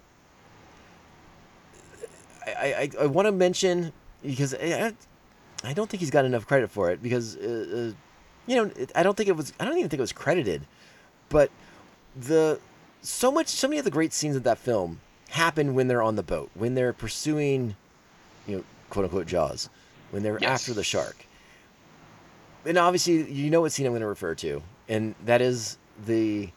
[2.47, 3.93] I, I, I want to mention
[4.23, 4.93] because I,
[5.63, 7.95] I don't think he's got enough credit for it because uh, uh,
[8.47, 10.67] you know I don't think it was I don't even think it was credited,
[11.29, 11.51] but
[12.17, 12.59] the
[13.03, 15.01] so much so many of the great scenes of that film
[15.31, 17.75] happen when they're on the boat when they're pursuing
[18.47, 19.69] you know quote unquote Jaws
[20.11, 20.51] when they're Yes.
[20.61, 21.27] after the shark.
[22.67, 26.51] And obviously, you know what scene I'm going to refer to, and that is the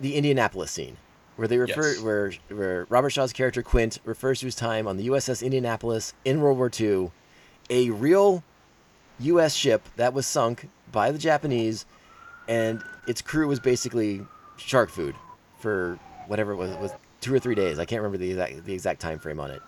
[0.00, 0.98] the Indianapolis scene,
[1.36, 2.00] where they refer Yes.
[2.00, 6.40] where where Robert Shaw's character Quint refers to his time on the USS Indianapolis in
[6.40, 7.10] World War II,
[7.70, 8.42] a real
[9.20, 9.54] U.S.
[9.54, 11.86] ship that was sunk by the Japanese,
[12.48, 14.20] and its crew was basically
[14.58, 15.14] shark food
[15.58, 16.92] for whatever it was, it was
[17.22, 17.78] two or three days.
[17.78, 19.62] I can't remember the exact the exact time frame on it.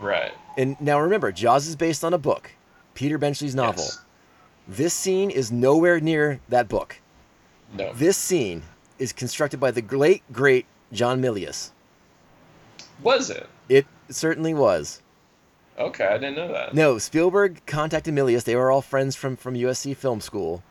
[0.00, 0.32] Right.
[0.58, 2.50] And now remember, Jaws is based on a book,
[2.94, 3.84] Peter Benchley's novel.
[3.84, 4.04] Yes.
[4.68, 7.00] This scene is nowhere near that book.
[7.72, 7.92] No.
[7.92, 8.62] This scene
[8.98, 11.70] is constructed by the late great John Milius.
[13.02, 13.48] Was it?
[13.68, 15.02] It certainly was.
[15.78, 16.74] Okay, I didn't know that.
[16.74, 18.44] No, Spielberg contacted Milius.
[18.44, 20.62] They were all friends from from USC Film School.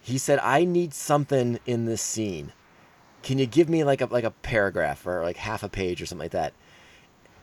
[0.00, 2.52] He said, "I need something in this scene.
[3.22, 6.06] Can you give me like a like a paragraph or like half a page or
[6.06, 6.54] something like that?"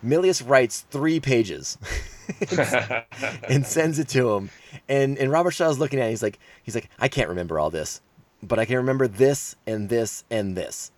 [0.03, 1.77] Milius writes three pages
[3.49, 4.49] and sends it to him.
[4.89, 6.11] And and Robert Shaw's looking at it.
[6.11, 8.01] He's like he's like I can't remember all this,
[8.41, 10.91] but I can remember this and this and this,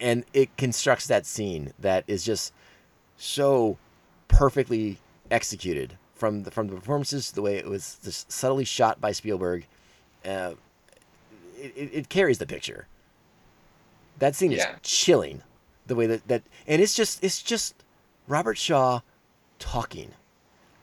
[0.00, 2.52] and it constructs that scene that is just
[3.16, 3.76] so
[4.28, 4.98] perfectly
[5.30, 9.66] executed from the from the performances, the way it was just subtly shot by Spielberg.
[10.24, 10.52] Uh,
[11.56, 12.86] it, it, carries the picture.
[14.18, 14.72] That scene Yeah.
[14.72, 15.42] is chilling.
[15.86, 17.74] the way that that and it's just it's just
[18.26, 19.00] Robert Shaw
[19.58, 20.12] talking.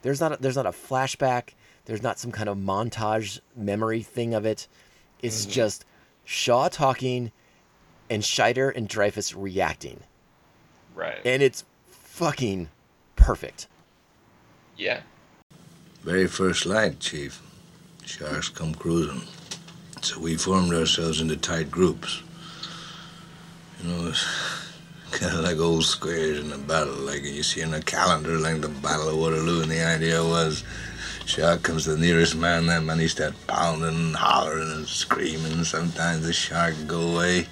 [0.06, 1.54] There's not a, there's not a flashback.
[1.86, 4.68] There's not some kind of montage memory thing of it.
[5.20, 5.50] It's Mhm.
[5.50, 5.84] just
[6.24, 7.32] Shaw talking
[8.08, 10.04] and Scheider and Dreyfuss reacting.
[10.94, 11.18] Right.
[11.24, 12.68] And it's fucking
[13.16, 13.66] perfect.
[14.76, 15.00] Yeah.
[16.04, 17.42] Very first light, Chief.
[18.04, 19.22] Sharks come cruising.
[20.02, 22.22] So we formed ourselves into tight groups.
[23.82, 24.24] You know, it's
[25.16, 28.60] kind of like old squares in a battle, like you see in a calendar, like
[28.60, 29.62] the Battle of Waterloo.
[29.62, 30.62] And the idea was,
[31.24, 35.64] shark comes the nearest man, that man he start pounding and hollering and screaming.
[35.64, 37.46] Sometimes the shark go away.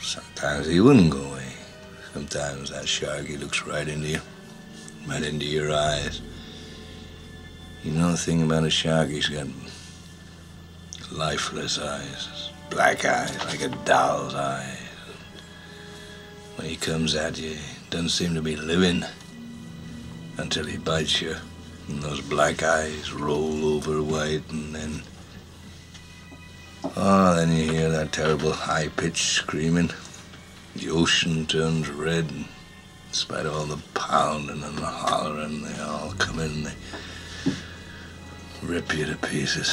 [0.00, 1.52] Sometimes he wouldn't go away.
[2.12, 4.20] Sometimes that shark, he looks right into you,
[5.06, 6.20] right into your eyes.
[7.84, 9.46] You know the thing about a shark, he's got
[11.12, 14.77] lifeless eyes, black eyes, like a doll's eyes.
[16.58, 17.58] When he comes at you, he
[17.88, 19.04] doesn't seem to be living
[20.38, 21.36] until he bites you.
[21.86, 25.02] And those black eyes roll over white, and then.
[26.96, 29.90] Oh, then you hear that terrible high pitched screaming.
[30.74, 35.80] The ocean turns red, and in spite of all the pounding and the hollering, they
[35.80, 37.52] all come in and they
[38.64, 39.72] rip you to pieces.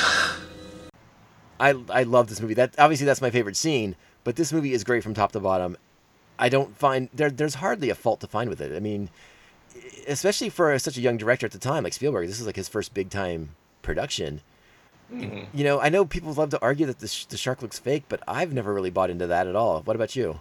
[1.59, 2.53] I I love this movie.
[2.53, 5.77] That obviously that's my favorite scene, but this movie is great from top to bottom.
[6.37, 8.75] I don't find there there's hardly a fault to find with it.
[8.75, 9.09] I mean,
[10.07, 12.67] especially for such a young director at the time like Spielberg, this is like his
[12.69, 13.49] first big time
[13.81, 14.41] production.
[15.13, 15.45] Mhm.
[15.53, 18.05] You know, I know people love to argue that the, sh- the shark looks fake,
[18.09, 19.81] but I've never really bought into that at all.
[19.83, 20.39] What about you?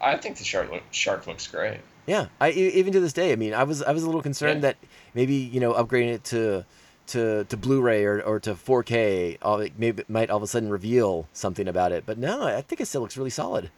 [0.00, 1.80] I think the shark look, shark looks great.
[2.06, 3.32] Yeah, I even to this day.
[3.32, 4.76] I mean, I was I was a little concerned that
[5.14, 6.64] maybe you know upgrading it to
[7.08, 10.70] to to Blu-ray or, or to 4K all, maybe it might all of a sudden
[10.70, 12.04] reveal something about it.
[12.06, 13.70] But no, I think it still looks really solid.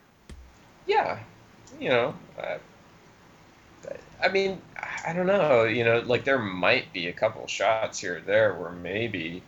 [0.91, 1.19] Yeah,
[1.79, 2.59] you know, I,
[4.23, 4.61] I mean,
[5.07, 5.65] I don't know.
[5.65, 9.43] You know, like there might be a couple shots here or there where maybe,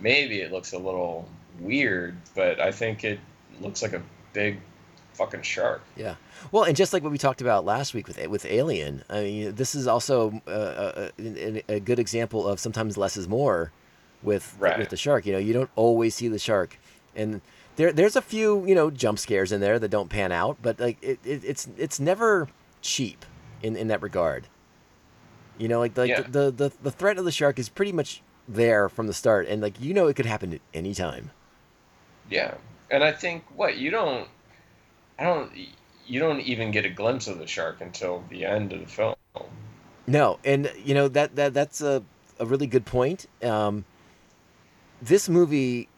[0.00, 1.28] maybe it looks a little
[1.60, 3.18] weird, but I think it
[3.60, 4.02] looks like a
[4.32, 4.60] big
[5.14, 5.82] fucking shark.
[5.96, 6.14] Yeah.
[6.52, 9.54] Well, and just like what we talked about last week with with Alien, I mean,
[9.54, 11.22] this is also uh, a,
[11.68, 13.72] a, a good example of sometimes less is more
[14.22, 14.78] with Right.
[14.78, 15.26] with the shark.
[15.26, 16.78] You know, you don't always see the shark,
[17.14, 17.40] and
[17.76, 20.80] there there's a few you know jump scares in there that don't pan out, but
[20.80, 22.48] like it, it it's it's never
[22.82, 23.24] cheap
[23.62, 24.48] in in that regard.
[25.58, 26.22] You know, like like Yeah.
[26.26, 29.62] the, the the threat of the shark is pretty much there from the start, and
[29.62, 31.30] like you know it could happen at any time.
[32.28, 32.54] Yeah,
[32.90, 34.28] and I think what you don't,
[35.18, 35.52] I don't,
[36.06, 39.16] you don't even get a glimpse of the shark until the end of the film.
[40.06, 42.02] No, and you know that that that's a
[42.38, 43.26] a really good point.
[43.42, 43.84] Um,
[45.00, 45.88] this movie,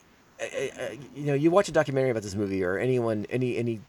[1.15, 3.81] you know, you watch a documentary about this movie, or anyone, any any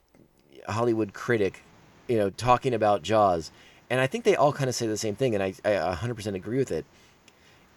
[0.67, 1.61] Hollywood critic,
[2.07, 3.51] you know, talking about Jaws,
[3.89, 6.35] and I think they all kind of say the same thing, and I I 100%
[6.35, 6.85] agree with it.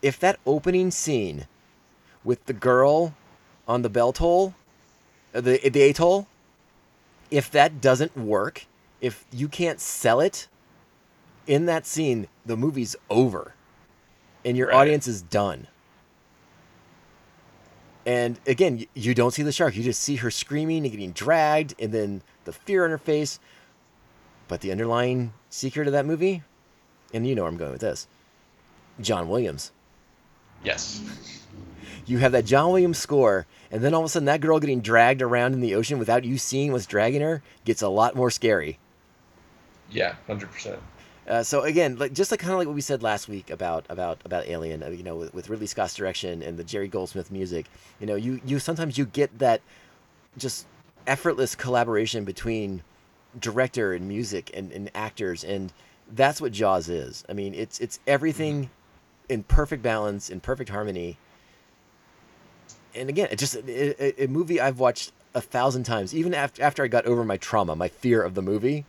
[0.01, 1.47] If that opening scene
[2.25, 3.15] with the girl
[3.69, 4.55] on the bell toll,
[5.35, 6.27] uh, the the atoll,
[7.31, 8.67] if that doesn't work,
[9.01, 10.49] if you can't sell it
[11.47, 13.55] in that scene, the movie's over,
[14.45, 14.77] and your Right.
[14.77, 15.67] audience is done.
[18.05, 21.75] And again, you don't see the shark; you just see her screaming and getting dragged,
[21.79, 23.39] and then the fear on her face.
[24.49, 26.43] But the underlying secret of that movie,
[27.15, 28.09] and you know where I'm going with this,
[29.01, 29.71] John Williams.
[30.65, 31.01] Yes.
[32.05, 34.81] You have that John Williams score, and then all of a sudden, that girl getting
[34.81, 38.31] dragged around in the ocean without you seeing what's dragging her gets a lot more
[38.31, 38.79] scary.
[39.91, 40.81] Yeah, hundred percent.
[41.33, 43.87] Uh, so again, like just like kind of like what we said last week about
[43.89, 47.31] about about Alien, uh, you know, with, with Ridley Scott's direction and the Jerry Goldsmith
[47.31, 47.65] music,
[48.01, 49.63] you know, you you sometimes you get that
[50.37, 50.67] just
[51.07, 52.83] effortless collaboration between
[53.41, 55.73] director and music and, and actors, and
[56.13, 57.25] that's what Jaws is.
[57.31, 58.69] I mean, it's it's everything
[59.31, 61.17] in perfect balance, in perfect harmony.
[62.95, 66.63] And again, it just a, a- a movie I've watched a thousand times, even after
[66.63, 68.85] after I got over my trauma, my fear of the movie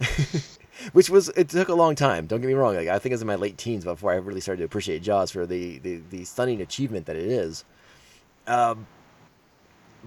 [0.92, 2.26] which was it took a long time.
[2.26, 2.74] Don't get me wrong.
[2.74, 5.02] Like I think it was in my late teens before I really started to appreciate
[5.02, 7.64] Jaws for the the, the stunning achievement that it is.
[8.46, 8.86] Um,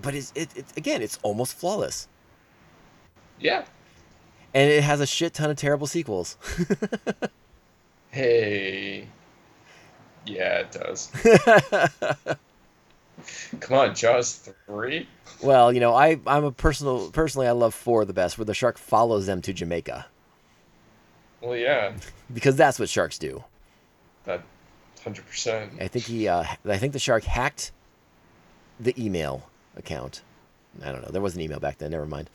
[0.01, 2.07] but it's it, it again, it's almost flawless,
[3.39, 3.65] Yeah.
[4.53, 6.37] and it has a shit ton of terrible sequels.
[8.09, 9.07] Hey.
[10.25, 11.11] Yeah, it does.
[13.59, 15.07] Come on, Jaws three.
[15.41, 18.53] well, you know, I I'm a personal personally I love four the best, where the
[18.53, 20.05] shark follows them to Jamaica
[21.41, 21.93] Well, yeah,
[22.33, 23.43] because that's what sharks do.
[24.25, 24.41] that
[25.03, 25.73] hundred percent.
[25.79, 27.71] I think he uh, I think the shark hacked
[28.79, 30.21] the email account.
[30.83, 31.09] I don't know.
[31.11, 31.91] There was an email back then.
[31.91, 32.29] Never mind.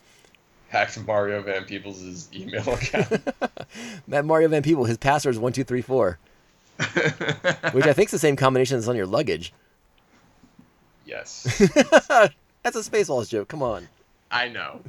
[0.69, 3.07] hacked Mario Van Peebles' email account.
[4.07, 6.17] That Mario Van Peebles, his password is one two three four,
[6.77, 9.53] which I think is the same combination that's on your luggage.
[11.05, 11.43] yes,
[12.63, 13.47] That's a Spaceballs joke.
[13.49, 13.87] Come on.
[14.31, 14.81] I know.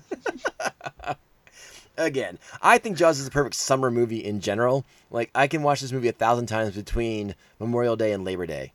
[1.97, 4.85] Again, I think Jaws is the perfect summer movie in general.
[5.11, 8.73] Like I can watch this movie a thousand times between Memorial Day and Labor Day,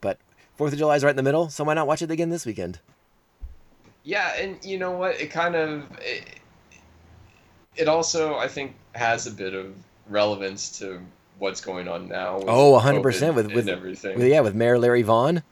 [0.00, 0.18] but
[0.56, 2.44] Fourth of July is right in the middle, so why not watch it again this
[2.44, 2.78] weekend?
[4.04, 5.20] Yeah, and you know what?
[5.20, 6.24] It kind of it,
[7.76, 9.74] it also I think has a bit of
[10.08, 11.00] relevance to
[11.38, 12.36] what's going on now.
[12.38, 14.18] With Oh, 100 percent with with everything.
[14.18, 15.42] with- yeah, with Mayor Larry Vaughn.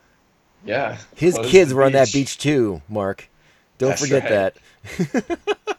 [0.64, 3.28] Yeah, His kids were on that beach too, Mark.
[3.78, 4.55] Don't That's forget right.
[5.28, 5.38] that.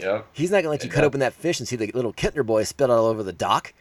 [0.00, 0.26] Yep.
[0.32, 2.12] He's not gonna let you And cut that- open that fish and see the little
[2.12, 3.72] Kintner boy spit all over the dock.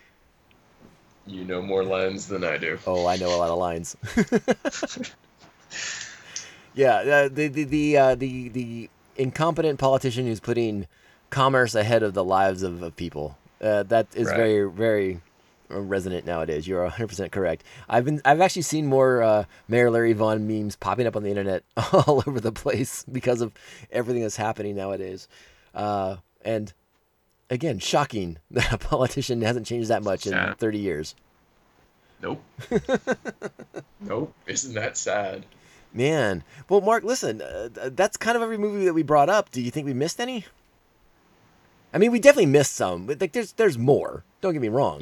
[1.27, 2.79] You know more lines than I do.
[2.87, 3.95] Oh, I know a lot of lines.
[6.73, 10.87] yeah, uh, the the the, uh, the the incompetent politician who's putting
[11.29, 13.37] commerce ahead of the lives of, of people.
[13.61, 14.37] Uh, that is Right.
[14.37, 15.21] very very
[15.69, 16.67] resonant nowadays.
[16.67, 17.63] You're 100 percent correct.
[17.87, 21.29] I've been I've actually seen more uh, Mayor Larry Vaughn memes popping up on the
[21.29, 21.63] internet
[21.93, 23.51] all over the place because of
[23.91, 25.27] everything that's happening nowadays.
[25.73, 26.73] Uh, and
[27.49, 31.15] again, shocking that a politician hasn't changed that much in 30 years.
[32.21, 32.43] Nope.
[34.01, 34.33] nope.
[34.45, 35.45] Isn't that sad?
[35.93, 39.49] Man, well, Mark, listen, uh, that's kind of every movie that we brought up.
[39.51, 40.45] Do you think we missed any?
[41.91, 44.23] I mean, we definitely missed some, but like, there's there's more.
[44.41, 45.01] Don't get me wrong.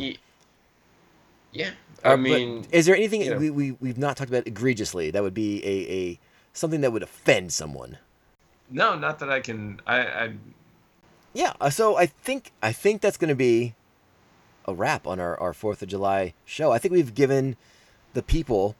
[1.51, 1.71] Yeah.
[2.05, 3.37] Uh, I but mean, is there anything you know.
[3.37, 6.19] we, we we've not talked about egregiously that would be a, a
[6.53, 7.97] something that would offend someone?
[8.69, 9.81] No, not that I can.
[9.85, 10.33] I, I
[11.33, 11.53] Yeah.
[11.61, 13.75] uh, So I think I think that's going to be
[14.65, 16.71] a wrap on our our Fourth of July show.
[16.71, 17.55] I think we've given
[18.13, 18.75] the people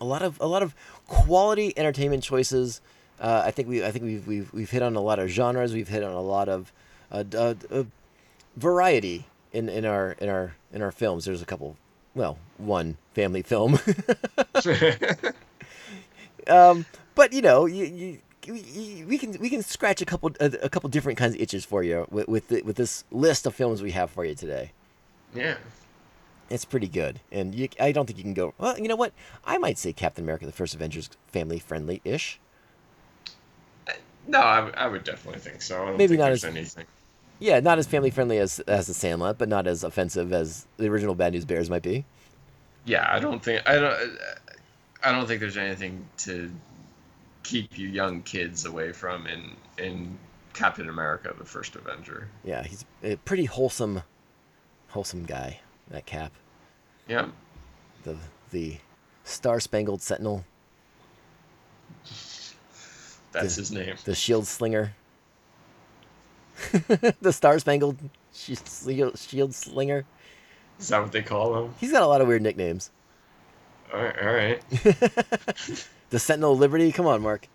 [0.00, 0.74] a lot of a lot of
[1.06, 2.80] quality entertainment choices.
[3.20, 5.74] Uh, I think we I think we've we've we've hit on a lot of genres.
[5.74, 6.72] We've hit on a lot of
[7.12, 7.84] uh, uh, uh,
[8.56, 11.24] variety in, in our in our in our films.
[11.24, 11.76] There's a couple,
[12.14, 13.78] well, one family film.
[16.46, 20.46] um, but you know, you, you, you, we can we can scratch a couple a,
[20.62, 23.54] a couple different kinds of itches for you with with, the, with this list of
[23.54, 24.72] films we have for you today.
[25.34, 25.56] yeah.
[26.48, 28.54] It's pretty good, and you, I don't think you can go.
[28.58, 29.12] Well, you know what?
[29.44, 32.40] I might say Captain America: The First Avengers family friendly ish.
[34.26, 35.82] No, I, I would definitely think so.
[35.82, 36.86] I don't Maybe think not as- anything.
[37.38, 40.88] Yeah, not as family friendly as as the Sandlot, but not as offensive as the
[40.88, 42.04] original Bad News Bears might be.
[42.84, 44.18] Yeah, I don't think I don't.
[45.04, 46.50] I don't think there's anything to
[47.42, 50.18] keep you young kids away from in in
[50.52, 52.28] Captain America: The First Avenger.
[52.44, 54.02] Yeah, he's a pretty wholesome,
[54.88, 55.60] wholesome guy.
[55.90, 56.32] That Cap,
[57.08, 57.28] Yeah.
[58.04, 58.16] the
[58.50, 58.76] the
[59.24, 60.44] Star Spangled Sentinel,
[63.32, 63.96] That's his name.
[64.04, 64.94] the Shield Slinger,
[67.20, 67.96] the Star Spangled
[68.32, 70.04] Shield Shield Slinger.
[70.78, 71.74] Is that what they call him?
[71.78, 72.90] He's got a lot of weird nicknames.
[73.92, 74.22] All right.
[74.22, 74.62] All right.
[76.10, 76.92] The Sentinel of Liberty.
[76.92, 77.48] Come on, Mark.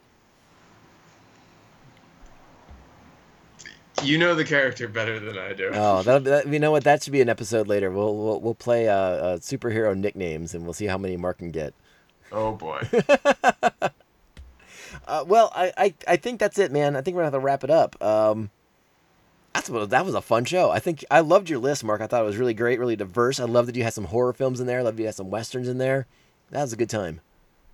[4.04, 5.72] You know the character better than I do.
[5.74, 6.84] Oh, that, that you know what?
[6.84, 7.92] That should be an episode later.
[7.92, 11.52] We'll we'll, we'll play uh, uh, superhero nicknames, and we'll see how many Mark can
[11.52, 11.74] get.
[12.32, 12.82] Oh boy.
[15.08, 16.96] Uh, well, I, I I think that's it, man.
[16.96, 18.02] I think we're gonna have to wrap it up.
[18.02, 18.50] Um,
[19.54, 20.72] that's what that was a fun show.
[20.72, 22.02] I think I loved your list, Mark.
[22.02, 23.40] I thought it was really great, really diverse.
[23.40, 24.80] I love that you had some horror films in there.
[24.80, 26.08] I love that you had some westerns in there.
[26.50, 27.22] That was a good time.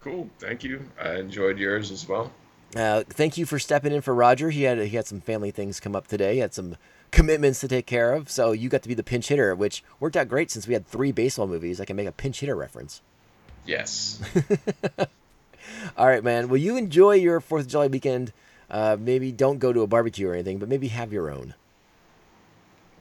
[0.02, 0.30] Cool.
[0.40, 0.90] Thank you.
[1.02, 2.32] I enjoyed yours as well.
[2.76, 4.50] Uh, thank you for stepping in for Roger.
[4.50, 6.36] He had he had some family things come up today.
[6.36, 6.78] He had some
[7.12, 10.16] commitments to take care of, so you got to be the pinch hitter, which worked
[10.16, 11.82] out great since we had three baseball movies.
[11.82, 13.02] I can make a pinch hitter reference.
[13.66, 14.22] Yes.
[15.98, 16.48] All right, man.
[16.48, 18.32] Well, you enjoy your Fourth of July weekend.
[18.70, 21.54] Uh, maybe don't go to a barbecue or anything, but maybe have your own.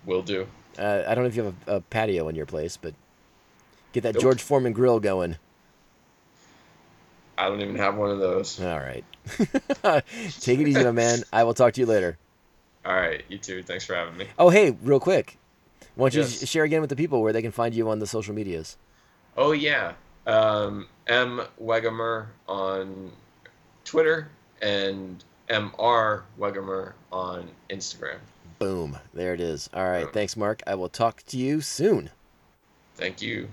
[0.04, 0.48] Will do.
[0.78, 2.94] Uh, I don't know if you have a, a patio in your place, but
[3.92, 4.22] get that Nope.
[4.22, 5.36] George Foreman grill going.
[7.40, 8.60] I don't even have one of those.
[8.60, 9.04] All right.
[10.40, 11.22] Take it easy, my man.
[11.32, 12.18] I will talk to you later.
[12.84, 13.22] All right.
[13.28, 13.62] You too.
[13.62, 14.26] Thanks for having me.
[14.38, 15.38] Oh, hey, real quick.
[15.94, 16.44] Why don't you Yes.
[16.44, 18.76] sh- share again with the people where they can find you on the social medias?
[19.36, 19.94] Oh yeah.
[20.26, 23.10] Um, M Wegemer on
[23.84, 24.28] Twitter
[24.60, 28.18] and Mr Wegemer on Instagram.
[28.58, 28.98] Boom.
[29.14, 29.70] There it is.
[29.72, 30.12] All right.
[30.12, 30.62] Thanks, Mark.
[30.66, 32.10] I will talk to you soon.
[32.96, 33.48] Thank you.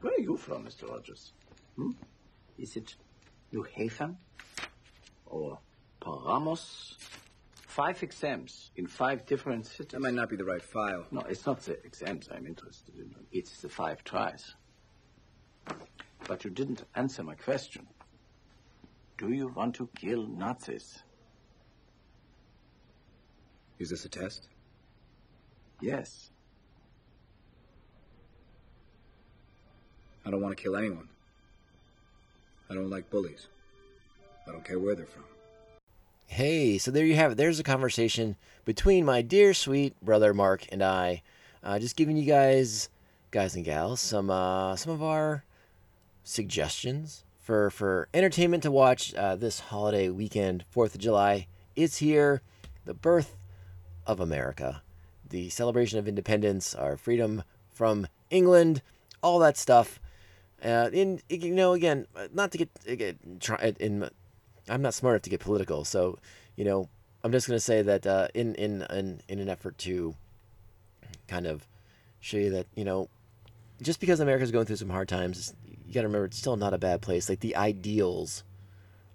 [0.00, 0.90] Where are you from, Mr.
[0.90, 1.32] Rogers?
[1.76, 1.90] Hmm?
[2.58, 2.94] Is it
[3.52, 4.16] New Haven?
[5.26, 5.58] Or
[6.00, 6.96] Paramus?
[7.66, 9.92] Five exams in five different cities.
[9.92, 11.04] That might not be the right file.
[11.10, 13.14] No, it's not the exams I'm interested in.
[13.32, 14.54] It's the five tries.
[16.26, 17.86] But you didn't answer my question.
[19.18, 21.02] Do you want to kill Nazis?
[23.78, 24.48] Is this a test?
[25.80, 26.30] Yes.
[30.24, 31.08] I don't want to kill anyone.
[32.70, 33.46] I don't like bullies.
[34.46, 35.24] I don't care where they're from.
[36.26, 37.34] Hey, so there you have it.
[37.36, 41.22] There's a conversation between my dear sweet brother Mark and I,
[41.62, 42.88] uh, just giving you guys,
[43.30, 45.44] guys and gals, some uh, some of our
[46.24, 50.64] suggestions for for entertainment to watch uh, this holiday weekend.
[50.68, 52.42] Fourth of July, it's here,
[52.84, 53.36] the birth
[54.04, 54.82] of America,
[55.28, 58.82] the celebration of independence, our freedom from England,
[59.22, 60.00] all that stuff.
[60.64, 64.08] Uh, in you know, again, not to get, get try in.
[64.68, 66.18] I'm not smart enough to get political, so
[66.56, 66.88] you know,
[67.22, 70.14] I'm just gonna say that uh, in, in in in an effort to
[71.28, 71.66] kind of
[72.20, 73.08] show you that you know,
[73.82, 75.54] just because America's going through some hard times,
[75.86, 77.28] you got to remember it's still not a bad place.
[77.28, 78.42] Like the ideals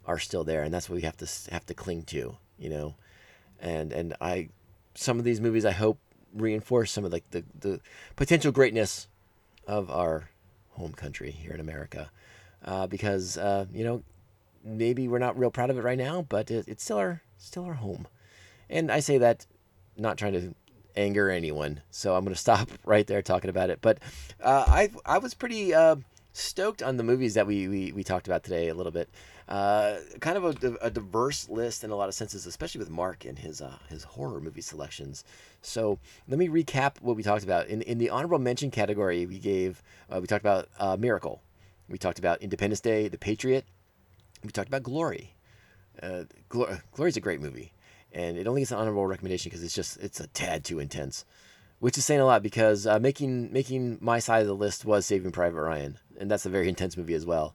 [0.06, 2.38] are still there, and that's what we have to have to cling to.
[2.60, 2.96] You know,
[3.60, 4.50] and and I,
[4.94, 5.98] some of these movies I hope
[6.34, 7.80] reinforce some of like the the
[8.16, 9.08] potential greatness
[9.68, 10.30] of our
[10.72, 12.12] home country here in America,
[12.66, 14.04] uh, because uh, you know
[14.64, 17.66] maybe we're not real proud of it right now, but it, it's still our still
[17.66, 18.08] our home.
[18.70, 19.46] And I say that
[19.98, 20.56] not trying to
[20.96, 23.80] anger anyone, so I'm going to stop right there talking about it.
[23.82, 24.00] But
[24.42, 25.98] uh, I I was pretty uh,
[26.34, 29.10] stoked on the movies that we, we, we talked about today a little bit.
[29.52, 33.26] Uh, kind of a, a, diverse list in a lot of senses, especially with Mark
[33.26, 35.26] and his uh, his horror movie selections.
[35.62, 36.00] So
[36.30, 37.68] let me recap what we talked about.
[37.68, 41.42] In in the honorable mention category, we gave uh, we talked about uh, Miracle,
[41.90, 43.66] we talked about Independence Day, The Patriot,
[44.42, 45.36] we talked about Glory.
[46.02, 47.74] Uh, Glory is a great movie,
[48.14, 51.26] and it only gets an honorable recommendation because it's just it's a tad too intense,
[51.80, 55.06] which is saying a lot because uh, making making my side of the list was
[55.06, 57.54] Saving Private Ryan, and that's a very intense movie as well.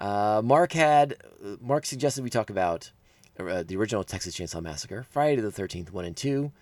[0.00, 1.16] Uh, Mark had
[1.60, 2.90] Mark suggested we talk about
[3.38, 6.52] uh, the original Texas Chainsaw Massacre, Friday the Thirteenth one and two,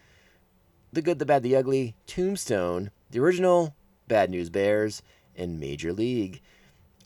[0.93, 3.77] The Good, the Bad, the Ugly, Tombstone, the original
[4.09, 5.03] Bad News Bears,
[5.37, 6.43] and Major League.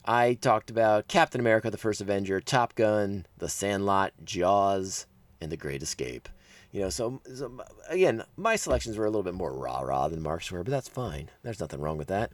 [0.05, 5.05] I talked about Captain America, the First Avenger, Top Gun, The Sandlot, Jaws,
[5.39, 6.27] and The Great Escape.
[6.71, 10.21] You know, so, so again, my selections were a little bit more rah rah than
[10.21, 11.29] Mark's were, but that's fine.
[11.43, 12.31] There's nothing wrong with that.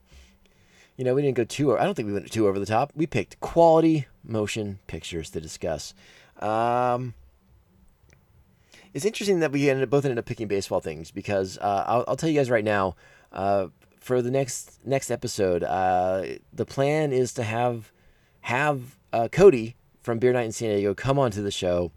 [1.00, 1.78] You know, we didn't go too.
[1.78, 2.92] I don't think we went too over the top.
[2.94, 5.94] We picked quality motion pictures to discuss.
[6.40, 7.14] Um,
[8.94, 12.04] it's interesting that we ended up, both ended up picking baseball things because uh, I'll,
[12.06, 12.98] I'll, tell you guys right now.
[13.32, 13.68] Uh,
[14.02, 17.94] for the next next episode, uh, the plan is to have
[18.42, 21.94] have uh, Cody from Beer Night in San Diego come onto the show,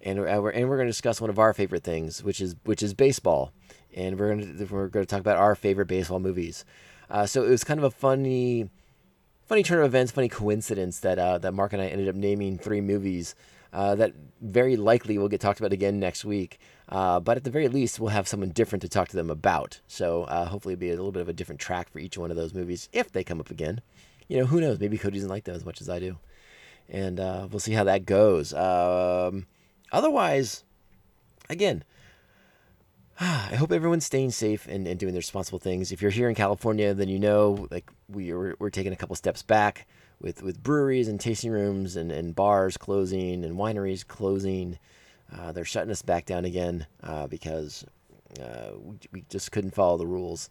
[0.00, 2.84] and we're, and we're going to discuss one of our favorite things, which is which
[2.84, 3.50] is baseball,
[3.96, 6.64] and we're going to we're going to talk about our favorite baseball movies.
[7.14, 8.68] Uh, so it was kind of a funny,
[9.46, 12.58] funny turn of events, funny coincidence that uh, that Mark and I ended up naming
[12.58, 13.36] three movies
[13.72, 16.58] uh, that very likely will get talked about again next week.
[16.88, 19.78] Uh, but at the very least, we'll have someone different to talk to them about.
[19.86, 22.32] So uh, hopefully, it'll be a little bit of a different track for each one
[22.32, 23.80] of those movies if they come up again.
[24.26, 24.80] You know, who knows?
[24.80, 26.18] Maybe Cody doesn't like them as much as I do,
[26.88, 28.52] and uh, we'll see how that goes.
[28.52, 29.46] Um,
[29.92, 30.64] otherwise,
[31.48, 31.84] again,
[33.20, 35.92] I hope everyone's staying safe and, and doing the responsible things.
[35.92, 39.14] If you're here in California, then you know, like we are, we're taking a couple
[39.14, 39.86] steps back
[40.20, 44.78] with with breweries and tasting rooms and, and bars closing and wineries closing.
[45.32, 47.84] Uh, they're shutting us back down again uh, because
[48.40, 50.50] uh, we, we, just couldn't follow the rules,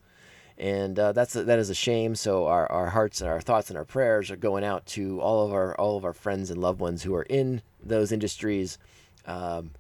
[0.58, 2.16] and uh, that's a, that is a shame.
[2.16, 5.46] So our, our hearts and our thoughts and our prayers are going out to all
[5.46, 8.78] of our all of our friends and loved ones who are in those industries.
[9.26, 9.72] Um,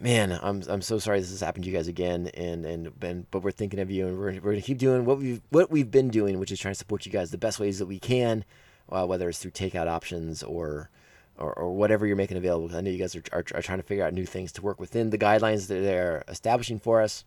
[0.00, 3.30] man, I'm I'm so sorry this has happened to you guys again, and and and
[3.30, 5.90] but we're thinking of you, and we're we're gonna keep doing what we've what we've
[5.90, 8.44] been doing, which is trying to support you guys the best ways that we can,
[8.90, 10.90] uh, whether it's through takeout options or
[11.36, 12.74] or, or whatever you're making available.
[12.74, 14.78] I know you guys are, are, are, trying to figure out new things to work
[14.78, 17.24] within the guidelines that they're establishing for us.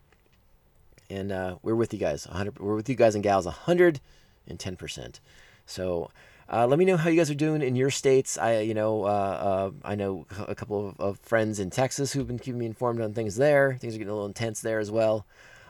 [1.10, 2.28] And uh, we're with you guys.
[2.28, 5.20] 100, we're with you guys and gals 110%.
[5.66, 6.12] So
[6.52, 8.38] uh, let me know how you guys are doing in your states.
[8.38, 12.28] I, you know, uh, uh I know a couple of, of, friends in Texas who've
[12.28, 13.78] been keeping me informed on things there.
[13.80, 15.26] Things are getting a little intense there as well.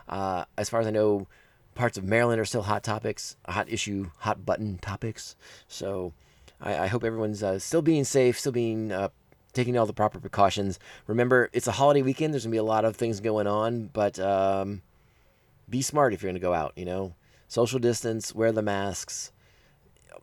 [0.08, 1.26] Uh, as far as I know,
[1.74, 5.36] parts of Maryland are still hot topics, hot issue, hot button topics.
[5.68, 6.12] So
[6.60, 9.08] I, I hope everyone's uh, still being safe, still being uh,
[9.52, 10.78] taking all the proper precautions.
[11.06, 12.34] Remember, it's a holiday weekend.
[12.34, 14.82] There's gonna be a lot of things going on, but um,
[15.68, 16.72] be smart if you're gonna go out.
[16.76, 17.14] You know,
[17.48, 19.32] social distance, wear the masks,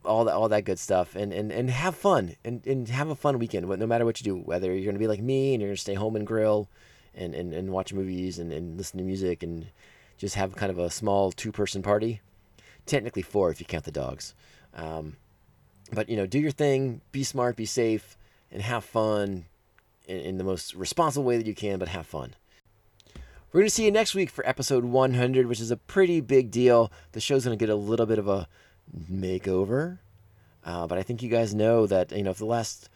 [0.03, 3.15] all that, all that good stuff, and and, and have fun and, and have a
[3.15, 3.67] fun weekend.
[3.67, 5.93] No matter what you do, whether you're gonna be like me and you're gonna stay
[5.93, 6.69] home and grill,
[7.13, 9.67] and and, and watch movies and, and listen to music and
[10.17, 12.21] just have kind of a small two person party.
[12.85, 14.33] Technically four if you count the dogs.
[14.73, 15.17] Um,
[15.91, 18.17] but you know, do your thing, be smart, be safe,
[18.51, 19.45] and have fun
[20.07, 22.35] in, in the most responsible way that you can, but have fun.
[23.51, 26.51] We're going to see you next week for episode 100, which is a pretty big
[26.51, 26.89] deal.
[27.11, 28.47] The show's going to get a little bit of a
[29.11, 29.99] makeover.
[30.63, 32.89] Uh, but I think you guys know that, you know, for the last,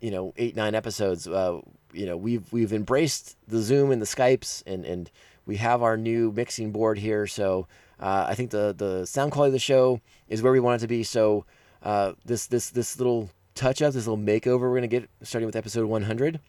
[0.00, 1.60] you know, eight, nine episodes, uh,
[1.92, 5.10] you know, we've we've embraced the Zoom and the Skypes and, and
[5.46, 7.26] we have our new mixing board here.
[7.26, 7.66] So
[8.00, 10.82] uh, I think the, the sound quality of the show is where we want it
[10.82, 11.02] to be.
[11.02, 11.44] So
[11.82, 15.56] uh, this this this little touch up, this little makeover we're gonna get starting with
[15.56, 16.40] episode 100.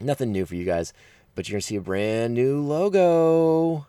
[0.00, 0.92] Nothing new for you guys,
[1.34, 3.86] but you're gonna see a brand new logo.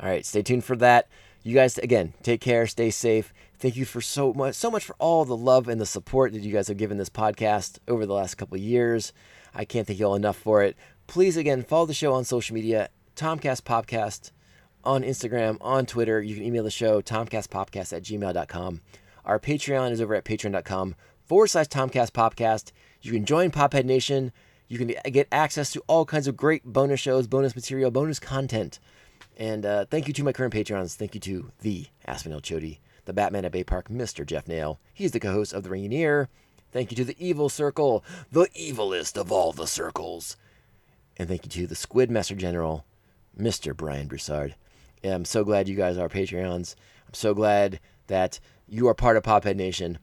[0.00, 1.08] All right, stay tuned for that.
[1.42, 3.32] You guys, again, take care, stay safe.
[3.58, 6.42] Thank you for so much, so much for all the love and the support that
[6.42, 9.12] you guys have given this podcast over the last couple years.
[9.54, 10.76] I can't thank you all enough for it.
[11.06, 14.30] Please, again, follow the show on social media, Tomcast Popcast,
[14.84, 16.22] on Instagram, on Twitter.
[16.22, 18.80] You can email the show, tomcastpopcast at gmail.com.
[19.24, 20.94] Our Patreon is over at patreon.com
[21.24, 22.72] forward slash Tomcast Popcast.
[23.02, 24.32] You can join Pophead Nation.
[24.68, 28.78] You can get access to all kinds of great bonus shows, bonus material, bonus content.
[29.38, 30.96] And uh, thank you to my current patrons.
[30.96, 34.26] Thank you to the Aspinall Chody, the Batman at Bay Park, Mr.
[34.26, 34.80] Jeff Nail.
[34.92, 36.28] He's the co-host of The Ringing Ear.
[36.72, 40.36] Thank you to the Evil Circle, the evilest of all the circles.
[41.16, 42.84] And thank you to the Squid Master General,
[43.38, 43.74] Mr.
[43.76, 44.56] Brian Broussard.
[45.04, 46.74] I'm so glad you guys are Patreons.
[47.06, 47.78] I'm so glad
[48.08, 49.98] that you are part of Pophead Nation.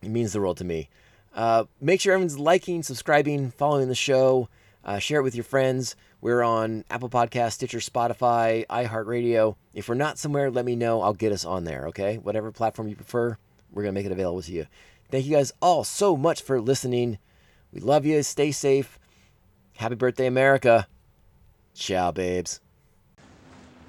[0.00, 0.88] It means the world to me.
[1.34, 4.48] Uh, make sure everyone's liking, subscribing, following the show.
[4.84, 5.96] Uh, share it with your friends.
[6.20, 9.56] We're on Apple Podcast, Stitcher, Spotify, iHeartRadio.
[9.72, 11.00] If we're not somewhere, let me know.
[11.00, 12.18] I'll get us on there, okay?
[12.18, 13.38] Whatever platform you prefer,
[13.72, 14.66] we're going to make it available to you.
[15.10, 17.18] Thank you guys all so much for listening.
[17.72, 18.22] We love you.
[18.22, 18.98] Stay safe.
[19.76, 20.86] Happy birthday, America.
[21.74, 22.60] Ciao, babes.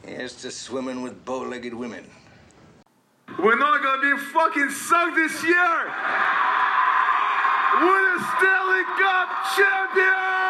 [0.06, 2.06] Here's to swimming with bow-legged women.
[3.40, 5.94] We're not gonna be fucking sucked this year.
[7.82, 9.96] We're the Stanley Cup champions.
[9.98, 10.45] Yeah.